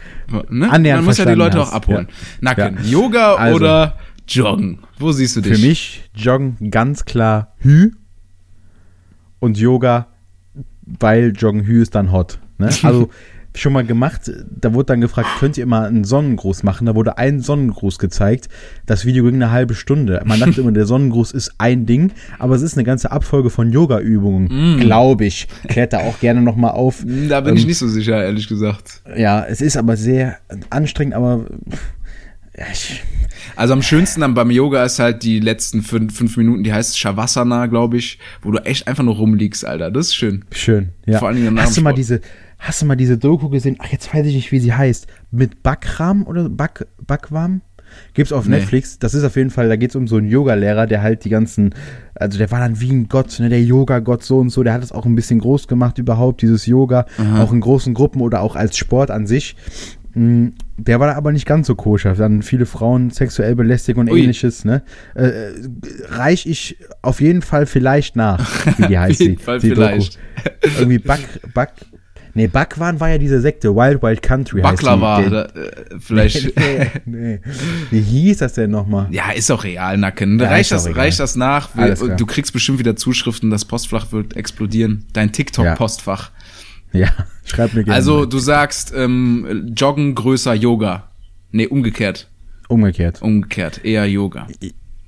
Ne? 0.50 0.72
Annähernd 0.72 1.00
Man 1.00 1.06
muss 1.06 1.18
ja 1.18 1.26
die 1.26 1.34
Leute 1.34 1.60
hast. 1.60 1.70
auch 1.72 1.74
abholen. 1.74 2.08
Ja. 2.10 2.16
Nacken. 2.40 2.78
Ja. 2.82 2.90
Yoga 2.90 3.36
Also. 3.36 3.56
oder 3.58 3.98
Joggen? 4.26 4.80
Wo 4.98 5.12
siehst 5.12 5.36
du 5.36 5.42
dich? 5.42 5.56
Für 5.60 5.68
mich 5.68 6.10
Joggen 6.16 6.72
ganz 6.72 7.04
klar 7.04 7.54
Hü 7.60 7.92
und 9.40 9.58
Yoga, 9.58 10.08
weil 10.86 11.34
Joggen 11.36 11.66
Hü 11.66 11.82
ist 11.82 11.94
dann 11.96 12.14
hot. 12.14 12.40
Ne? 12.58 12.70
Also 12.84 13.10
schon 13.56 13.74
mal 13.74 13.84
gemacht, 13.86 14.32
da 14.50 14.74
wurde 14.74 14.88
dann 14.88 15.02
gefragt, 15.02 15.28
könnt 15.40 15.58
ihr 15.58 15.66
mal 15.66 15.88
einen 15.88 16.04
Sonnengruß 16.04 16.64
machen? 16.64 16.86
Da 16.86 16.96
wurde 16.96 17.18
ein 17.18 17.40
Sonnengruß 17.40 17.98
gezeigt. 18.00 18.50
Das 18.86 19.06
Video 19.06 19.24
ging 19.26 19.36
eine 19.36 19.52
halbe 19.52 19.74
Stunde. 19.76 20.22
Man 20.26 20.40
dachte 20.40 20.62
immer, 20.62 20.72
der 20.72 20.86
Sonnengruß 20.86 21.32
ist 21.32 21.54
ein 21.58 21.86
Ding, 21.86 22.12
aber 22.40 22.56
es 22.56 22.62
ist 22.62 22.76
eine 22.76 22.84
ganze 22.84 23.12
Abfolge 23.12 23.50
von 23.50 23.72
Yoga-Übungen, 23.72 24.78
glaube 24.80 25.26
ich. 25.26 25.48
Klärt 25.68 25.94
da 25.94 26.00
auch 26.00 26.20
gerne 26.20 26.42
nochmal 26.42 26.72
auf. 26.72 27.04
Da 27.30 27.42
bin 27.42 27.56
ich 27.56 27.64
Ähm, 27.64 27.68
nicht 27.68 27.78
so 27.78 27.88
sicher, 27.88 28.24
ehrlich 28.24 28.48
gesagt. 28.48 29.02
Ja, 29.16 29.46
es 29.46 29.62
ist 29.62 29.78
aber 29.78 29.98
sehr 29.98 30.38
anstrengend, 30.70 31.16
aber 31.16 31.46
ja, 32.58 32.66
ich, 32.72 33.04
Also 33.58 33.74
am 33.74 33.82
schönsten 33.82 34.22
dann 34.22 34.34
beim 34.34 34.50
Yoga 34.50 34.84
ist 34.86 35.00
halt 35.00 35.24
die 35.24 35.40
letzten 35.40 35.82
fünf, 35.82 36.18
fünf 36.18 36.38
Minuten, 36.38 36.64
die 36.64 36.72
heißt 36.74 36.98
Shavasana, 36.98 37.66
glaube 37.68 37.98
ich, 37.98 38.18
wo 38.42 38.52
du 38.52 38.60
echt 38.60 38.88
einfach 38.88 39.04
nur 39.04 39.16
rumliegst, 39.16 39.66
Alter. 39.66 39.92
Das 39.92 40.08
ist 40.08 40.16
schön. 40.16 40.46
Schön, 40.52 40.90
ja. 41.06 41.20
Vor 41.20 41.28
allen 41.28 41.38
Dingen 41.38 41.54
nach 41.54 41.64
hast 41.64 41.78
du 41.78 41.82
mal 41.82 41.94
diese, 41.94 42.22
hast 42.60 42.82
du 42.82 42.86
mal 42.86 42.96
diese 42.96 43.18
Doku 43.18 43.50
gesehen? 43.50 43.78
Ach, 43.80 43.88
jetzt 43.88 44.14
weiß 44.14 44.26
ich 44.28 44.36
nicht, 44.36 44.52
wie 44.52 44.60
sie 44.60 44.74
heißt. 44.74 45.08
Mit 45.32 45.64
Bakram 45.64 46.26
oder 46.28 46.50
Bak, 46.50 46.88
Bakwam? 47.06 47.62
Gibt's 48.14 48.34
auf 48.34 48.46
Nee. 48.48 48.58
Netflix. 48.58 49.00
Das 49.00 49.14
ist 49.14 49.24
auf 49.24 49.36
jeden 49.36 49.52
Fall, 49.52 49.70
da 49.70 49.76
geht's 49.76 49.96
um 49.96 50.08
so 50.08 50.18
einen 50.18 50.28
Yoga-Lehrer, 50.28 50.88
der 50.88 51.02
halt 51.02 51.24
die 51.24 51.30
ganzen, 51.30 51.74
also 52.16 52.38
der 52.38 52.52
war 52.52 52.60
dann 52.60 52.82
wie 52.82 52.92
ein 52.92 53.08
Gott, 53.08 53.40
ne, 53.40 53.48
der 53.50 53.62
Yoga-Gott 53.64 54.24
so 54.24 54.40
und 54.40 54.50
so, 54.50 54.64
der 54.64 54.74
hat 54.74 54.82
das 54.82 54.92
auch 54.92 55.06
ein 55.06 55.16
bisschen 55.16 55.40
groß 55.40 55.68
gemacht 55.68 55.98
überhaupt, 55.98 56.42
dieses 56.42 56.66
Yoga, 56.66 57.06
auch 57.38 57.54
in 57.54 57.62
großen 57.62 57.94
Gruppen 57.94 58.22
oder 58.22 58.42
auch 58.42 58.56
als 58.56 58.76
Sport 58.78 59.12
an 59.12 59.28
sich. 59.28 59.56
Mm, 60.14 60.48
Der 60.78 61.00
war 61.00 61.08
da 61.08 61.14
aber 61.16 61.32
nicht 61.32 61.46
ganz 61.46 61.68
so 61.68 61.76
koscher. 61.76 62.14
Dann 62.16 62.42
viele 62.42 62.66
Frauen 62.66 63.12
sexuell 63.12 63.56
belästigen 63.56 64.02
und 64.02 64.12
Ui. 64.12 64.20
ähnliches, 64.20 64.66
ne? 64.66 64.82
Äh, 65.14 65.28
äh, 65.28 65.54
reich 66.10 66.46
ich 66.48 66.78
auf 67.02 67.22
jeden 67.22 67.42
Fall 67.42 67.66
vielleicht 67.66 68.16
nach, 68.16 68.66
wie 68.78 68.88
die 68.88 68.98
heißt 69.00 69.22
Auf 69.22 69.28
jeden 69.28 69.38
die, 69.38 69.44
Fall 69.44 69.60
die 69.60 69.70
Doku. 69.70 69.82
vielleicht. 69.82 70.20
Irgendwie 70.80 71.00
Back, 71.00 71.22
Back, 71.54 71.72
nee, 72.36 72.48
Bakwan 72.48 73.00
war 73.00 73.10
ja 73.10 73.18
diese 73.18 73.42
Sekte, 73.42 73.76
Wild 73.76 74.04
Wild 74.04 74.22
Country 74.22 74.62
heißt 74.62 74.82
die. 74.82 74.86
Baklava, 74.86 75.22
äh, 75.22 75.48
vielleicht. 76.00 76.56
nee, 76.58 76.92
nee. 77.06 77.40
Wie 77.90 78.02
hieß 78.02 78.38
das 78.38 78.54
denn 78.54 78.70
nochmal? 78.70 79.08
Ja, 79.12 79.32
ist 79.32 79.50
auch 79.52 79.64
real, 79.64 79.98
Nacken. 79.98 80.40
Ja, 80.40 80.50
reicht, 80.50 80.72
ist 80.72 80.80
auch 80.80 80.88
das, 80.88 80.96
reicht 80.96 81.20
das 81.20 81.36
nach? 81.36 81.70
Du 82.18 82.26
kriegst 82.26 82.54
bestimmt 82.54 82.78
wieder 82.80 82.96
Zuschriften, 82.96 83.50
das 83.50 83.66
Postfach 83.66 84.12
wird 84.12 84.36
explodieren. 84.36 85.06
Dein 85.14 85.32
TikTok-Postfach. 85.32 86.32
Ja, 86.92 87.10
schreib 87.46 87.74
mir 87.74 87.84
gerne. 87.84 87.96
Also 87.96 88.26
du 88.26 88.40
sagst 88.40 88.94
ähm, 88.96 89.74
Joggen 89.76 90.16
größer 90.16 90.54
Yoga. 90.54 91.10
Nee, 91.52 91.68
umgekehrt. 91.68 92.28
umgekehrt. 92.68 93.22
Umgekehrt. 93.22 93.84
Eher 93.84 94.06
Yoga. 94.06 94.48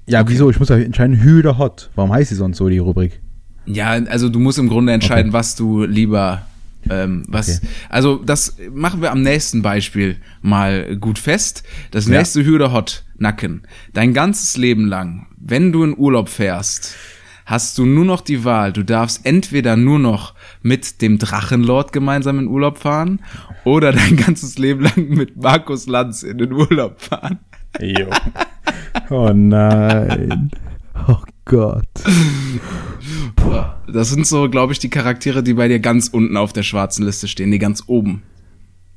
Ja, 0.05 0.27
wieso? 0.27 0.49
Ich 0.49 0.59
muss 0.59 0.69
ja 0.69 0.77
entscheiden, 0.77 1.21
Hü 1.21 1.39
oder 1.39 1.57
Hot. 1.57 1.89
Warum 1.95 2.13
heißt 2.13 2.29
sie 2.29 2.35
sonst 2.35 2.57
so, 2.57 2.69
die 2.69 2.77
Rubrik? 2.77 3.19
Ja, 3.65 3.89
also 3.91 4.29
du 4.29 4.39
musst 4.39 4.57
im 4.57 4.69
Grunde 4.69 4.93
entscheiden, 4.93 5.33
was 5.33 5.55
du 5.55 5.83
lieber, 5.83 6.43
ähm, 6.89 7.23
was, 7.27 7.57
Okay. 7.59 7.67
also 7.89 8.15
das 8.17 8.57
machen 8.73 9.01
wir 9.01 9.11
am 9.11 9.21
nächsten 9.21 9.61
Beispiel 9.61 10.17
mal 10.41 10.95
gut 10.97 11.19
fest. 11.19 11.63
Das 11.91 12.07
Ja. 12.07 12.17
nächste 12.17 12.43
Hürde 12.45 12.71
Hot, 12.71 13.03
Nacken. 13.17 13.63
Dein 13.93 14.13
ganzes 14.13 14.57
Leben 14.57 14.85
lang, 14.87 15.27
wenn 15.37 15.71
du 15.71 15.83
in 15.83 15.97
Urlaub 15.97 16.29
fährst, 16.29 16.95
hast 17.45 17.77
du 17.77 17.85
nur 17.85 18.03
noch 18.05 18.21
die 18.21 18.43
Wahl. 18.43 18.73
Du 18.73 18.83
darfst 18.83 19.25
entweder 19.25 19.77
nur 19.77 19.99
noch 19.99 20.33
mit 20.61 21.01
dem 21.01 21.17
Drachenlord 21.17 21.93
gemeinsam 21.93 22.39
in 22.39 22.47
Urlaub 22.47 22.77
fahren 22.77 23.21
oder 23.63 23.91
dein 23.93 24.17
ganzes 24.17 24.57
Leben 24.57 24.83
lang 24.83 25.09
mit 25.09 25.37
Markus 25.37 25.87
Lanz 25.87 26.23
in 26.23 26.37
den 26.39 26.51
Urlaub 26.51 26.99
fahren. 27.01 27.39
Jo. 27.81 28.07
Oh 29.09 29.31
nein. 29.33 30.51
Oh 31.07 31.19
Gott. 31.47 31.87
Das 33.91 34.09
sind 34.09 34.27
so, 34.27 34.49
glaube 34.49 34.73
ich, 34.73 34.79
die 34.79 34.89
Charaktere, 34.89 35.41
die 35.41 35.53
bei 35.53 35.67
dir 35.69 35.79
ganz 35.79 36.09
unten 36.09 36.35
auf 36.35 36.51
der 36.51 36.63
schwarzen 36.63 37.05
Liste 37.05 37.27
stehen, 37.27 37.51
die 37.51 37.59
ganz 37.59 37.83
oben. 37.87 38.21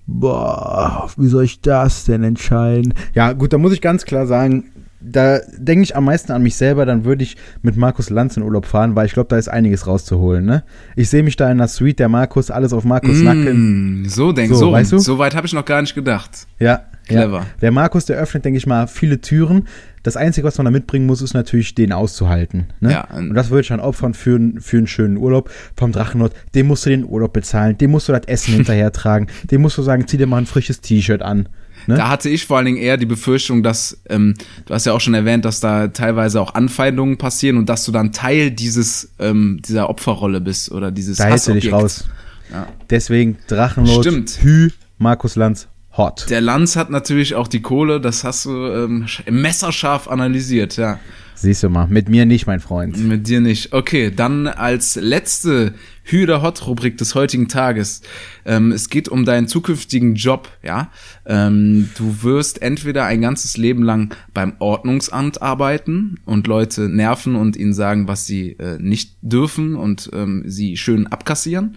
Boah, 0.07 1.09
wie 1.17 1.29
soll 1.29 1.45
ich 1.45 1.61
das 1.61 2.05
denn 2.05 2.25
entscheiden? 2.25 2.95
Ja, 3.15 3.33
gut, 3.33 3.53
da 3.53 3.59
muss 3.59 3.73
ich 3.73 3.81
ganz 3.81 4.05
klar 4.05 4.27
sagen, 4.27 4.65
da 5.01 5.39
denke 5.57 5.85
ich 5.85 5.95
am 5.97 6.05
meisten 6.05 6.33
an 6.33 6.43
mich 6.43 6.57
selber, 6.57 6.85
dann 6.85 7.05
würde 7.05 7.23
ich 7.23 7.37
mit 7.63 7.77
Markus 7.77 8.11
Lanz 8.11 8.37
in 8.37 8.43
Urlaub 8.43 8.67
fahren, 8.67 8.97
weil 8.97 9.07
ich 9.07 9.13
glaube, 9.13 9.29
da 9.29 9.37
ist 9.39 9.49
einiges 9.49 9.87
rauszuholen. 9.87 10.45
Ne? 10.45 10.65
Ich 10.97 11.09
sehe 11.09 11.23
mich 11.23 11.37
da 11.37 11.51
in 11.51 11.59
der 11.59 11.69
Suite, 11.69 12.01
der 12.01 12.09
Markus, 12.09 12.51
alles 12.51 12.73
auf 12.73 12.85
Markus 12.85 13.19
Mm, 13.21 13.25
Nacken. 13.25 14.05
So 14.09 14.33
denk, 14.33 14.49
So, 14.53 14.57
so, 14.57 14.73
weißt 14.73 14.93
du? 14.93 14.99
so 14.99 15.19
weit 15.19 15.37
habe 15.37 15.47
ich 15.47 15.53
noch 15.53 15.65
gar 15.65 15.81
nicht 15.81 15.95
gedacht. 15.95 16.49
Ja, 16.59 16.81
Clever. 17.11 17.39
Ja. 17.41 17.47
Der 17.61 17.71
Markus, 17.73 18.05
der 18.07 18.17
öffnet, 18.19 18.45
denke 18.45 18.59
ich 18.59 18.67
mal, 18.67 18.87
viele 18.87 19.21
Türen. 19.21 19.69
Das 20.03 20.17
Einzige, 20.17 20.47
was 20.47 20.57
man 20.57 20.65
da 20.65 20.71
mitbringen 20.71 21.07
muss, 21.07 21.21
ist 21.21 21.35
natürlich, 21.35 21.75
den 21.75 21.93
auszuhalten. 21.93 22.69
Ne? 22.81 22.93
Ja, 22.93 23.05
und 23.15 23.35
das 23.35 23.51
würde 23.51 23.61
ich 23.63 23.69
dann 23.69 23.81
opfern 23.81 24.15
für, 24.15 24.37
einen- 24.37 24.61
für 24.61 24.79
einen 24.79 24.87
schönen 24.87 25.17
Urlaub 25.19 25.51
vom 25.77 25.93
Drachenlord. 25.93 26.35
Dem 26.55 26.69
musst 26.69 26.87
du 26.87 26.91
den 26.91 27.05
Urlaub 27.05 27.33
bezahlen, 27.35 27.77
dem 27.77 27.91
musst 27.91 28.09
du 28.09 28.13
das 28.13 28.23
Essen 28.27 28.55
hinterher 28.55 28.93
tragen, 28.93 29.27
dem 29.51 29.61
musst 29.61 29.77
du 29.77 29.83
sagen, 29.83 30.07
zieh 30.09 30.17
dir 30.17 30.27
mal 30.27 30.39
ein 30.39 30.47
frisches 30.47 30.81
T-Shirt 30.81 31.21
an. 31.23 31.49
Ne? 31.87 31.97
Da 31.97 32.09
hatte 32.09 32.29
ich 32.29 32.47
vor 32.47 32.59
allen 32.59 32.67
Dingen 32.67 32.79
eher 32.79 32.97
die 32.99 33.07
Befürchtung, 33.07 33.63
dass, 33.63 34.01
ähm, 34.11 34.35
du 34.67 34.75
hast 34.75 34.85
ja 34.87 34.93
auch 34.93 35.01
schon 35.01 35.15
erwähnt, 35.15 35.45
dass 35.47 35.61
da 35.61 35.89
teilweise 35.89 36.41
auch 36.41 36.55
Anfeindungen 36.55 37.17
passieren 37.19 37.57
und 37.57 37.69
dass 37.71 37.85
du 37.85 37.93
dann 37.93 38.13
Teil 38.13 38.51
dieses, 38.51 39.13
ähm, 39.19 39.61
dieser 39.67 39.89
Opferrolle 39.89 40.41
bist 40.43 40.71
oder 40.73 40.91
dieses 40.91 41.17
Da 41.19 41.25
hältst 41.25 41.49
du 41.49 41.55
dich 41.55 41.73
raus. 41.73 42.07
Ja. 42.53 42.67
Deswegen 42.91 43.39
Drachenlord, 43.49 44.05
Stimmt. 44.07 44.31
Hü, 44.43 44.71
Markus 44.99 45.37
Lanz, 45.37 45.69
hot. 46.01 46.27
Der 46.31 46.41
Lanz 46.41 46.77
hat 46.77 46.91
natürlich 46.91 47.35
auch 47.35 47.47
die 47.49 47.61
Kohle, 47.63 48.01
das 48.01 48.25
hast 48.25 48.47
du 48.47 48.51
ähm, 48.51 49.05
sch- 49.07 49.31
messerscharf 49.31 50.09
analysiert, 50.09 50.77
ja. 50.77 50.99
Siehst 51.35 51.63
du 51.63 51.71
mal, 51.71 51.87
mit 51.87 52.11
mir 52.11 52.27
nicht, 52.27 52.47
mein 52.47 52.61
Freund. 52.61 52.99
Mit 52.99 53.27
dir 53.27 53.41
nicht. 53.41 53.73
Okay, 53.73 54.13
dann 54.15 54.47
als 54.47 54.97
letzte 54.97 55.73
Hüder 56.03 56.43
Hot 56.43 56.67
Rubrik 56.67 56.99
des 56.99 57.15
heutigen 57.15 57.49
Tages. 57.49 58.03
Ähm, 58.45 58.73
es 58.73 58.91
geht 58.91 59.09
um 59.09 59.25
deinen 59.25 59.49
zukünftigen 59.49 60.17
Job, 60.17 60.51
ja. 60.63 60.91
Ähm, 61.25 61.89
du 61.97 62.23
wirst 62.23 62.61
entweder 62.61 63.07
ein 63.07 63.23
ganzes 63.23 63.57
Leben 63.57 63.83
lang 63.83 64.15
beim 64.35 64.53
Ordnungsamt 64.59 65.41
arbeiten 65.41 66.17
und 66.27 66.47
Leute 66.47 66.91
nerven 66.91 67.37
und 67.37 67.57
ihnen 67.57 67.73
sagen, 67.73 68.07
was 68.07 68.27
sie 68.27 68.51
äh, 68.59 68.77
nicht 68.79 69.17
dürfen 69.23 69.77
und 69.77 70.11
ähm, 70.13 70.43
sie 70.47 70.77
schön 70.77 71.07
abkassieren. 71.07 71.77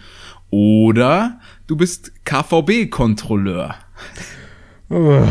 Oder 0.49 1.39
du 1.67 1.77
bist 1.77 2.11
KVB-Kontrolleur. 2.25 3.75
Oh. 4.89 5.25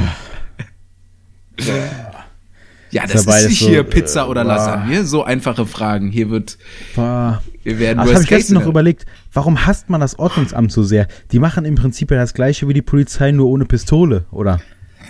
Ja, 2.90 3.06
das 3.06 3.24
beides 3.24 3.44
ist 3.44 3.48
nicht 3.50 3.58
so, 3.60 3.68
hier 3.68 3.82
Pizza 3.84 4.22
äh, 4.22 4.28
oder 4.28 4.42
boah. 4.44 4.48
Lasagne. 4.54 5.04
So 5.04 5.24
einfache 5.24 5.64
Fragen. 5.66 6.10
Hier 6.10 6.28
wird, 6.30 6.58
Boah. 6.94 7.42
wir 7.62 7.78
werden 7.78 7.98
das 7.98 8.06
Worst 8.06 8.14
habe 8.16 8.24
ich 8.24 8.28
gestern 8.28 8.54
noch 8.56 8.66
überlegt, 8.66 9.06
warum 9.32 9.64
hasst 9.66 9.88
man 9.88 10.00
das 10.00 10.18
Ordnungsamt 10.18 10.70
so 10.72 10.82
sehr? 10.82 11.08
Die 11.32 11.38
machen 11.38 11.64
im 11.64 11.74
Prinzip 11.74 12.10
ja 12.10 12.18
das 12.18 12.34
gleiche 12.34 12.68
wie 12.68 12.74
die 12.74 12.82
Polizei, 12.82 13.30
nur 13.32 13.48
ohne 13.48 13.64
Pistole, 13.64 14.26
oder? 14.30 14.60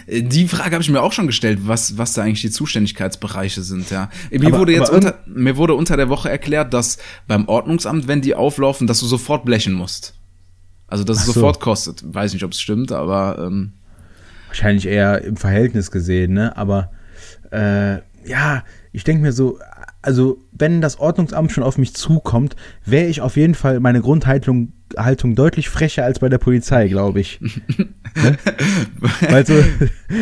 Äh, 0.07 0.23
Die 0.23 0.47
Frage 0.47 0.73
habe 0.77 0.83
ich 0.83 0.91
mir 0.91 1.03
auch 1.03 1.13
schon 1.13 1.27
gestellt, 1.27 1.61
was, 1.67 1.99
was 1.99 2.13
da 2.13 2.23
eigentlich 2.23 2.43
die 2.43 2.51
Zuständigkeitsbereiche 2.51 3.63
sind, 3.63 3.91
ja. 3.91 4.11
Mir 4.31 4.47
Aber- 4.49 4.61
wurde 4.61 4.73
jetzt 4.73 4.91
unter, 4.91 5.19
mir 5.27 5.57
wurde 5.57 5.75
unter 5.75 5.97
der 5.97 6.09
Woche 6.09 6.31
erklärt, 6.31 6.73
dass 6.73 6.99
beim 7.27 7.49
Ordnungsamt, 7.49 8.07
wenn 8.07 8.21
die 8.21 8.37
auflaufen, 8.37 8.87
dass 8.87 9.01
du 9.01 9.07
sofort 9.07 9.45
blechen 9.45 9.73
musst. 9.73 10.15
Also, 10.93 11.05
dass 11.05 11.17
es 11.17 11.23
Ach 11.23 11.27
so. 11.29 11.33
sofort 11.33 11.59
kostet. 11.61 12.03
Weiß 12.07 12.35
nicht, 12.35 12.45
ob 12.45 12.53
es 12.53 12.61
stimmt, 12.61 12.93
aber 12.93 13.39
ähm, 13.39 13.73
Wahrscheinlich 14.49 14.85
eher 14.87 15.23
im 15.25 15.39
Verhältnis 15.39 15.91
gesehen, 15.91 16.35
ne? 16.35 16.55
Aber 16.59 16.91
äh, 17.51 17.95
ja, 18.29 18.63
ich 18.93 19.03
denke 19.03 19.23
mir 19.23 19.33
so, 19.33 19.59
also 20.03 20.37
wenn 20.53 20.83
das 20.83 20.99
Ordnungsamt 20.99 21.51
schon 21.53 21.65
auf 21.65 21.79
mich 21.79 21.95
zukommt, 21.95 22.55
wäre 22.85 23.07
ich 23.07 23.23
auf 23.23 23.37
jeden 23.39 23.55
Fall 23.55 23.81
meine 23.81 24.03
Grundhaltung 24.03 24.75
Haltung 24.99 25.35
deutlich 25.35 25.71
frecher 25.71 26.05
als 26.05 26.19
bei 26.19 26.29
der 26.29 26.37
Polizei, 26.37 26.89
glaube 26.89 27.21
ich. 27.21 27.41
ne? 28.15 28.37
Weil 29.31 29.47
so 29.47 29.55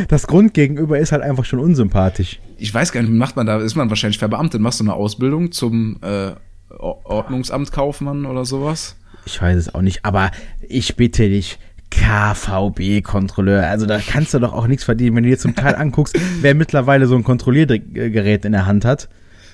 das 0.06 0.28
Grundgegenüber 0.28 1.00
ist 1.00 1.10
halt 1.10 1.22
einfach 1.22 1.44
schon 1.44 1.58
unsympathisch. 1.58 2.38
ich 2.58 2.72
weiß 2.72 2.92
gar 2.92 3.00
nicht, 3.02 3.10
wie 3.10 3.16
macht 3.16 3.34
man 3.34 3.46
da, 3.46 3.58
ist 3.58 3.74
man 3.74 3.88
wahrscheinlich 3.90 4.18
verbeamtet, 4.20 4.60
machst 4.60 4.78
du 4.78 4.84
eine 4.84 4.94
Ausbildung 4.94 5.50
zum 5.50 5.98
äh, 6.02 6.34
Or- 6.78 7.04
Ordnungsamt 7.04 7.72
Kaufmann 7.72 8.26
oder 8.26 8.44
sowas? 8.44 8.94
Ich 9.26 9.40
weiß 9.40 9.56
es 9.56 9.74
auch 9.74 9.82
nicht, 9.82 10.04
aber 10.04 10.30
ich 10.68 10.96
bitte 10.96 11.28
dich, 11.28 11.58
KVB-Kontrolleur. 11.90 13.66
Also 13.66 13.86
da 13.86 13.98
kannst 13.98 14.32
du 14.34 14.38
doch 14.38 14.52
auch 14.52 14.66
nichts 14.66 14.84
verdienen, 14.84 15.16
wenn 15.16 15.24
du 15.24 15.30
dir 15.30 15.38
zum 15.38 15.54
Teil 15.54 15.74
anguckst, 15.78 16.18
wer 16.40 16.54
mittlerweile 16.54 17.06
so 17.06 17.16
ein 17.16 17.24
Kontrolliergerät 17.24 18.44
in 18.44 18.52
der 18.52 18.66
Hand 18.66 18.84
hat. 18.84 19.08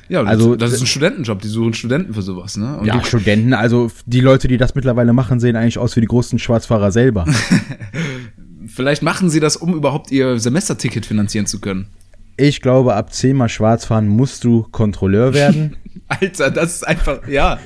Ja, 0.09 0.23
das, 0.23 0.31
Also, 0.31 0.55
das 0.55 0.73
ist 0.73 0.83
ein 0.83 0.87
Studentenjob, 0.87 1.41
die 1.43 1.49
suchen 1.49 1.75
Studenten 1.75 2.15
für 2.15 2.23
sowas, 2.23 2.57
ne? 2.57 2.79
Und 2.79 2.87
Ja, 2.87 2.99
die, 2.99 3.05
Studenten, 3.05 3.55
also 3.55 3.91
die 4.05 4.21
Leute, 4.21 4.47
die 4.47 4.57
das 4.57 4.77
mittlerweile 4.77 5.13
machen, 5.13 5.41
sehen 5.41 5.57
eigentlich 5.57 5.79
aus 5.79 5.97
wie 5.97 6.01
die 6.01 6.07
großen 6.07 6.39
Schwarzfahrer 6.39 6.93
selber. 6.93 7.25
vielleicht 8.67 9.03
machen 9.03 9.31
sie 9.31 9.41
das, 9.41 9.57
um 9.57 9.75
überhaupt 9.75 10.13
ihr 10.13 10.39
Semesterticket 10.39 11.07
finanzieren 11.07 11.47
zu 11.47 11.61
können. 11.61 11.89
Ich 12.37 12.61
glaube, 12.61 12.95
ab 12.95 13.13
zehnmal 13.13 13.49
schwarz 13.49 13.87
fahren 13.87 14.07
musst 14.07 14.45
du 14.45 14.67
Kontrolleur 14.71 15.35
werden. 15.35 15.77
Alter, 16.09 16.51
das 16.53 16.77
ist 16.77 16.87
einfach, 16.87 17.27
ja. 17.27 17.59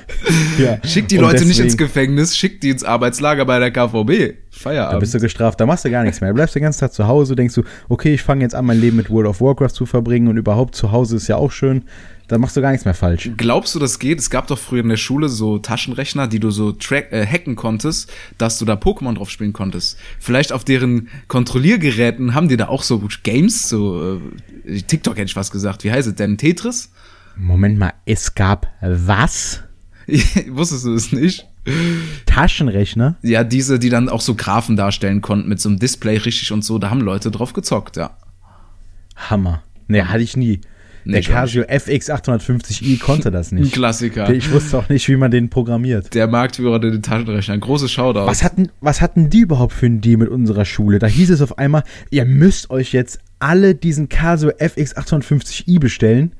Ja. 0.57 0.79
Schick 0.83 1.07
die 1.07 1.17
Und 1.17 1.25
Leute 1.25 1.37
nicht 1.45 1.49
deswegen- 1.51 1.67
ins 1.69 1.77
Gefängnis, 1.77 2.35
schick 2.35 2.59
die 2.61 2.69
ins 2.71 2.83
Arbeitslager 2.83 3.45
bei 3.45 3.59
der 3.59 3.71
KVB. 3.71 4.33
Da 4.51 4.57
Feierabend. 4.57 4.99
bist 4.99 5.13
du 5.13 5.19
gestraft, 5.19 5.59
da 5.59 5.65
machst 5.65 5.85
du 5.85 5.91
gar 5.91 6.03
nichts 6.03 6.21
mehr. 6.21 6.29
Du 6.31 6.35
bleibst 6.35 6.55
den 6.55 6.63
ganzen 6.63 6.79
Tag 6.79 6.93
zu 6.93 7.07
Hause, 7.07 7.35
denkst 7.35 7.53
du, 7.55 7.63
okay, 7.89 8.13
ich 8.13 8.21
fange 8.23 8.41
jetzt 8.43 8.55
an, 8.55 8.65
mein 8.65 8.79
Leben 8.79 8.97
mit 8.97 9.09
World 9.09 9.27
of 9.27 9.41
Warcraft 9.41 9.69
zu 9.73 9.85
verbringen 9.85 10.27
und 10.27 10.37
überhaupt 10.37 10.75
zu 10.75 10.91
Hause 10.91 11.15
ist 11.17 11.27
ja 11.27 11.35
auch 11.35 11.51
schön. 11.51 11.83
Da 12.27 12.37
machst 12.37 12.55
du 12.55 12.61
gar 12.61 12.71
nichts 12.71 12.85
mehr 12.85 12.93
falsch. 12.93 13.29
Glaubst 13.35 13.75
du, 13.75 13.79
das 13.79 13.99
geht? 13.99 14.17
Es 14.19 14.29
gab 14.29 14.47
doch 14.47 14.57
früher 14.57 14.81
in 14.81 14.89
der 14.89 14.95
Schule 14.97 15.27
so 15.27 15.57
Taschenrechner, 15.59 16.27
die 16.27 16.39
du 16.39 16.49
so 16.49 16.71
track, 16.71 17.11
äh, 17.11 17.25
hacken 17.27 17.55
konntest, 17.57 18.09
dass 18.37 18.57
du 18.57 18.63
da 18.65 18.75
Pokémon 18.75 19.15
drauf 19.15 19.29
spielen 19.29 19.51
konntest. 19.51 19.97
Vielleicht 20.17 20.53
auf 20.53 20.63
deren 20.63 21.09
Kontrolliergeräten 21.27 22.33
haben 22.33 22.47
die 22.47 22.55
da 22.57 22.69
auch 22.69 22.83
so 22.83 23.03
Games, 23.23 23.67
so 23.67 24.19
äh, 24.65 24.81
TikTok 24.81 25.15
hätte 25.17 25.25
ich 25.25 25.35
was 25.35 25.51
gesagt. 25.51 25.83
Wie 25.83 25.91
heißt 25.91 26.07
es 26.07 26.15
denn? 26.15 26.37
Tetris? 26.37 26.91
Moment 27.35 27.77
mal, 27.77 27.93
es 28.05 28.35
gab 28.35 28.67
was? 28.81 29.63
Wusstest 30.49 30.85
du 30.85 30.93
es 30.93 31.11
nicht? 31.11 31.47
Taschenrechner? 32.25 33.17
Ja, 33.21 33.43
diese, 33.43 33.79
die 33.79 33.89
dann 33.89 34.09
auch 34.09 34.21
so 34.21 34.35
Graphen 34.35 34.75
darstellen 34.75 35.21
konnten 35.21 35.47
mit 35.49 35.59
so 35.59 35.69
einem 35.69 35.79
Display 35.79 36.17
richtig 36.17 36.51
und 36.51 36.63
so, 36.63 36.79
da 36.79 36.89
haben 36.89 37.01
Leute 37.01 37.31
drauf 37.31 37.53
gezockt, 37.53 37.97
ja. 37.97 38.17
Hammer. 39.15 39.63
Nee, 39.87 40.03
hatte 40.03 40.23
ich 40.23 40.35
nie. 40.37 40.61
Nee, 41.03 41.13
Der 41.13 41.23
Casio 41.23 41.63
FX 41.63 42.11
850i 42.11 42.99
konnte 42.99 43.31
das 43.31 43.51
Ein 43.51 43.59
nicht. 43.61 43.73
Klassiker. 43.73 44.31
Ich 44.31 44.51
wusste 44.51 44.77
auch 44.77 44.87
nicht, 44.89 45.07
wie 45.07 45.15
man 45.15 45.31
den 45.31 45.49
programmiert. 45.49 46.13
Der 46.13 46.27
Marktführer 46.27 46.79
der 46.79 47.01
Taschenrechner. 47.01 47.57
Großes 47.57 47.91
Shoutout. 47.91 48.27
Was 48.27 48.43
hatten, 48.43 48.69
was 48.81 49.01
hatten 49.01 49.29
die 49.29 49.39
überhaupt 49.39 49.73
für 49.73 49.87
einen 49.87 50.01
Deal 50.01 50.17
mit 50.17 50.29
unserer 50.29 50.63
Schule? 50.63 50.99
Da 50.99 51.07
hieß 51.07 51.31
es 51.31 51.41
auf 51.41 51.57
einmal, 51.57 51.83
ihr 52.11 52.25
müsst 52.25 52.69
euch 52.69 52.93
jetzt 52.93 53.19
alle 53.39 53.73
diesen 53.73 54.09
Casio 54.09 54.51
FX 54.59 54.95
850i 54.95 55.79
bestellen, 55.79 56.33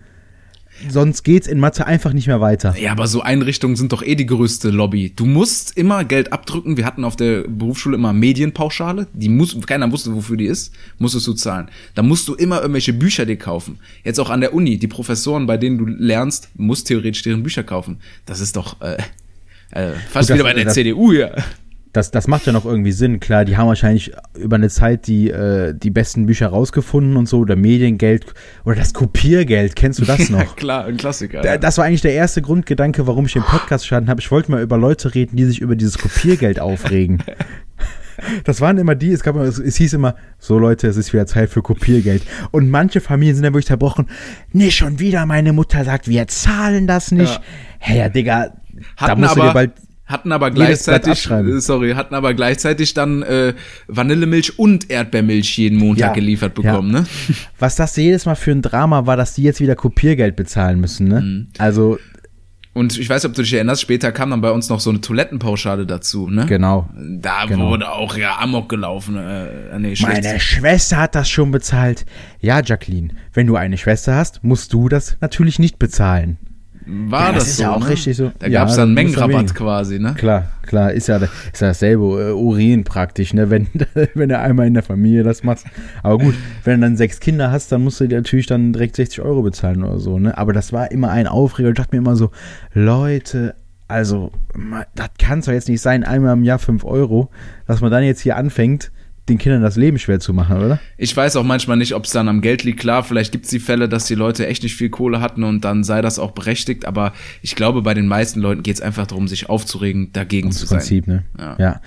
sonst 0.90 1.24
geht's 1.24 1.48
in 1.48 1.60
Mathe 1.60 1.86
einfach 1.88 2.14
nicht 2.14 2.28
mehr 2.28 2.42
weiter. 2.42 2.76
Ja, 2.78 2.92
aber 2.92 3.08
so 3.08 3.22
Einrichtungen 3.22 3.76
sind 3.76 3.92
doch 3.92 4.04
eh 4.04 4.16
die 4.16 4.26
größte 4.26 4.70
Lobby. 4.70 5.12
Du 5.16 5.26
musst 5.26 5.78
immer 5.78 6.04
Geld 6.04 6.34
abdrücken. 6.34 6.78
Wir 6.78 6.86
hatten 6.86 7.04
auf 7.04 7.16
der 7.16 7.44
Berufsschule 7.48 7.96
immer 7.96 8.14
Medienpauschale. 8.14 9.08
Die 9.14 9.30
muss, 9.30 9.56
keiner 9.66 9.92
wusste, 9.92 10.14
wofür 10.16 10.38
die 10.38 10.46
ist. 10.46 10.74
Musstest 10.98 11.28
du 11.28 11.34
zahlen. 11.34 11.70
Da 11.96 12.02
musst 12.04 12.28
du 12.28 12.36
immer 12.36 12.62
irgendwelche 12.62 12.94
Bücher 12.94 13.26
dir 13.26 13.38
kaufen. 13.38 13.80
Jetzt 14.04 14.20
auch 14.20 14.30
an 14.30 14.42
der 14.42 14.54
Uni. 14.54 14.78
Die 14.78 14.88
Professoren, 14.88 15.46
bei 15.48 15.58
denen 15.58 15.78
du 15.78 15.86
lernst, 15.86 16.50
musst 16.56 16.88
theoretisch 16.88 17.22
deren 17.24 17.44
Bücher 17.44 17.64
kaufen. 17.64 17.98
Das 18.26 18.40
ist 18.40 18.56
doch 18.56 18.82
äh, 18.82 18.98
äh, 19.72 19.92
fast 20.10 20.30
Gut, 20.30 20.36
wieder 20.36 20.44
bei 20.46 20.54
der 20.54 20.66
das- 20.66 20.74
CDU 20.74 21.12
hier. 21.12 21.36
Das, 21.94 22.10
das 22.10 22.28
macht 22.28 22.46
ja 22.46 22.54
noch 22.54 22.64
irgendwie 22.66 22.94
Sinn. 22.94 23.20
Klar, 23.20 23.44
die 23.44 23.58
haben 23.58 23.68
wahrscheinlich 23.68 24.14
über 24.40 24.56
eine 24.56 24.70
Zeit 24.70 25.08
die, 25.08 25.30
äh, 25.30 25.74
die 25.76 25.90
besten 25.90 26.26
Bücher 26.26 26.48
rausgefunden 26.48 27.18
und 27.18 27.28
so, 27.28 27.40
oder 27.40 27.58
Mediengeld, 27.58 28.26
oder 28.64 28.76
das 28.76 28.94
Kopiergeld, 28.94 29.76
kennst 29.76 30.00
du 30.00 30.06
das 30.06 30.30
noch? 30.30 30.56
Klar, 30.56 30.86
ein 30.86 30.96
Klassiker. 30.98 31.42
Da- 31.42 31.58
Das 31.58 31.78
war 31.78 31.86
eigentlich 31.86 32.02
der 32.02 32.14
erste 32.14 32.42
Grundgedanke, 32.42 33.08
warum 33.08 33.26
ich 33.26 33.34
den 33.34 33.44
Podcast 33.44 33.86
starten 33.86 34.08
habe. 34.10 34.22
Ich 34.22 34.32
wollte 34.32 34.52
mal 34.52 34.62
über 34.62 34.78
Leute 34.78 35.14
reden, 35.14 35.36
die 35.36 35.44
sich 35.46 35.60
über 35.60 35.76
dieses 35.76 35.98
Kopiergeld 35.98 36.60
aufregen. 36.60 37.24
Das 38.44 38.62
waren 38.62 38.78
immer 38.78 38.94
die, 38.94 39.12
es 39.14 39.24
gab 39.24 39.36
es, 39.38 39.58
es 39.58 39.78
hieß 39.78 39.94
immer, 39.94 40.16
so 40.38 40.60
Leute, 40.60 40.88
es 40.88 40.96
ist 40.96 41.12
wieder 41.12 41.26
Zeit 41.26 41.50
für 41.50 41.64
Kopiergeld. 41.64 42.22
Und 42.52 42.70
manche 42.70 43.02
Familien 43.02 43.36
sind 43.36 43.44
dann 43.44 43.54
wirklich 43.54 43.66
zerbrochen. 43.66 44.08
Nee, 44.52 44.70
schon 44.70 45.00
wieder, 45.00 45.26
meine 45.26 45.54
Mutter 45.54 45.84
sagt, 45.86 46.08
wir 46.08 46.28
zahlen 46.28 46.86
das 46.86 47.12
nicht. 47.12 47.34
Ja. 47.34 47.42
Hey, 47.80 47.98
ja, 48.00 48.10
Digga, 48.10 48.54
da 49.00 49.08
hatten 49.08 49.22
musst 49.22 49.36
du 49.36 49.40
dir 49.40 49.44
aber, 49.46 49.54
bald. 49.54 49.72
Hatten 50.12 50.32
aber 50.32 50.52
gleichzeitig, 50.52 51.30
äh, 51.30 51.60
sorry, 51.60 51.94
hatten 51.94 52.14
aber 52.16 52.34
gleichzeitig 52.34 52.94
dann 52.94 53.24
äh, 53.24 53.54
Vanillemilch 53.88 54.60
und 54.60 54.90
Erdbeermilch 54.90 55.58
jeden 55.58 55.78
Montag 55.80 56.08
Ja, 56.10 56.14
geliefert 56.14 56.58
ja. 56.58 56.72
bekommen, 56.72 56.92
ne? 56.92 57.06
Was 57.60 57.76
das 57.76 57.96
jedes 57.96 58.26
Mal 58.26 58.36
für 58.36 58.52
ein 58.52 58.62
Drama 58.62 59.06
war, 59.06 59.18
dass 59.18 59.34
die 59.34 59.44
jetzt 59.44 59.60
wieder 59.62 59.76
Kopiergeld 59.76 60.36
bezahlen 60.36 60.80
müssen, 60.80 61.08
ne? 61.08 61.22
Mhm. 61.22 61.48
Also, 61.58 61.98
Und 62.74 62.98
ich 62.98 63.10
weiß, 63.10 63.26
ob 63.26 63.34
du 63.34 63.42
dich 63.42 63.54
erinnerst, 63.54 63.82
später 63.82 64.12
kam 64.14 64.30
dann 64.30 64.40
bei 64.42 64.52
uns 64.52 64.70
noch 64.70 64.80
so 64.80 64.90
eine 64.92 65.02
Toilettenpauschale 65.02 65.86
dazu, 65.86 66.30
ne? 66.30 66.46
genau. 66.46 66.90
Da 66.96 67.46
Genau. 67.46 67.70
wurde 67.70 67.92
auch 67.92 68.16
ja 68.18 68.38
Amok 68.40 68.70
gelaufen. 68.70 69.18
Äh, 69.18 69.78
nee, 69.80 69.96
schlecht. 69.96 70.24
Meine 70.24 70.40
Schwester 70.40 70.98
hat 70.98 71.16
das 71.16 71.30
schon 71.30 71.52
bezahlt. 71.52 72.06
Ja, 72.40 72.62
Jacqueline, 72.64 73.10
wenn 73.34 73.48
du 73.48 73.56
eine 73.58 73.78
Schwester 73.78 74.16
hast, 74.16 74.44
musst 74.44 74.72
du 74.74 74.88
das 74.88 75.18
natürlich 75.20 75.60
nicht 75.60 75.80
bezahlen. 75.80 76.38
War 76.86 77.28
Ja, 77.28 77.32
das 77.34 77.44
das, 77.44 77.48
ist 77.52 77.58
so. 77.58 77.64
ja 77.64 77.72
auch 77.76 77.80
ne? 77.80 77.90
richtig 77.90 78.18
so. 78.18 78.32
Da 78.40 78.48
Ja, 78.48 78.62
gab 78.62 78.70
es 78.70 78.76
dann 78.76 78.94
Mengenrabatt 78.94 79.54
quasi, 79.56 80.00
ne? 80.00 80.14
Klar, 80.18 80.48
klar, 80.64 80.92
ist 80.92 81.08
ja, 81.08 81.18
ist 81.18 81.62
ja 81.62 81.68
dasselbe, 81.68 82.30
äh, 82.30 82.32
Urin 82.34 82.84
praktisch, 82.84 83.34
ne, 83.34 83.50
wenn, 83.50 83.68
wenn 84.14 84.30
du 84.30 84.38
einmal 84.40 84.68
in 84.68 84.74
der 84.74 84.84
Familie 84.84 85.24
das 85.24 85.44
machst. 85.44 85.66
Aber 86.04 86.18
gut, 86.18 86.36
wenn 86.64 86.82
du 86.82 86.88
dann 86.88 86.98
sechs 86.98 87.20
Kinder 87.20 87.52
hast, 87.52 87.72
dann 87.72 87.84
musst 87.84 88.00
du 88.00 88.08
dir 88.08 88.18
natürlich 88.18 88.48
dann 88.48 88.74
direkt 88.74 88.96
60 88.96 89.22
Euro 89.22 89.42
bezahlen 89.42 89.84
oder 89.84 90.00
so, 90.00 90.18
ne. 90.20 90.38
Aber 90.38 90.54
das 90.54 90.74
war 90.74 90.92
immer 90.92 91.12
ein 91.12 91.28
Aufreger. 91.28 91.70
Ich 91.70 91.76
dachte 91.76 91.96
mir 91.96 92.00
immer 92.00 92.16
so, 92.16 92.32
Leute, 92.74 93.56
also, 93.88 94.32
das 94.96 95.10
kann 95.20 95.40
es 95.40 95.46
doch 95.46 95.52
jetzt 95.54 95.68
nicht 95.68 95.82
sein, 95.82 96.04
einmal 96.04 96.34
im 96.34 96.44
Jahr 96.46 96.60
5 96.60 96.84
Euro, 96.86 97.30
dass 97.68 97.82
man 97.82 97.92
dann 97.92 98.04
jetzt 98.04 98.22
hier 98.22 98.38
anfängt, 98.38 98.92
den 99.30 99.38
Kindern 99.38 99.62
das 99.62 99.76
Leben 99.76 100.00
schwer 100.00 100.20
zu 100.20 100.34
machen, 100.34 100.58
oder? 100.58 100.80
Ich 100.98 101.16
weiß 101.16 101.36
auch 101.36 101.44
manchmal 101.44 101.78
nicht, 101.78 101.94
ob 101.94 102.06
es 102.06 102.12
dann 102.12 102.28
am 102.28 102.42
Geld 102.42 102.64
liegt. 102.64 102.80
Klar, 102.80 103.04
vielleicht 103.04 103.32
gibt 103.32 103.46
es 103.46 103.52
die 103.52 103.60
Fälle, 103.60 103.88
dass 103.88 104.06
die 104.06 104.16
Leute 104.16 104.48
echt 104.48 104.64
nicht 104.64 104.76
viel 104.76 104.90
Kohle 104.90 105.22
hatten 105.22 105.44
und 105.44 105.64
dann 105.64 105.84
sei 105.84 106.02
das 106.02 106.20
auch 106.20 106.32
berechtigt. 106.32 106.86
Aber 106.86 107.14
ich 107.42 107.56
glaube, 107.56 107.82
bei 107.82 107.94
den 107.94 108.08
meisten 108.08 108.40
Leuten 108.40 108.64
geht 108.64 108.76
es 108.76 108.82
einfach 108.82 109.08
darum, 109.08 109.28
sich 109.28 109.50
aufzuregen, 109.50 110.12
dagegen 110.12 110.52
zu 110.52 110.62
Das 110.62 110.70
sein. 110.70 110.80
Prinzip, 110.80 111.08
ne? 111.08 111.24
Ja. 111.38 111.56
Ja. 111.60 111.82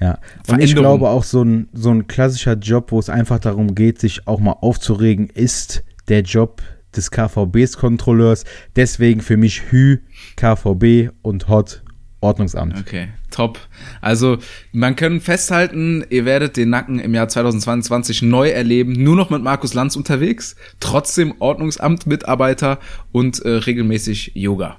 ja. 0.00 0.18
Und 0.48 0.60
ich 0.60 0.74
glaube 0.74 1.08
auch, 1.08 1.24
so 1.24 1.42
ein, 1.42 1.68
so 1.72 1.90
ein 1.90 2.06
klassischer 2.06 2.54
Job, 2.54 2.90
wo 2.90 2.98
es 2.98 3.10
einfach 3.10 3.38
darum 3.38 3.74
geht, 3.74 4.00
sich 4.00 4.26
auch 4.26 4.40
mal 4.40 4.56
aufzuregen, 4.60 5.28
ist 5.28 5.84
der 6.08 6.22
Job 6.22 6.62
des 6.96 7.10
KVBs-Kontrolleurs. 7.10 8.44
Deswegen 8.76 9.20
für 9.20 9.36
mich 9.36 9.70
Hü, 9.70 9.98
KVB 10.36 11.10
und 11.22 11.48
Hot 11.48 11.82
Ordnungsamt. 12.20 12.78
Okay, 12.80 13.08
top. 13.30 13.60
Also, 14.00 14.38
man 14.72 14.96
kann 14.96 15.20
festhalten, 15.20 16.04
ihr 16.10 16.24
werdet 16.24 16.56
den 16.56 16.70
Nacken 16.70 16.98
im 16.98 17.14
Jahr 17.14 17.28
2022 17.28 18.22
neu 18.22 18.48
erleben, 18.48 18.92
nur 18.92 19.14
noch 19.14 19.30
mit 19.30 19.42
Markus 19.42 19.74
Lanz 19.74 19.94
unterwegs, 19.94 20.56
trotzdem 20.80 21.34
Ordnungsamt-Mitarbeiter 21.38 22.78
und 23.12 23.40
äh, 23.40 23.50
regelmäßig 23.50 24.32
Yoga. 24.34 24.78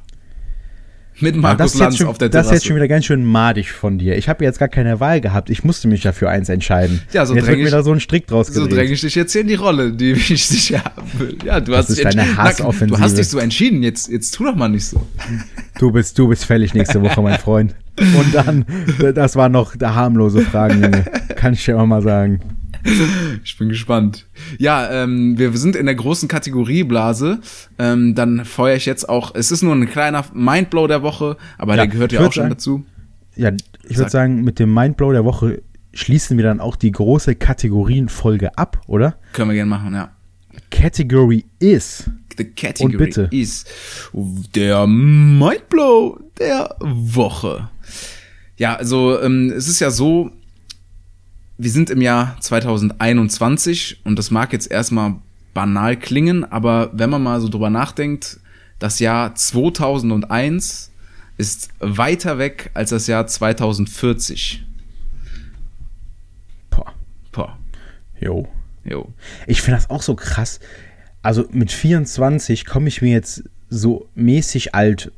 Mit 1.22 1.36
Markus 1.36 1.58
das 1.58 1.68
ist, 1.68 1.74
jetzt 1.76 1.80
Lanz 1.84 1.98
schon, 1.98 2.08
auf 2.08 2.18
der 2.18 2.30
das 2.30 2.42
ist 2.42 2.42
Terrasse. 2.48 2.56
jetzt 2.56 2.66
schon 2.68 2.76
wieder 2.76 2.88
ganz 2.88 3.06
schön 3.06 3.26
madig 3.26 3.72
von 3.72 3.98
dir. 3.98 4.18
Ich 4.18 4.30
habe 4.30 4.44
jetzt 4.44 4.60
gar 4.60 4.68
keine 4.70 5.00
Wahl 5.00 5.20
gehabt. 5.22 5.50
Ich 5.50 5.64
musste 5.64 5.88
mich 5.88 6.04
ja 6.04 6.12
für 6.12 6.30
eins 6.30 6.50
entscheiden. 6.50 7.02
Ja, 7.12 7.26
so 7.26 7.36
jetzt 7.36 7.46
dräng 7.46 7.56
wird 7.56 7.60
mir 7.60 7.66
ich- 7.66 7.72
da 7.72 7.84
so 7.84 7.92
ein 7.92 8.00
Strick 8.00 8.28
draus 8.28 8.48
so 8.48 8.68
dränge 8.68 8.92
ich 8.94 9.02
dich 9.02 9.16
jetzt 9.16 9.32
hier 9.34 9.42
in 9.42 9.48
die 9.48 9.56
Rolle, 9.56 9.92
die 9.92 10.12
ich 10.30 10.48
dich 10.48 10.74
haben 10.74 11.08
will. 11.18 11.38
Ja, 11.44 11.60
du 11.60 11.76
hast 11.76 11.90
ist 11.90 11.98
dich 11.98 12.04
deine. 12.06 12.38
Hassoffensive. 12.38 12.98
Du 12.98 13.00
hast 13.00 13.18
dich 13.18 13.28
so 13.28 13.40
entschieden, 13.40 13.84
jetzt, 13.84 14.10
jetzt 14.10 14.32
tu 14.32 14.44
doch 14.46 14.56
mal 14.56 14.70
nicht 14.70 14.86
so. 14.86 15.02
Du 15.78 15.92
bist, 15.92 16.18
du 16.18 16.28
bist 16.28 16.46
fällig 16.46 16.74
nächste 16.74 17.02
Woche, 17.02 17.22
mein 17.22 17.40
Freund. 17.40 17.76
Und 18.00 18.34
dann, 18.34 18.66
das 19.16 19.36
waren 19.36 19.52
noch 19.52 19.76
harmlose 19.82 20.42
Fragen, 20.42 20.84
Junge. 20.84 21.06
Kann 21.36 21.54
ich 21.54 21.66
dir 21.66 21.80
auch 21.80 21.86
mal 21.86 22.02
sagen. 22.02 22.40
Ich 23.44 23.58
bin 23.58 23.70
gespannt. 23.70 24.26
Ja, 24.58 24.90
ähm, 25.04 25.38
wir 25.38 25.56
sind 25.58 25.76
in 25.76 25.86
der 25.86 25.96
großen 25.96 26.28
Kategorie 26.28 26.84
Blase. 26.84 27.40
Ähm, 27.78 28.16
dann 28.16 28.46
feuere 28.46 28.76
ich 28.76 28.86
jetzt 28.86 29.08
auch. 29.10 29.34
Es 29.36 29.52
ist 29.52 29.62
nur 29.62 29.74
ein 29.76 29.90
kleiner 29.90 30.26
Mindblow 30.34 30.88
der 30.88 31.02
Woche, 31.04 31.38
aber 31.58 31.74
Ja, 31.74 31.78
der 31.78 31.88
gehört 31.88 32.12
ja 32.12 32.20
auch 32.20 32.32
schon 32.34 32.44
sagen- 32.44 32.50
dazu. 32.50 32.86
Ja, 33.36 33.52
ich 33.88 33.98
würde 33.98 34.10
sagen, 34.12 34.44
mit 34.44 34.60
dem 34.60 34.74
Mindblow 34.74 35.12
der 35.14 35.24
Woche 35.26 35.62
schließen 35.94 36.38
wir 36.38 36.44
dann 36.44 36.60
auch 36.60 36.76
die 36.76 36.92
große 36.92 37.36
Kategorienfolge 37.36 38.58
ab, 38.58 38.82
oder? 38.88 39.16
Können 39.34 39.50
wir 39.50 39.56
gerne 39.56 39.70
machen, 39.70 39.94
ja. 39.94 40.12
Category 40.72 41.46
is. 41.60 42.10
The 42.38 42.46
category 42.46 42.92
Und 42.94 42.98
bitte. 42.98 43.28
is 43.32 43.66
der 44.56 44.86
Mindblow 44.88 46.20
der 46.40 46.76
Woche. 46.80 47.70
Ja, 48.58 48.76
also 48.76 49.20
ähm, 49.22 49.52
es 49.56 49.68
ist 49.68 49.80
ja 49.80 49.90
so, 49.90 50.32
wir 51.60 51.72
sind 51.72 51.90
im 51.90 52.02
Jahr 52.02 52.38
2021 52.40 54.00
und 54.06 54.18
das 54.18 54.32
mag 54.32 54.54
jetzt 54.54 54.72
erstmal 54.72 55.16
banal 55.54 55.98
klingen, 55.98 56.46
aber 56.46 56.90
wenn 56.94 57.10
man 57.10 57.22
mal 57.22 57.42
so 57.42 57.50
drüber 57.50 57.70
nachdenkt, 57.70 58.40
das 58.80 59.00
Jahr 59.00 59.36
2001 59.36 60.90
ist 61.38 61.70
weiter 61.80 62.38
weg 62.38 62.72
als 62.76 62.92
das 62.92 63.08
Jahr 63.08 63.28
2040. 63.28 64.66
Boah, 66.70 66.94
Boah, 67.34 67.58
jo. 68.22 68.48
jo. 68.86 69.12
Ich 69.46 69.62
finde 69.62 69.80
das 69.80 69.90
auch 69.90 70.02
so 70.02 70.16
krass. 70.16 70.62
Also 71.22 71.46
mit 71.52 71.74
24 71.74 72.66
komme 72.66 72.88
ich 72.88 73.02
mir 73.02 73.12
jetzt 73.12 73.44
so 73.70 74.08
mäßig 74.16 74.76
alt 74.76 75.12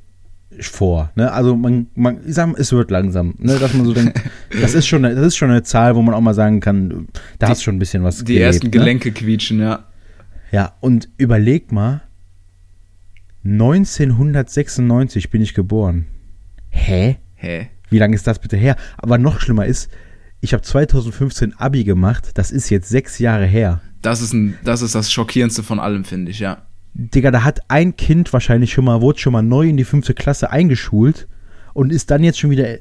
vor. 0.59 1.11
Ne? 1.15 1.31
Also 1.31 1.55
man, 1.55 1.87
man, 1.95 2.19
ich 2.27 2.33
sag, 2.35 2.47
mal, 2.47 2.59
es 2.59 2.71
wird 2.71 2.91
langsam, 2.91 3.35
ne? 3.39 3.57
dass 3.57 3.73
man 3.73 3.85
so 3.85 3.93
denkt, 3.93 4.19
das 4.61 4.73
ist 4.73 4.85
schon, 4.87 5.05
eine- 5.05 5.15
das 5.15 5.25
ist 5.27 5.37
schon 5.37 5.49
eine 5.49 5.63
Zahl, 5.63 5.95
wo 5.95 6.01
man 6.01 6.13
auch 6.13 6.21
mal 6.21 6.33
sagen 6.33 6.59
kann, 6.59 7.07
da 7.39 7.49
hast 7.49 7.63
schon 7.63 7.75
ein 7.75 7.79
bisschen 7.79 8.03
was 8.03 8.17
Die 8.19 8.25
gelebt, 8.25 8.45
ersten 8.45 8.65
ne? 8.67 8.71
Gelenke 8.71 9.11
quietschen, 9.11 9.59
ja. 9.59 9.85
Ja, 10.51 10.73
und 10.81 11.07
überleg 11.17 11.71
mal, 11.71 12.01
1996 13.45 15.29
bin 15.29 15.41
ich 15.41 15.53
geboren. 15.53 16.05
Hä? 16.69 17.17
Hä? 17.35 17.69
Wie 17.89 17.97
lange 17.97 18.15
ist 18.15 18.27
das 18.27 18.39
bitte 18.39 18.57
her? 18.57 18.75
Aber 18.97 19.17
noch 19.17 19.39
schlimmer 19.41 19.65
ist, 19.65 19.89
ich 20.41 20.53
habe 20.53 20.63
2015 20.63 21.53
Abi 21.57 21.83
gemacht, 21.83 22.31
das 22.35 22.51
ist 22.51 22.69
jetzt 22.69 22.89
sechs 22.89 23.19
Jahre 23.19 23.45
her. 23.45 23.81
Das 24.01 24.21
ist, 24.21 24.33
ein, 24.33 24.57
das 24.63 24.81
ist 24.81 24.95
das 24.95 25.11
Schockierendste 25.11 25.63
von 25.63 25.79
allem, 25.79 26.03
finde 26.03 26.31
ich, 26.31 26.39
ja. 26.39 26.63
Digga, 26.93 27.31
da 27.31 27.43
hat 27.43 27.61
ein 27.69 27.95
Kind 27.95 28.33
wahrscheinlich 28.33 28.73
schon 28.73 28.85
mal, 28.85 29.01
wurde 29.01 29.19
schon 29.19 29.33
mal 29.33 29.41
neu 29.41 29.69
in 29.69 29.77
die 29.77 29.85
fünfte 29.85 30.13
Klasse 30.13 30.51
eingeschult 30.51 31.27
und 31.73 31.91
ist 31.91 32.11
dann 32.11 32.23
jetzt 32.23 32.39
schon 32.39 32.49
wieder 32.49 32.79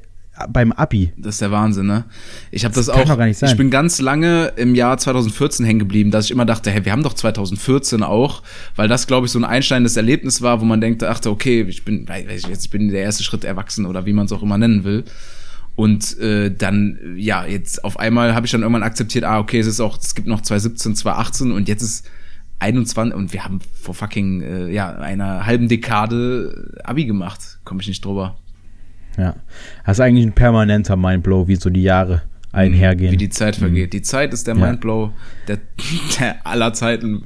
beim 0.49 0.71
Abi. 0.71 1.11
Das 1.17 1.35
ist 1.35 1.41
der 1.41 1.51
Wahnsinn, 1.51 1.87
ne? 1.87 2.05
Ich 2.51 2.63
habe 2.65 2.73
das, 2.73 2.87
kann 2.87 3.01
auch. 3.01 3.05
doch 3.05 3.17
gar 3.17 3.25
nicht 3.25 3.37
sein. 3.37 3.49
Ich 3.49 3.57
bin 3.57 3.69
ganz 3.69 4.01
lange 4.01 4.53
im 4.55 4.75
Jahr 4.75 4.97
2014 4.97 5.65
hängen 5.65 5.79
geblieben, 5.79 6.11
dass 6.11 6.25
ich 6.25 6.31
immer 6.31 6.45
dachte, 6.45 6.71
hey, 6.71 6.85
wir 6.85 6.91
haben 6.91 7.03
doch 7.03 7.13
2014 7.13 8.03
auch, 8.03 8.41
weil 8.75 8.87
das, 8.87 9.07
glaube 9.07 9.25
ich, 9.25 9.31
so 9.31 9.39
ein 9.39 9.45
einschneidendes 9.45 9.97
Erlebnis 9.97 10.41
war, 10.41 10.61
wo 10.61 10.65
man 10.65 10.81
denkt, 10.81 11.01
dachte, 11.01 11.29
okay, 11.29 11.61
ich 11.67 11.85
bin, 11.85 12.07
weiß 12.07 12.43
ich 12.43 12.47
jetzt, 12.47 12.69
bin 12.71 12.89
der 12.89 13.01
erste 13.01 13.23
Schritt 13.23 13.43
erwachsen 13.43 13.85
oder 13.85 14.05
wie 14.05 14.13
man 14.13 14.25
es 14.25 14.31
auch 14.31 14.43
immer 14.43 14.57
nennen 14.57 14.83
will. 14.83 15.03
Und 15.75 16.19
äh, 16.19 16.53
dann, 16.53 17.15
ja, 17.17 17.45
jetzt 17.45 17.83
auf 17.83 17.99
einmal 17.99 18.35
habe 18.35 18.45
ich 18.45 18.51
dann 18.51 18.61
irgendwann 18.61 18.83
akzeptiert, 18.83 19.23
ah, 19.23 19.39
okay, 19.39 19.59
es 19.59 19.67
ist 19.67 19.79
auch, 19.79 19.97
es 19.97 20.15
gibt 20.15 20.27
noch 20.27 20.41
2017, 20.41 20.95
2018 20.95 21.51
und 21.51 21.67
jetzt 21.67 21.81
ist 21.81 22.05
21 22.61 23.13
und 23.15 23.33
wir 23.33 23.43
haben 23.43 23.59
vor 23.73 23.93
fucking, 23.95 24.41
äh, 24.41 24.67
ja, 24.69 24.95
einer 24.95 25.45
halben 25.45 25.67
Dekade 25.67 26.79
Abi 26.83 27.05
gemacht. 27.05 27.59
Komme 27.65 27.81
ich 27.81 27.87
nicht 27.87 28.05
drüber. 28.05 28.37
Ja. 29.17 29.35
Das 29.85 29.97
ist 29.97 30.01
eigentlich 30.01 30.25
ein 30.25 30.33
permanenter 30.33 30.95
Mindblow, 30.95 31.47
wie 31.47 31.55
so 31.55 31.69
die 31.69 31.83
Jahre 31.83 32.21
einhergehen. 32.51 33.11
Wie 33.11 33.17
die 33.17 33.29
Zeit 33.29 33.55
vergeht. 33.55 33.93
Die 33.93 34.01
Zeit 34.01 34.33
ist 34.33 34.47
der 34.47 34.55
Ja. 34.55 34.67
Mindblow 34.67 35.11
der, 35.47 35.59
der 36.19 36.45
aller 36.45 36.73
Zeiten. 36.73 37.23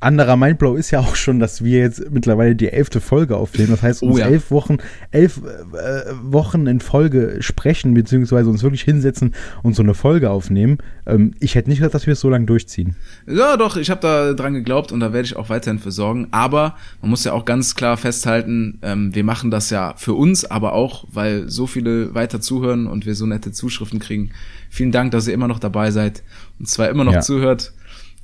Anderer 0.00 0.36
Mindblow 0.36 0.76
ist 0.76 0.90
ja 0.90 1.00
auch 1.00 1.14
schon, 1.14 1.40
dass 1.40 1.62
wir 1.62 1.78
jetzt 1.80 2.10
mittlerweile 2.10 2.56
die 2.56 2.68
elfte 2.70 3.00
Folge 3.02 3.36
aufnehmen. 3.36 3.68
Das 3.70 3.82
heißt, 3.82 4.02
uns 4.02 4.14
Oh 4.14 4.18
ja. 4.18 4.26
elf 4.26 4.50
Wochen, 4.50 4.78
elf 5.10 5.38
äh, 5.74 6.12
Wochen 6.22 6.66
in 6.66 6.80
Folge 6.80 7.36
sprechen, 7.40 7.92
beziehungsweise 7.92 8.48
uns 8.48 8.62
wirklich 8.62 8.82
hinsetzen 8.82 9.34
und 9.62 9.76
so 9.76 9.82
eine 9.82 9.92
Folge 9.94 10.30
aufnehmen. 10.30 10.78
Ähm, 11.06 11.34
ich 11.38 11.54
hätte 11.54 11.68
nicht 11.68 11.78
gedacht, 11.80 11.92
dass 11.94 12.06
wir 12.06 12.14
es 12.14 12.20
so 12.20 12.30
lange 12.30 12.46
durchziehen. 12.46 12.96
ja, 13.26 13.58
doch, 13.58 13.76
ich 13.76 13.90
habe 13.90 14.00
da 14.00 14.32
dran 14.32 14.54
geglaubt 14.54 14.90
und 14.90 15.00
da 15.00 15.12
werde 15.12 15.26
ich 15.26 15.36
auch 15.36 15.50
weiterhin 15.50 15.78
für 15.78 15.92
sorgen. 15.92 16.28
Aber 16.30 16.76
man 17.02 17.10
muss 17.10 17.24
ja 17.24 17.32
auch 17.32 17.44
ganz 17.44 17.74
klar 17.74 17.96
festhalten, 17.98 18.78
ähm, 18.82 19.14
wir 19.14 19.24
machen 19.24 19.50
das 19.50 19.68
ja 19.68 19.92
für 19.98 20.14
uns, 20.14 20.44
aber 20.46 20.72
auch, 20.72 21.04
weil 21.12 21.50
so 21.50 21.66
viele 21.66 22.14
weiter 22.14 22.40
zuhören 22.40 22.86
und 22.86 23.04
wir 23.04 23.14
so 23.14 23.26
nette 23.26 23.52
Zuschriften 23.52 23.98
kriegen. 23.98 24.30
Vielen 24.70 24.92
Dank, 24.92 25.10
dass 25.10 25.28
ihr 25.28 25.34
immer 25.34 25.48
noch 25.48 25.58
dabei 25.58 25.90
seid 25.90 26.22
und 26.58 26.68
zwar 26.68 26.88
immer 26.88 27.04
noch 27.04 27.12
Ja. 27.12 27.20
zuhört. 27.20 27.72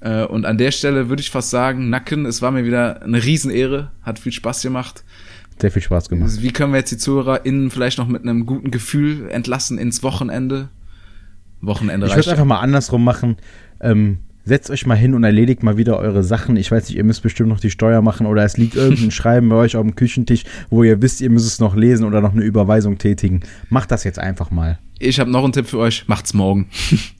Äh, 0.07 0.25
Und 0.27 0.47
an 0.47 0.57
der 0.57 0.71
Stelle 0.71 1.09
würde 1.09 1.21
ich 1.21 1.31
fast 1.31 1.51
sagen, 1.51 1.91
Nacken, 1.91 2.27
es 2.27 2.41
war 2.41 2.51
mir 2.53 2.65
wieder 2.65 3.03
eine 3.03 3.23
Riesenehre, 3.25 3.91
hat 4.03 4.19
viel 4.19 4.33
Spaß 4.33 4.63
gemacht. 4.63 5.05
Sehr 5.61 5.71
viel 5.71 5.83
Spaß 5.83 6.09
gemacht. 6.09 6.31
Wie 6.41 6.53
können 6.53 6.73
wir 6.73 6.79
jetzt 6.79 6.93
die 6.93 6.99
ZuhörerInnen 6.99 7.71
vielleicht 7.71 7.99
noch 7.99 8.07
mit 8.07 8.23
einem 8.23 8.47
guten 8.47 8.71
Gefühl 8.71 9.29
entlassen 9.31 9.79
ins 9.79 10.03
Wochenende? 10.03 10.69
Wochenende 11.61 12.07
Ich 12.07 12.13
würde 12.13 12.21
es 12.21 12.29
einfach 12.29 12.45
mal 12.45 12.61
andersrum 12.61 13.03
machen. 13.03 13.37
Ähm, 13.81 14.19
setzt 14.45 14.71
euch 14.71 14.87
mal 14.87 14.95
hin 14.95 15.15
und 15.15 15.25
erledigt 15.25 15.63
mal 15.63 15.79
wieder 15.79 15.99
eure 15.99 16.23
Sachen. 16.23 16.57
Ich 16.57 16.71
weiß 16.71 16.89
nicht, 16.89 16.99
ihr 16.99 17.05
müsst 17.05 17.23
bestimmt 17.23 17.49
noch 17.49 17.59
die 17.59 17.71
Steuer 17.71 18.03
machen 18.03 18.27
oder 18.27 18.45
es 18.45 18.59
liegt 18.59 18.77
irgendein 18.77 19.11
Schreiben 19.11 19.49
bei 19.49 19.57
euch 19.57 19.77
auf 19.77 19.83
dem 19.83 19.97
Küchentisch, 19.97 20.45
wo 20.69 20.85
ihr 20.85 21.01
wisst, 21.03 21.23
ihr 21.23 21.31
müsst 21.31 21.47
es 21.47 21.59
noch 21.59 21.75
lesen 21.75 22.05
oder 22.05 22.21
noch 22.21 22.33
eine 22.33 22.43
Überweisung 22.45 22.99
tätigen. 22.99 23.41
Macht 23.71 23.91
das 23.91 24.05
jetzt 24.05 24.19
einfach 24.19 24.51
mal. 24.51 24.79
Ich 24.99 25.19
habe 25.19 25.31
noch 25.31 25.43
einen 25.43 25.53
Tipp 25.53 25.67
für 25.67 25.79
euch, 25.79 26.07
macht's 26.07 26.35
morgen. 26.35 26.69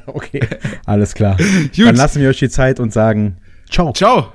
okay, 0.06 0.40
alles 0.86 1.14
klar. 1.14 1.36
Gut. 1.76 1.86
Dann 1.86 1.96
lassen 1.96 2.20
wir 2.20 2.28
euch 2.28 2.38
die 2.38 2.48
Zeit 2.48 2.80
und 2.80 2.92
sagen 2.92 3.36
Ciao. 3.70 3.92
Ciao! 3.92 4.32